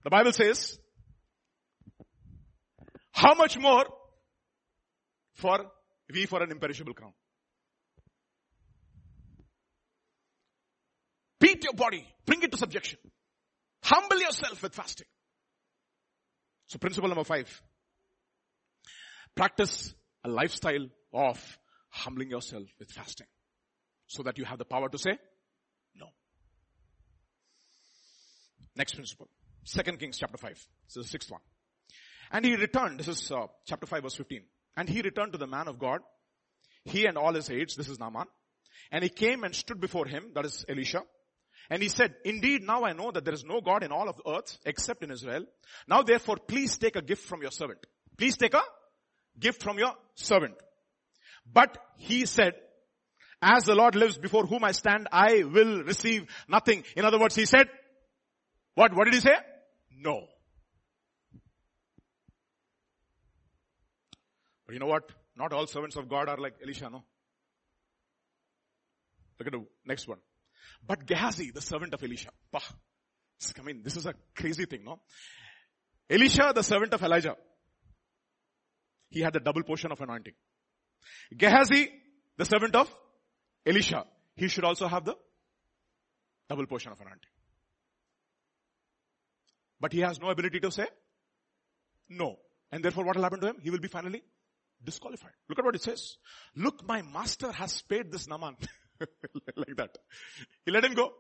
[0.05, 0.79] the Bible says,
[3.13, 3.85] how much more
[5.35, 5.71] for
[6.11, 7.13] we for an imperishable crown?
[11.39, 12.09] Beat your body.
[12.25, 12.99] Bring it to subjection.
[13.83, 15.09] Humble yourself with fasting.
[16.69, 17.63] So principle number five.
[19.35, 19.95] Practice
[20.27, 21.59] a lifestyle of
[21.91, 23.27] humbling yourself with fasting
[24.07, 25.19] so that you have the power to say
[25.95, 26.07] no.
[28.75, 29.29] Next principle.
[29.65, 30.51] Second Kings chapter 5.
[30.51, 31.41] This is the sixth one.
[32.31, 34.43] And he returned, this is uh, chapter 5 verse 15.
[34.77, 36.01] And he returned to the man of God,
[36.85, 38.27] he and all his aides, this is Naaman.
[38.93, 41.03] And he came and stood before him, that is Elisha.
[41.71, 44.21] And he said, indeed now I know that there is no God in all of
[44.27, 45.47] earth except in Israel.
[45.89, 47.81] Now therefore please take a gift from your servant.
[48.17, 48.63] Please take a
[49.39, 50.55] gift from your servant.
[51.53, 52.55] But he said,
[53.43, 56.85] as the Lord lives before whom I stand, I will receive nothing.
[56.97, 57.69] In other words, he said,
[58.75, 59.37] what, what did he say?
[59.99, 60.27] No.
[64.67, 65.11] But you know what?
[65.37, 67.05] Not all servants of God are like Elisha, no?
[69.39, 70.19] Look at the next one.
[70.87, 72.31] But Gehazi, the servant of Elisha.
[72.51, 72.61] Bah.
[73.59, 75.01] I mean, this is a crazy thing, no?
[76.09, 77.37] Elisha, the servant of Elijah.
[79.17, 80.35] He had the double portion of anointing.
[81.35, 81.89] Gehazi,
[82.37, 82.95] the servant of
[83.65, 84.05] Elisha.
[84.35, 85.15] He should also have the
[86.51, 87.31] double portion of anointing.
[89.81, 90.87] But he has no ability to say
[92.11, 92.37] no.
[92.71, 93.57] And therefore what will happen to him?
[93.63, 94.23] He will be finally
[94.85, 95.33] disqualified.
[95.49, 96.19] Look at what it says.
[96.55, 98.57] Look, my master has paid this Naaman.
[99.57, 99.97] like that.
[100.67, 101.11] He let him go.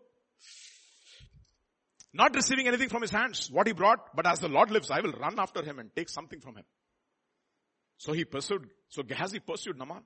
[2.12, 5.00] Not receiving anything from his hands, what he brought, but as the Lord lives, I
[5.00, 6.64] will run after him and take something from him.
[7.98, 10.02] So he pursued, so Gehazi pursued Naaman.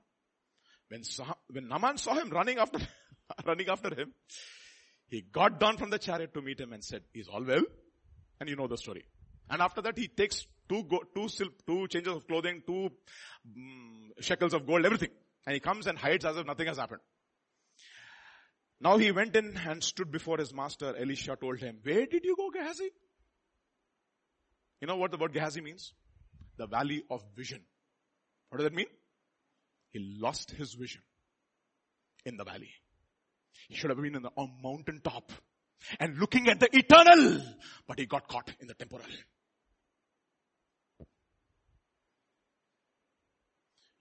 [0.89, 1.01] When,
[1.49, 2.79] when Naaman saw him running after,
[3.45, 4.13] running after him,
[5.07, 7.63] he got down from the chariot to meet him and said, is all well?
[8.39, 9.05] And you know the story.
[9.49, 12.89] And after that he takes two, go, two silk, two changes of clothing, two
[13.45, 15.09] um, shekels of gold, everything.
[15.45, 17.01] And he comes and hides as if nothing has happened.
[18.79, 20.95] Now he went in and stood before his master.
[20.97, 22.89] Elisha told him, where did you go Gehazi?
[24.79, 25.93] You know what the word Gehazi means?
[26.57, 27.61] The valley of vision.
[28.51, 28.87] What does that mean?
[29.91, 31.01] He lost his vision
[32.25, 32.69] in the valley.
[33.69, 35.31] He should have been in the, on mountain top
[36.01, 37.41] and looking at the eternal,
[37.87, 39.05] but he got caught in the temporal.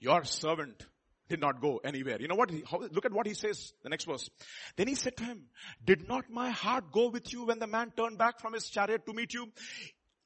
[0.00, 0.84] Your servant
[1.28, 2.20] did not go anywhere.
[2.20, 2.50] You know what?
[2.68, 4.28] How, look at what he says, the next verse.
[4.76, 5.44] Then he said to him,
[5.84, 9.06] did not my heart go with you when the man turned back from his chariot
[9.06, 9.46] to meet you?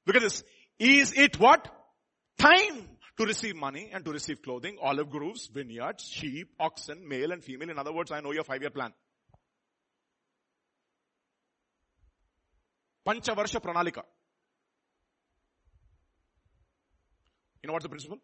[0.07, 0.43] Look at this.
[0.79, 1.69] Is it what?
[2.39, 7.45] Time to receive money and to receive clothing, olive groves, vineyards, sheep, oxen, male and
[7.45, 7.71] female.
[7.71, 8.93] In other words, I know your five year plan.
[13.07, 14.03] Panchavarsha Pranalika.
[17.63, 18.19] You know what's the principle?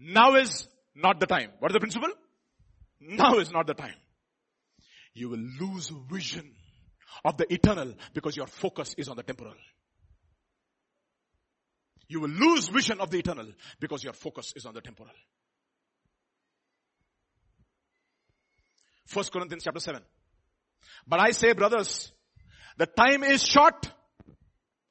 [0.00, 1.50] Now is not the time.
[1.58, 2.10] What is the principle?
[3.00, 3.94] Now is not the time.
[5.14, 6.52] You will lose vision
[7.24, 9.54] of the eternal because your focus is on the temporal.
[12.07, 13.47] You will lose vision of the eternal
[13.79, 15.13] because your focus is on the temporal.
[19.05, 20.01] First Corinthians chapter 7.
[21.07, 22.11] But I say brothers,
[22.77, 23.89] the time is short.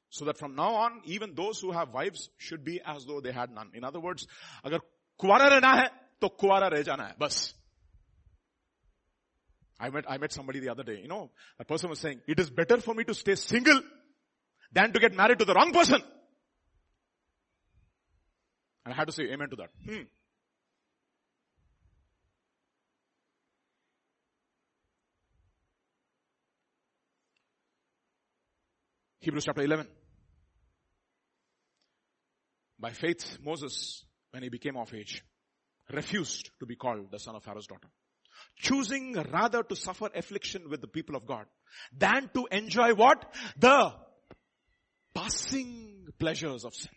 [0.09, 3.31] So that from now on, even those who have wives should be as though they
[3.31, 3.71] had none.
[3.73, 4.27] In other words,
[4.63, 4.79] अगर
[5.19, 5.89] कुआरा रहना है
[6.21, 7.53] तो कुआरा रह जाना है बस
[9.79, 12.39] I met, I met somebody the other day, you know, a person was saying, it
[12.39, 13.81] is better for me to stay single
[14.71, 16.01] than to get married to the wrong person.
[18.88, 19.68] And I had to say amen to that.
[19.84, 20.04] Hmm.
[29.20, 29.88] Hebrews chapter 11.
[32.80, 35.22] By faith, Moses, when he became of age,
[35.92, 37.88] refused to be called the son of Pharaoh's daughter.
[38.56, 41.44] Choosing rather to suffer affliction with the people of God
[41.94, 43.22] than to enjoy what?
[43.58, 43.92] The
[45.14, 46.88] passing pleasures of sin.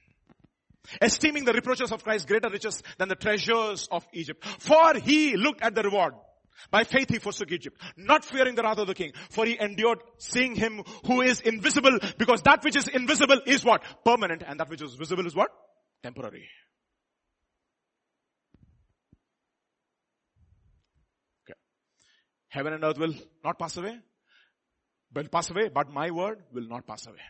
[1.02, 4.46] Esteeming the reproaches of Christ greater riches than the treasures of Egypt.
[4.46, 6.14] For he looked at the reward.
[6.70, 10.00] By faith he forsook Egypt, not fearing the wrath of the king, for he endured
[10.18, 13.82] seeing him who is invisible, because that which is invisible is what?
[14.06, 15.50] Permanent, and that which is visible is what?
[16.04, 16.48] Temporary.
[21.46, 21.58] Okay.
[22.50, 23.98] Heaven and earth will not pass away,
[25.16, 27.22] will pass away, but my word will not pass away.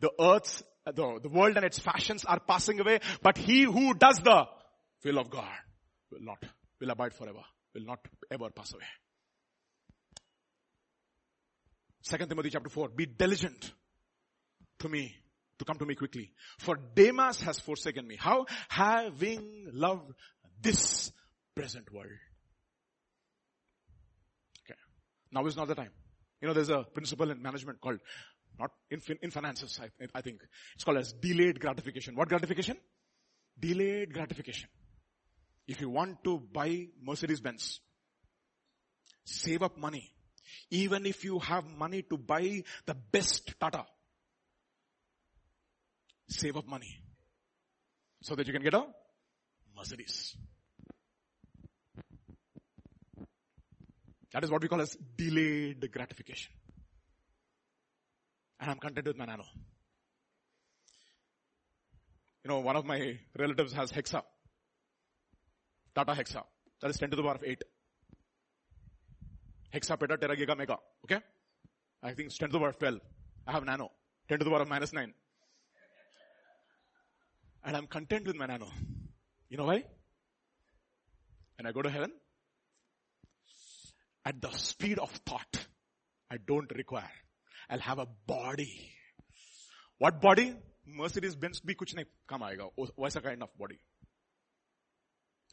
[0.00, 3.94] The earth, Uh, the, the world and its fashions are passing away, but he who
[3.94, 4.46] does the
[5.04, 5.48] will of God
[6.10, 6.42] will not,
[6.80, 7.42] will abide forever,
[7.74, 7.98] will not
[8.30, 8.84] ever pass away.
[12.02, 13.72] Second Timothy chapter 4, be diligent
[14.78, 15.16] to me,
[15.58, 16.30] to come to me quickly.
[16.58, 18.16] For Demas has forsaken me.
[18.16, 18.46] How?
[18.68, 20.12] Having loved
[20.62, 21.10] this
[21.56, 22.06] present world.
[24.64, 24.78] Okay.
[25.32, 25.90] Now is not the time.
[26.40, 28.00] You know, there's a principle in management called
[28.58, 30.40] not in, in finances, I, I think.
[30.74, 32.14] It's called as delayed gratification.
[32.16, 32.76] What gratification?
[33.58, 34.68] Delayed gratification.
[35.66, 37.80] If you want to buy Mercedes Benz,
[39.24, 40.12] save up money.
[40.70, 43.84] Even if you have money to buy the best Tata,
[46.28, 47.00] save up money
[48.22, 48.86] so that you can get a
[49.76, 50.36] Mercedes.
[54.32, 56.52] That is what we call as delayed gratification.
[58.60, 59.44] And I'm content with my nano.
[62.44, 64.22] You know, one of my relatives has Hexa.
[65.94, 66.42] Tata Hexa.
[66.80, 67.62] That is 10 to the power of 8.
[69.74, 70.78] Hexa, peta, tera, giga, mega.
[71.04, 71.20] Okay?
[72.02, 73.00] I think it's 10 to the power of 12.
[73.46, 73.90] I have nano.
[74.28, 75.12] 10 to the power of minus 9.
[77.64, 78.68] And I'm content with my nano.
[79.48, 79.84] You know why?
[81.56, 82.12] When I go to heaven,
[84.25, 85.67] at the speed of thought,
[86.29, 87.11] I don't require.
[87.69, 88.91] I'll have a body.
[89.97, 90.55] What body?
[90.85, 93.79] Mercedes Benz भी कुछ नहीं काम आएगा वैसा kind of body.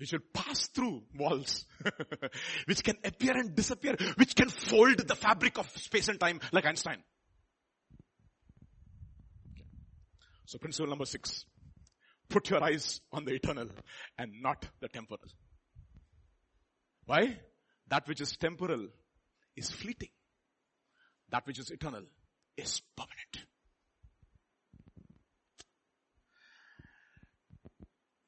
[0.01, 1.65] We should pass through walls,
[2.67, 6.67] which can appear and disappear, which can fold the fabric of space and time like
[6.67, 7.03] Einstein.
[9.53, 9.65] Okay.
[10.47, 11.45] So principle number six.
[12.29, 13.69] Put your eyes on the eternal
[14.17, 15.21] and not the temporal.
[17.07, 17.41] Why?
[17.88, 18.88] That which is temporal
[19.56, 20.10] is fleeting.
[21.30, 22.04] That which is eternal
[22.58, 23.48] is permanent.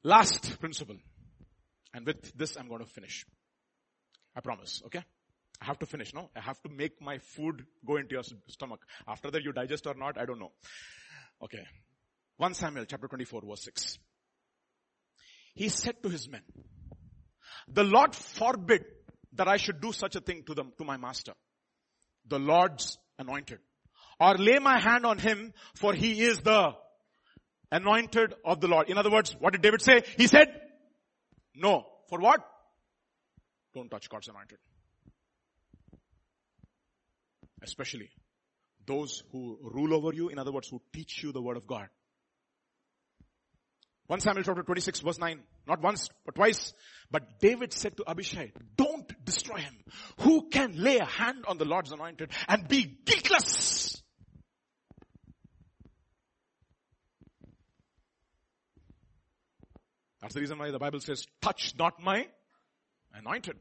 [0.02, 0.96] Last principle.
[1.92, 3.24] And with this I'm going to finish.
[4.34, 5.02] I promise, okay?
[5.60, 6.30] I have to finish, no?
[6.36, 8.80] I have to make my food go into your stomach.
[9.08, 10.52] After that you digest or not, I don't know.
[11.42, 11.64] Okay.
[12.36, 13.98] 1 Samuel chapter 24 verse 6.
[15.54, 16.42] He said to his men,
[17.66, 18.84] the Lord forbid
[19.36, 21.32] that I should do such a thing to them, to my master,
[22.26, 23.58] the Lord's anointed,
[24.18, 26.74] or lay my hand on him for he is the
[27.70, 28.88] anointed of the Lord.
[28.88, 30.02] In other words, what did David say?
[30.16, 30.48] He said,
[31.54, 31.84] no.
[32.08, 32.40] For what?
[33.74, 34.58] Don't touch God's anointed.
[37.62, 38.10] Especially
[38.86, 41.88] those who rule over you, in other words, who teach you the word of God.
[44.06, 45.40] 1 Samuel chapter 26 verse 9.
[45.66, 46.72] Not once, but twice.
[47.10, 49.74] But David said to Abishai, don't destroy him.
[50.20, 54.00] Who can lay a hand on the Lord's anointed and be guiltless?
[60.20, 62.26] That's the reason why the Bible says, touch not my
[63.14, 63.56] anointed.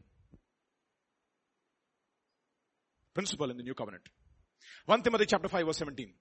[3.14, 4.04] Principle in the new covenant.
[4.86, 6.14] 1 Timothy chapter 5 verse 17.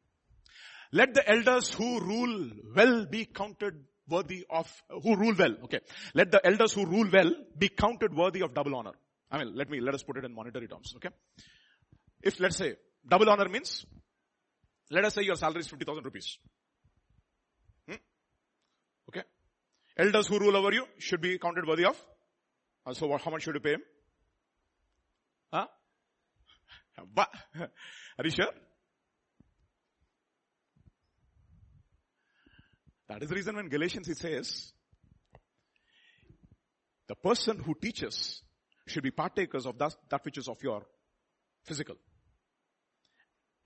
[0.93, 4.71] Let the elders who rule well be counted worthy of,
[5.03, 5.55] who rule well.
[5.65, 5.81] Okay.
[6.15, 8.93] Let the elders who rule well be counted worthy of double honor.
[9.31, 10.93] I mean, let me, let us put it in monetary terms.
[10.97, 11.09] Okay.
[12.23, 12.75] If let's say
[13.09, 13.85] double honor means,
[14.91, 16.39] let us say your salary is 50,000 rupees.
[17.89, 17.97] Hmm?
[19.09, 19.23] Okay.
[19.97, 21.97] Elders who rule over you should be counted worthy of.
[22.87, 23.83] Uh, so what, how much should you pay him?
[25.53, 25.67] Huh?
[27.15, 27.29] But,
[27.59, 28.53] are you sure?
[33.15, 34.73] That is the reason when Galatians he says,
[37.07, 38.43] the person who teaches
[38.89, 40.83] should be partakers of that, that which is of your
[41.63, 41.95] physical.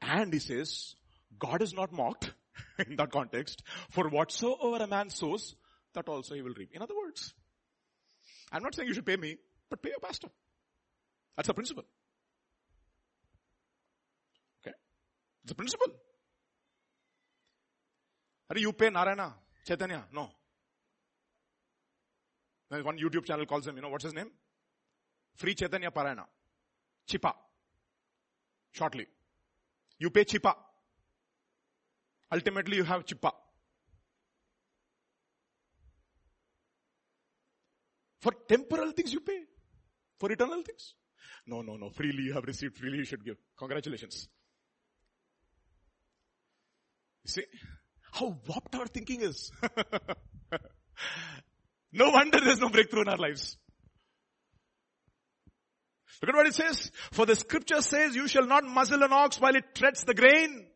[0.02, 0.94] And he says,
[1.38, 2.30] God is not mocked
[2.86, 5.54] in that context, for whatsoever a man sows,
[5.94, 6.68] that also he will reap.
[6.74, 7.32] In other words,
[8.52, 9.36] I'm not saying you should pay me,
[9.70, 10.28] but pay your pastor.
[11.36, 11.84] That's the principle.
[14.60, 14.76] Okay?
[15.44, 15.94] It's a principle.
[18.50, 19.34] Are you pay Narayana?
[19.66, 20.04] Chaitanya?
[20.12, 20.30] No.
[22.70, 24.30] There's one YouTube channel calls him, you know, what's his name?
[25.36, 26.24] Free Chaitanya Parayana.
[27.08, 27.32] Chipa.
[28.72, 29.06] Shortly.
[29.98, 30.54] You pay Chipa.
[32.32, 33.32] Ultimately you have Chipa.
[38.20, 39.40] For temporal things you pay.
[40.18, 40.94] For eternal things.
[41.46, 41.90] No, no, no.
[41.90, 43.36] Freely you have received, freely you should give.
[43.58, 44.28] Congratulations.
[47.24, 47.44] You see?
[48.12, 49.50] How warped our thinking is.
[51.92, 53.56] no wonder there's no breakthrough in our lives.
[56.22, 56.90] Look at what it says.
[57.12, 60.66] For the scripture says, you shall not muzzle an ox while it treads the grain.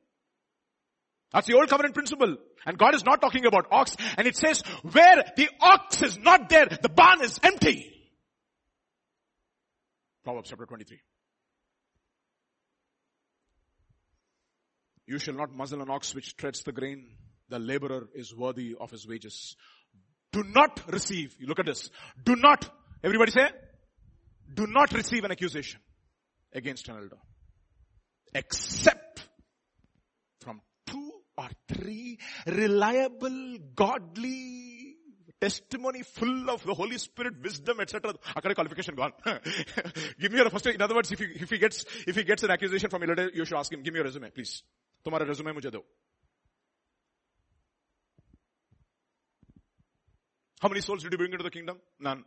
[1.32, 2.36] That's the old covenant principle.
[2.64, 3.96] And God is not talking about ox.
[4.16, 7.88] And it says, where the ox is not there, the barn is empty.
[10.22, 11.00] Proverbs chapter 23.
[15.06, 17.08] You shall not muzzle an ox which treads the grain
[17.51, 19.55] the laborer is worthy of his wages.
[20.31, 21.89] Do not receive, you look at this,
[22.23, 22.69] do not,
[23.03, 23.49] everybody say,
[24.53, 25.79] do not receive an accusation
[26.53, 27.17] against an elder.
[28.33, 29.27] Except
[30.41, 34.95] from two or three reliable, godly,
[35.39, 38.13] testimony full of the Holy Spirit, wisdom, etc.
[38.35, 39.13] Akara qualification gone.
[40.19, 42.43] give me your first, in other words, if he, if he gets, if he gets
[42.43, 44.63] an accusation from elder, you should ask him, give me your resume, please.
[45.05, 45.85] तुम्हारा resume मुझे दो
[50.62, 51.78] How many souls did you bring into the kingdom?
[51.98, 52.22] None.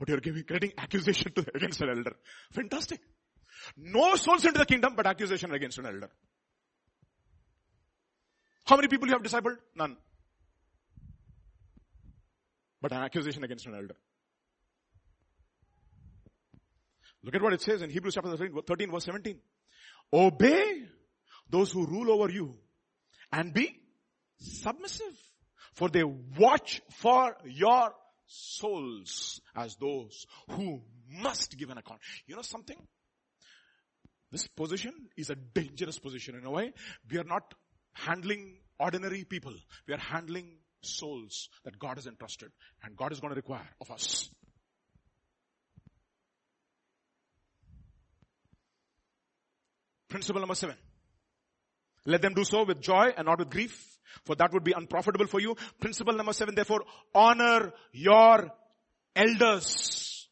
[0.00, 2.16] But you're giving, getting accusation to, against an elder.
[2.52, 2.98] Fantastic.
[3.76, 6.10] No souls into the kingdom, but accusation against an elder.
[8.66, 9.58] How many people you have discipled?
[9.76, 9.96] None.
[12.82, 13.94] But an accusation against an elder.
[17.22, 19.38] Look at what it says in Hebrews chapter 13, 13 verse 17.
[20.12, 20.82] Obey
[21.48, 22.56] those who rule over you
[23.30, 23.80] and be
[24.38, 25.14] submissive
[25.74, 27.92] for they watch for your
[28.26, 32.00] souls as those who must give an account.
[32.26, 32.76] You know something?
[34.30, 36.72] This position is a dangerous position in a way.
[37.10, 37.54] We are not
[37.92, 39.54] handling ordinary people.
[39.86, 42.50] We are handling souls that God has entrusted
[42.82, 44.28] and God is going to require of us.
[50.08, 50.76] Principle number seven.
[52.06, 53.93] Let them do so with joy and not with grief,
[54.24, 55.56] for that would be unprofitable for you.
[55.80, 56.84] Principle number seven, therefore,
[57.14, 58.50] honor your
[59.14, 60.28] elders.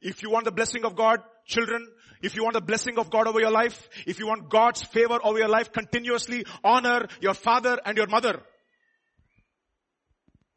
[0.00, 1.86] If you want the blessing of God, children,
[2.22, 5.18] if you want the blessing of God over your life, if you want God's favor
[5.22, 8.40] over your life, continuously honor your father and your mother.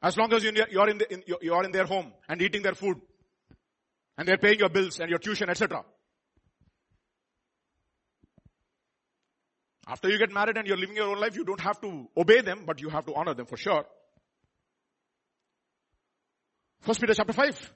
[0.02, 3.00] As long as you're in, the, in, you're in their home and eating their food
[4.18, 5.84] and they're paying your bills and your tuition, etc.
[9.88, 12.42] After you get married and you're living your own life, you don't have to obey
[12.42, 13.86] them, but you have to honor them for sure.
[16.82, 17.74] First Peter chapter 5.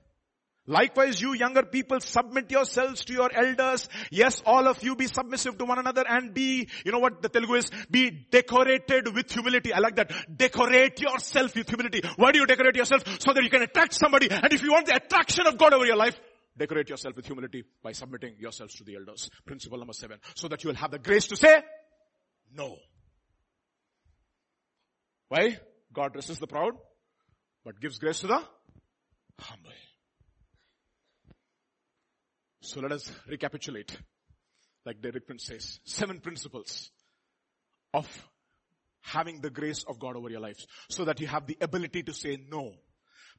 [0.67, 3.87] Likewise, you younger people, submit yourselves to your elders.
[4.09, 7.29] Yes, all of you be submissive to one another and be, you know what the
[7.29, 7.69] Telugu is?
[7.91, 9.73] Be decorated with humility.
[9.73, 10.11] I like that.
[10.35, 12.01] Decorate yourself with humility.
[12.15, 13.03] Why do you decorate yourself?
[13.19, 14.27] So that you can attract somebody.
[14.31, 16.19] And if you want the attraction of God over your life,
[16.57, 19.29] decorate yourself with humility by submitting yourselves to the elders.
[19.45, 20.17] Principle number seven.
[20.33, 21.61] So that you will have the grace to say,
[22.53, 22.77] no.
[25.29, 25.59] Why?
[25.93, 26.73] God resists the proud,
[27.63, 28.41] but gives grace to the
[29.39, 29.71] humble.
[32.61, 33.95] So let us recapitulate.
[34.85, 36.91] Like Derek Prince says, seven principles
[37.93, 38.07] of
[39.01, 42.13] having the grace of God over your lives so that you have the ability to
[42.13, 42.73] say no.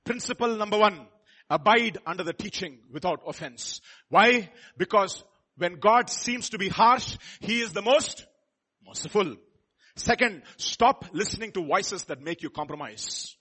[0.05, 1.07] Principle number one,
[1.51, 3.81] abide under the teaching without offense.
[4.09, 4.51] Why?
[4.77, 5.25] Because
[5.57, 8.27] when God seems to be harsh, He is the most
[8.87, 9.37] merciful.
[9.97, 13.35] Second, stop listening to voices that make you compromise.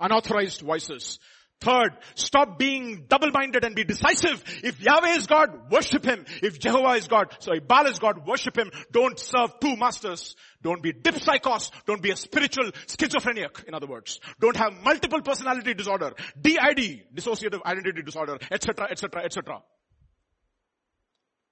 [0.00, 1.18] Unauthorized voices.
[1.60, 4.44] Third, stop being double-minded and be decisive.
[4.62, 6.24] If Yahweh is God, worship Him.
[6.40, 8.70] If Jehovah is God, sorry, Baal is God, worship Him.
[8.92, 10.36] Don't serve two masters.
[10.62, 11.72] Don't be dipsychos.
[11.84, 14.20] Don't be a spiritual schizophrenic, in other words.
[14.40, 16.12] Don't have multiple personality disorder.
[16.40, 19.60] DID, dissociative identity disorder, etc., etc., etc.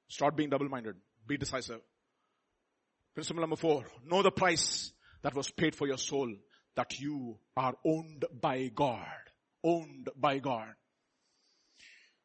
[0.09, 0.94] Stop being double-minded.
[1.26, 1.80] Be decisive.
[3.16, 6.30] Principle number four, know the price that was paid for your soul,
[6.74, 9.06] that you are owned by God.
[9.64, 10.68] Owned by God.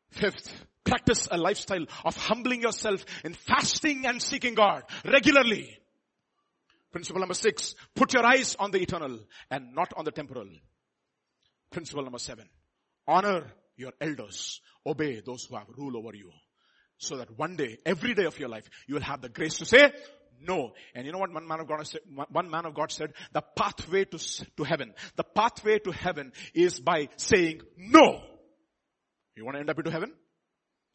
[0.09, 5.79] Fifth, practice a lifestyle of humbling yourself in fasting and seeking God regularly.
[6.91, 9.17] Principle number six, put your eyes on the eternal
[9.49, 10.49] and not on the temporal.
[11.71, 12.49] Principle number seven,
[13.07, 13.45] honor
[13.77, 14.59] your elders.
[14.85, 16.31] Obey those who have rule over you.
[16.97, 19.65] So that one day, every day of your life, you will have the grace to
[19.65, 19.89] say,
[20.45, 20.73] no.
[20.95, 22.01] And you know what one man of God said?
[22.31, 26.79] One man of God said, the pathway to, to heaven, the pathway to heaven is
[26.79, 28.21] by saying no.
[29.35, 30.13] You want to end up into heaven?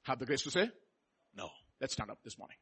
[0.05, 0.68] Have the grace to say
[1.35, 1.48] no.
[1.81, 2.56] Let's stand up this morning.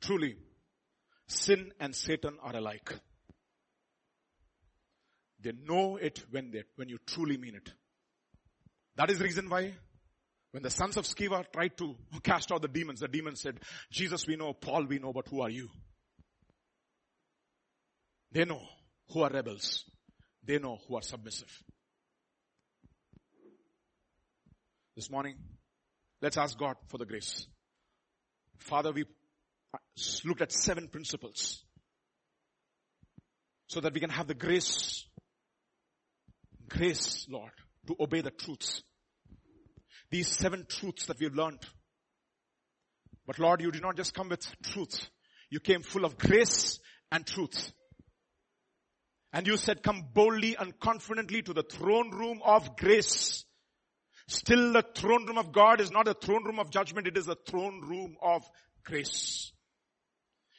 [0.00, 0.36] Truly,
[1.28, 2.92] sin and Satan are alike.
[5.42, 7.72] They know it when they, when you truly mean it.
[8.96, 9.74] That is the reason why
[10.52, 13.58] when the sons of Sceva tried to cast out the demons, the demons said,
[13.90, 15.68] Jesus we know, Paul we know, but who are you?
[18.30, 18.62] They know
[19.10, 19.84] who are rebels.
[20.44, 21.50] They know who are submissive.
[24.94, 25.36] This morning,
[26.20, 27.46] let's ask God for the grace.
[28.58, 29.04] Father, we
[30.24, 31.64] looked at seven principles
[33.68, 35.06] so that we can have the grace
[36.72, 37.52] grace, Lord,
[37.86, 38.82] to obey the truths.
[40.10, 41.60] These seven truths that we've learned.
[43.26, 45.08] But Lord, you did not just come with truth.
[45.50, 46.80] You came full of grace
[47.10, 47.72] and truth.
[49.32, 53.44] And you said, come boldly and confidently to the throne room of grace.
[54.28, 57.06] Still the throne room of God is not a throne room of judgment.
[57.06, 58.42] It is a throne room of
[58.84, 59.52] grace.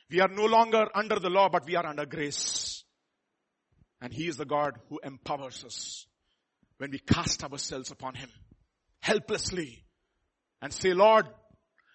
[0.10, 2.63] We are no longer under the law, but we are under grace.
[4.04, 6.06] And He is the God who empowers us
[6.78, 8.30] when we cast ourselves upon Him
[9.00, 9.86] helplessly
[10.62, 11.26] and say, Lord,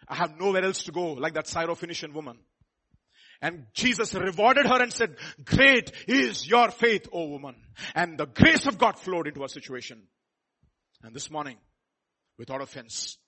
[0.09, 2.39] I have nowhere else to go, like that Syrophoenician woman.
[3.43, 7.57] And Jesus rewarded her and said, great is your faith, O woman.
[7.95, 10.03] And the grace of God flowed into her situation.
[11.03, 11.59] And this morning,
[12.39, 13.19] without offense,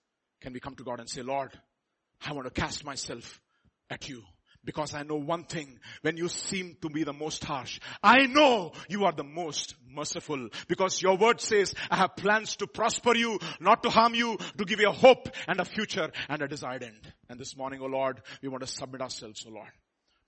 [0.40, 1.52] can we come to God and say, Lord,
[2.26, 3.42] I want to cast myself
[3.90, 4.22] at you.
[4.64, 8.72] Because I know one thing, when you seem to be the most harsh, I know
[8.88, 10.48] you are the most merciful.
[10.68, 14.64] Because your word says, I have plans to prosper you, not to harm you, to
[14.64, 17.12] give you a hope and a future and a desired end.
[17.28, 19.72] And this morning, O oh Lord, we want to submit ourselves, O oh Lord,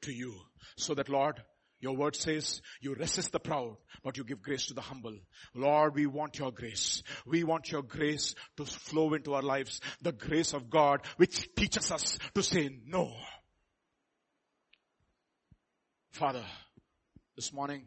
[0.03, 0.35] to you.
[0.77, 1.43] So that Lord,
[1.83, 5.19] your word says you resist the proud, but you give grace to the humble.
[5.53, 7.03] Lord, we want your grace.
[7.27, 9.81] We want your grace to flow into our lives.
[10.01, 13.13] The grace of God which teaches us to say no.
[16.13, 16.45] Father,
[17.37, 17.85] this morning,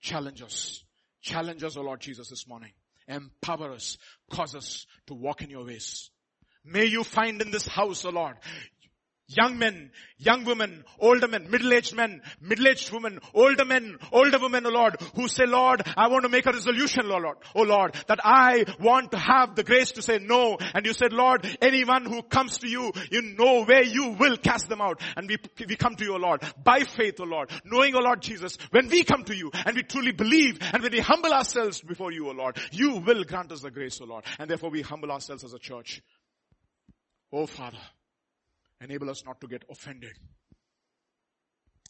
[0.00, 0.82] challenge us.
[1.20, 2.72] Challenge us, O Lord Jesus, this morning.
[3.06, 3.98] Empower us.
[4.30, 6.10] Cause us to walk in your ways.
[6.64, 8.36] May you find in this house, O Lord,
[9.30, 14.70] Young men, young women, older men, middle-aged men, middle-aged women, older men, older women, oh
[14.70, 18.20] Lord, who say, Lord, I want to make a resolution, oh Lord, oh Lord, that
[18.24, 20.56] I want to have the grace to say no.
[20.72, 24.70] And you said, Lord, anyone who comes to you, you know where you will cast
[24.70, 25.02] them out.
[25.14, 25.36] And we,
[25.68, 28.88] we come to you, oh Lord, by faith, oh Lord, knowing, oh Lord Jesus, when
[28.88, 32.30] we come to you and we truly believe and when we humble ourselves before you,
[32.30, 34.24] oh Lord, you will grant us the grace, oh Lord.
[34.38, 36.00] And therefore we humble ourselves as a church.
[37.30, 37.76] Oh Father,
[38.80, 40.12] Enable us not to get offended.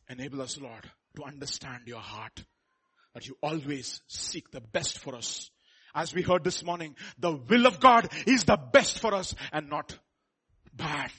[0.08, 2.44] Enable us, Lord, to understand your heart.
[3.14, 5.50] That you always seek the best for us.
[5.94, 9.68] As we heard this morning, the will of God is the best for us and
[9.68, 9.98] not
[10.72, 11.10] bad.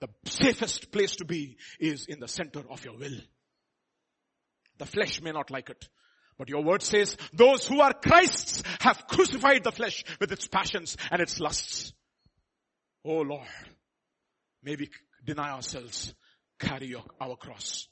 [0.00, 3.18] The safest place to be is in the center of your will.
[4.78, 5.88] The flesh may not like it.
[6.36, 10.96] But your word says, those who are Christ's have crucified the flesh with its passions
[11.10, 11.92] and its lusts.
[13.04, 13.46] Oh Lord,
[14.64, 14.90] may we
[15.24, 16.14] deny ourselves,
[16.58, 17.88] carry your, our cross.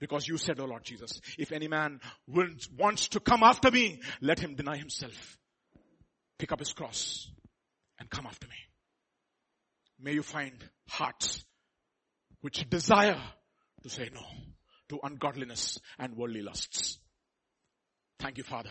[0.00, 4.38] Because you said, oh Lord Jesus, if any man wants to come after me, let
[4.38, 5.38] him deny himself.
[6.38, 7.30] Pick up his cross
[7.98, 8.56] and come after me.
[10.00, 10.52] May you find
[10.88, 11.44] hearts
[12.40, 13.20] which desire
[13.82, 14.22] to say no
[14.90, 16.98] to ungodliness and worldly lusts.
[18.18, 18.70] Thank you, Father.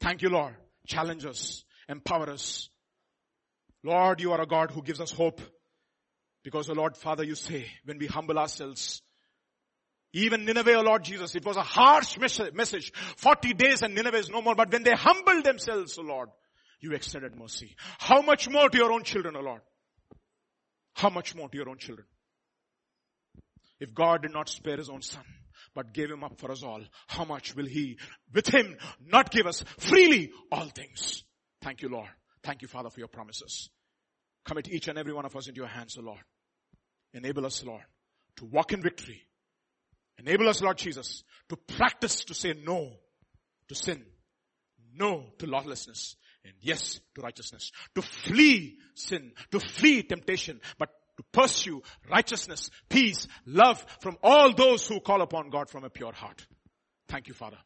[0.00, 0.54] Thank you, Lord.
[0.86, 2.68] Challenge us, empower us.
[3.82, 5.40] Lord, you are a God who gives us hope
[6.42, 9.02] because, O oh Lord, Father, you say, when we humble ourselves,
[10.12, 12.92] even Nineveh, O oh Lord Jesus, it was a harsh message.
[13.16, 14.54] 40 days and Nineveh is no more.
[14.54, 16.28] But when they humbled themselves, O oh Lord,
[16.80, 17.76] you extended mercy.
[17.98, 19.62] How much more to your own children, O Lord?
[20.94, 22.06] How much more to your own children?
[23.80, 25.24] If God did not spare his own son,
[25.74, 27.98] but gave him up for us all, how much will he,
[28.34, 31.24] with him, not give us freely all things?
[31.62, 32.10] Thank you, Lord.
[32.42, 33.70] Thank you, Father, for your promises.
[34.44, 36.20] Commit each and every one of us into your hands, O Lord.
[37.14, 37.82] Enable us, Lord,
[38.36, 39.22] to walk in victory.
[40.18, 42.92] Enable us, Lord Jesus, to practice to say no
[43.68, 44.04] to sin,
[44.94, 47.72] no to lawlessness, and yes to righteousness.
[47.94, 54.86] To flee sin, to flee temptation, but to pursue righteousness, peace, love from all those
[54.86, 56.46] who call upon God from a pure heart.
[57.08, 57.58] Thank you, Father.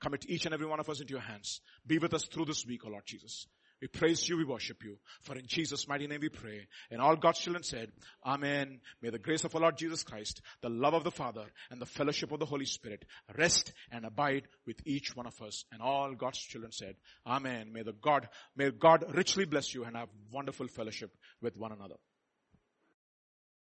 [0.00, 1.60] Commit each and every one of us into your hands.
[1.86, 3.46] Be with us through this week, O Lord Jesus.
[3.84, 4.96] We praise you, we worship you.
[5.20, 6.68] For in Jesus' mighty name we pray.
[6.90, 7.92] And all God's children said,
[8.24, 8.80] Amen.
[9.02, 11.84] May the grace of our Lord Jesus Christ, the love of the Father, and the
[11.84, 13.04] fellowship of the Holy Spirit
[13.36, 15.66] rest and abide with each one of us.
[15.70, 16.96] And all God's children said,
[17.26, 17.74] Amen.
[17.74, 21.10] May the God, may God richly bless you and have wonderful fellowship
[21.42, 21.96] with one another.